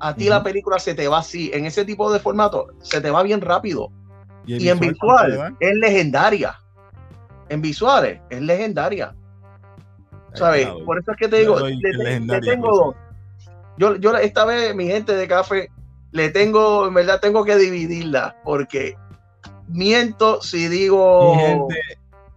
a 0.00 0.14
ti 0.14 0.28
la 0.28 0.42
película 0.42 0.78
se 0.78 0.94
te 0.94 1.06
va 1.06 1.18
así, 1.18 1.50
en 1.54 1.64
ese 1.64 1.84
tipo 1.84 2.12
de 2.12 2.18
formato, 2.18 2.68
se 2.80 3.00
te 3.00 3.10
va 3.10 3.22
bien 3.22 3.40
rápido. 3.40 3.90
Y 4.46 4.68
en 4.68 4.78
¿cuánto 4.78 4.84
le 4.84 4.90
visual 4.90 5.56
es 5.60 5.74
legendaria. 5.76 6.58
En 7.48 7.62
visuales 7.62 8.20
es 8.30 8.40
legendaria. 8.40 9.14
¿Sabes? 10.34 10.66
Por 10.86 10.98
eso 10.98 11.12
es 11.12 11.16
que 11.18 11.28
te 11.28 11.36
digo, 11.40 11.60
le, 11.60 12.40
tengo 12.40 12.68
pues. 12.68 12.78
dos. 12.78 12.94
Yo, 13.78 13.96
yo 13.96 14.14
esta 14.16 14.44
vez, 14.44 14.74
mi 14.74 14.86
gente 14.86 15.14
de 15.14 15.26
café, 15.28 15.70
le 16.10 16.28
tengo, 16.30 16.86
en 16.86 16.94
verdad, 16.94 17.20
tengo 17.20 17.44
que 17.44 17.56
dividirla 17.56 18.36
porque 18.44 18.94
miento 19.68 20.40
si 20.42 20.68
digo. 20.68 21.20
Mi 21.20 21.38
gente, 21.38 21.80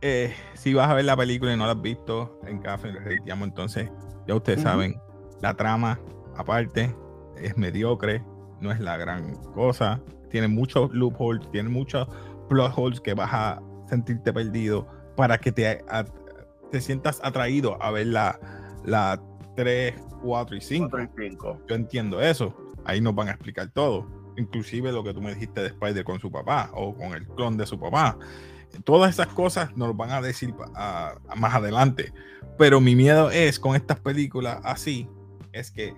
eh, 0.01 0.33
si 0.53 0.73
vas 0.73 0.89
a 0.89 0.93
ver 0.93 1.05
la 1.05 1.17
película 1.17 1.53
y 1.53 1.57
no 1.57 1.65
la 1.65 1.73
has 1.73 1.81
visto 1.81 2.39
en 2.47 2.59
Café, 2.59 2.93
entonces 3.25 3.89
ya 4.27 4.36
ustedes 4.36 4.61
saben, 4.61 4.99
la 5.41 5.53
trama, 5.55 5.99
aparte, 6.38 6.95
es 7.38 7.57
mediocre, 7.57 8.23
no 8.61 8.71
es 8.71 8.79
la 8.79 8.97
gran 8.97 9.36
cosa, 9.53 9.99
tiene 10.29 10.47
muchos 10.47 10.91
loopholes, 10.91 11.49
tiene 11.51 11.69
muchos 11.69 12.07
plot 12.49 12.73
holes 12.75 13.01
que 13.01 13.13
vas 13.13 13.29
a 13.33 13.61
sentirte 13.89 14.31
perdido 14.33 14.88
para 15.15 15.38
que 15.38 15.51
te, 15.51 15.83
a- 15.89 16.05
te 16.71 16.81
sientas 16.81 17.19
atraído 17.23 17.81
a 17.81 17.91
ver 17.91 18.07
la, 18.07 18.39
la 18.86 19.21
3, 19.56 19.95
4 20.24 20.56
y 20.58 20.62
5 20.62 20.89
cuatro 20.89 21.24
y 21.24 21.30
cinco. 21.30 21.62
yo 21.68 21.76
entiendo 21.76 22.22
eso. 22.22 22.53
Ahí 22.84 23.01
nos 23.01 23.16
van 23.16 23.28
a 23.30 23.32
explicar 23.32 23.70
todo. 23.70 24.06
Inclusive 24.38 24.91
lo 24.91 25.03
que 25.03 25.14
tú 25.14 25.22
me 25.22 25.34
dijiste 25.34 25.62
de 25.62 25.68
Spider 25.68 26.03
con 26.03 26.20
su 26.20 26.30
papá 26.32 26.70
o 26.74 26.93
con 26.93 27.14
el 27.14 27.26
clon 27.28 27.58
de 27.58 27.66
su 27.66 27.80
papá. 27.80 28.18
Todas 28.84 29.12
esas 29.12 29.28
cosas 29.28 29.76
nos 29.78 29.95
van 29.95 30.12
a 30.12 30.22
decir 30.22 30.53
a- 30.76 31.16
a 31.30 31.36
más 31.36 31.53
adelante. 31.56 32.12
Pero 32.58 32.82
mi 32.82 32.95
miedo 32.95 33.32
es 33.32 33.60
con 33.60 33.76
estas 33.76 33.99
películas 33.99 34.60
así, 34.64 35.10
es 35.53 35.72
que 35.72 35.93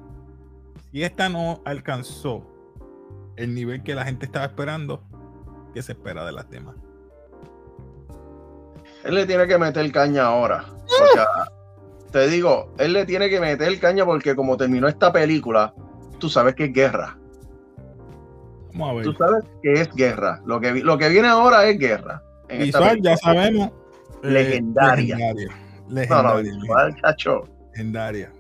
si 0.91 1.03
esta 1.03 1.30
no 1.30 1.62
alcanzó 1.66 2.45
el 3.36 3.53
nivel 3.53 3.84
que 3.84 3.95
la 3.95 4.05
gente 4.05 4.26
estaba 4.28 4.45
esperando, 4.45 5.03
¿qué 5.74 5.82
se 5.82 5.91
espera 5.93 6.26
de 6.26 6.32
las 6.32 6.49
demás? 6.49 6.76
Él 9.03 9.16
le 9.16 9.26
tiene 9.26 9.47
que 9.47 9.58
meter 9.58 9.91
caña 9.91 10.26
ahora. 10.26 10.66
Porque, 10.68 11.20
ah, 11.20 11.47
te 12.12 12.28
digo, 12.28 12.74
él 12.78 12.93
le 12.93 13.05
tiene 13.05 13.30
que 13.30 13.39
meter 13.39 13.80
caña 13.80 14.05
porque 14.05 14.36
como 14.36 14.58
terminó 14.58 14.88
esta 14.88 15.12
película, 15.12 15.74
tú 16.20 16.30
sabes 16.30 16.55
que 16.55 16.66
es 16.66 16.74
guerra. 16.74 17.18
Vamos 18.74 18.89
a 18.89 18.93
ver. 18.93 19.03
Tú 19.05 19.14
sabes 19.14 19.43
que 19.64 19.74
es 19.74 19.89
guerra. 19.95 20.41
Lo 20.45 20.60
que, 20.60 20.72
lo 20.76 20.97
que 20.97 21.10
viene 21.10 21.28
ahora 21.28 21.66
es 21.68 21.78
guerra. 21.80 22.22
en 22.49 22.64
Visual, 22.64 23.01
ya 23.01 23.18
sabemos. 23.18 23.70
eh, 24.24 24.30
Legendaria. 24.30 25.16
legendaria. 25.18 25.47
No, 25.49 26.24
no, 26.24 26.41
Legendaria, 26.41 26.53
visual, 26.53 26.95
chacho. 27.01 27.43
legendaria. 27.72 28.32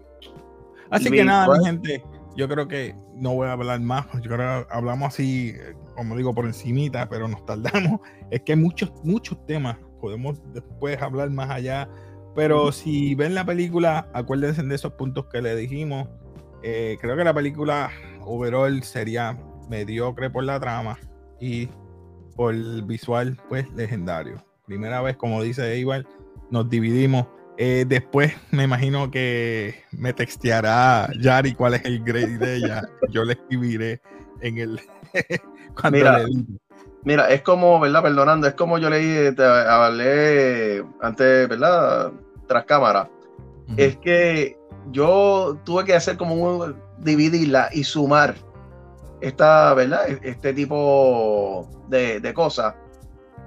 Así 0.89 1.09
que 1.11 1.23
nada, 1.23 1.57
mi 1.57 1.65
gente, 1.65 2.03
yo 2.35 2.47
creo 2.47 2.67
que 2.67 2.95
no 3.15 3.33
voy 3.33 3.47
a 3.47 3.53
hablar 3.53 3.79
más. 3.81 4.05
Yo 4.21 4.29
creo 4.31 4.37
que 4.37 4.67
hablamos 4.73 5.07
así, 5.13 5.53
eh, 5.57 5.75
como 5.95 6.15
digo, 6.15 6.33
por 6.35 6.45
encimita, 6.45 7.07
pero 7.09 7.27
nos 7.27 7.45
tardamos. 7.45 7.99
Es 8.29 8.41
que 8.41 8.53
hay 8.53 8.57
muchos, 8.59 8.91
muchos 9.03 9.43
temas. 9.45 9.77
Podemos 10.01 10.39
después 10.53 11.01
hablar 11.01 11.29
más 11.31 11.49
allá. 11.49 11.89
Pero 12.37 12.71
si 12.71 13.15
ven 13.15 13.33
la 13.33 13.47
película, 13.47 14.09
acuérdense 14.13 14.61
de 14.61 14.75
esos 14.75 14.93
puntos 14.93 15.25
que 15.25 15.41
le 15.41 15.55
dijimos. 15.55 16.07
Eh, 16.61 16.95
creo 17.01 17.17
que 17.17 17.23
la 17.23 17.33
película 17.33 17.89
overall 18.21 18.83
sería 18.83 19.35
mediocre 19.71 20.29
por 20.29 20.43
la 20.43 20.59
trama 20.59 20.99
y 21.39 21.67
por 22.35 22.53
el 22.53 22.83
visual, 22.83 23.41
pues 23.49 23.67
legendario. 23.73 24.45
Primera 24.67 25.01
vez, 25.01 25.17
como 25.17 25.41
dice 25.41 25.73
Eibar, 25.73 26.05
nos 26.51 26.69
dividimos. 26.69 27.25
Eh, 27.57 27.85
después 27.87 28.35
me 28.51 28.65
imagino 28.65 29.09
que 29.09 29.83
me 29.89 30.13
texteará 30.13 31.09
Yari 31.19 31.55
cuál 31.55 31.73
es 31.73 31.85
el 31.85 32.03
grade 32.03 32.37
de 32.37 32.57
ella. 32.57 32.83
Yo 33.09 33.23
le 33.23 33.33
escribiré 33.33 33.99
en 34.41 34.59
el 34.59 34.79
cuando 35.81 35.97
Mira, 35.97 36.19
le. 36.19 36.45
Mira, 37.03 37.29
es 37.31 37.41
como, 37.41 37.79
¿verdad? 37.79 38.03
Perdonando, 38.03 38.45
es 38.45 38.53
como 38.53 38.77
yo 38.77 38.89
leí, 38.89 39.33
te 39.33 39.43
hablé 39.43 40.83
antes, 41.01 41.47
¿verdad? 41.47 42.11
Tras 42.47 42.65
cámara. 42.65 43.09
Es 43.77 43.97
que 43.97 44.57
yo 44.91 45.59
tuve 45.65 45.83
que 45.85 45.93
hacer 45.95 46.15
como 46.17 46.35
un, 46.35 46.75
dividirla 46.99 47.69
y 47.73 47.83
sumar 47.83 48.35
esta, 49.21 49.73
¿verdad? 49.73 50.09
E- 50.09 50.19
Este 50.23 50.53
tipo 50.53 51.67
de, 51.89 52.19
de 52.19 52.33
cosas 52.33 52.73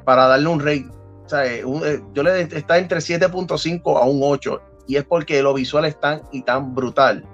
para 0.04 0.26
darle 0.26 0.48
un 0.48 0.60
rate. 0.60 0.86
O 1.24 1.28
sea, 1.28 1.46
eh, 1.46 1.64
un- 1.64 1.82
eh, 1.86 2.02
yo 2.12 2.22
le 2.22 2.42
está 2.42 2.78
entre 2.78 3.00
7.5 3.00 3.96
a 3.98 4.04
un 4.04 4.20
8 4.22 4.60
y 4.86 4.96
es 4.96 5.04
porque 5.04 5.42
lo 5.42 5.54
visual 5.54 5.84
es 5.84 5.98
tan 6.00 6.22
y 6.32 6.42
tan 6.42 6.74
brutal 6.74 7.24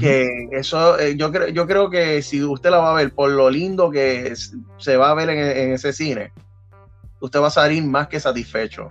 que 0.00 0.48
eso 0.52 0.98
eh, 0.98 1.16
yo 1.16 1.30
creo 1.30 1.48
yo 1.48 1.66
creo 1.66 1.88
que 1.88 2.20
si 2.22 2.42
usted 2.42 2.70
la 2.70 2.78
va 2.78 2.90
a 2.90 2.94
ver 2.94 3.14
por 3.14 3.30
lo 3.30 3.48
lindo 3.48 3.90
que 3.90 4.28
es- 4.28 4.54
se 4.76 4.96
va 4.96 5.10
a 5.10 5.14
ver 5.14 5.30
en, 5.30 5.38
en 5.38 5.72
ese 5.72 5.92
cine 5.92 6.32
usted 7.20 7.40
va 7.40 7.46
a 7.46 7.50
salir 7.50 7.84
más 7.84 8.08
que 8.08 8.18
satisfecho 8.18 8.90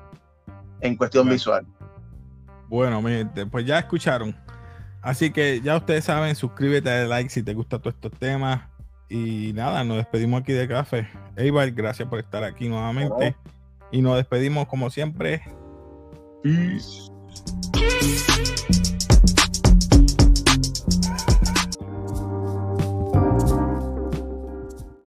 en 0.81 0.95
cuestión 0.95 1.25
Bueno. 1.25 1.33
visual 1.33 1.65
Bueno, 2.67 3.03
pues 3.51 3.65
ya 3.65 3.79
escucharon. 3.79 4.35
Así 5.01 5.31
que 5.31 5.61
ya 5.61 5.77
ustedes 5.77 6.05
saben, 6.05 6.35
suscríbete, 6.35 6.89
dale 6.89 7.07
like 7.07 7.29
si 7.29 7.43
te 7.43 7.53
gustan 7.53 7.81
todos 7.81 7.95
estos 7.95 8.11
temas. 8.19 8.61
Y 9.09 9.53
nada, 9.53 9.83
nos 9.83 9.97
despedimos 9.97 10.41
aquí 10.41 10.51
de 10.51 10.67
café. 10.67 11.07
Eibar, 11.37 11.71
gracias 11.71 12.09
por 12.09 12.19
estar 12.19 12.43
aquí 12.43 12.67
nuevamente. 12.67 13.35
Y 13.91 14.01
nos 14.01 14.17
despedimos 14.17 14.67
como 14.67 14.89
siempre. 14.89 15.41
Peace. 16.43 17.09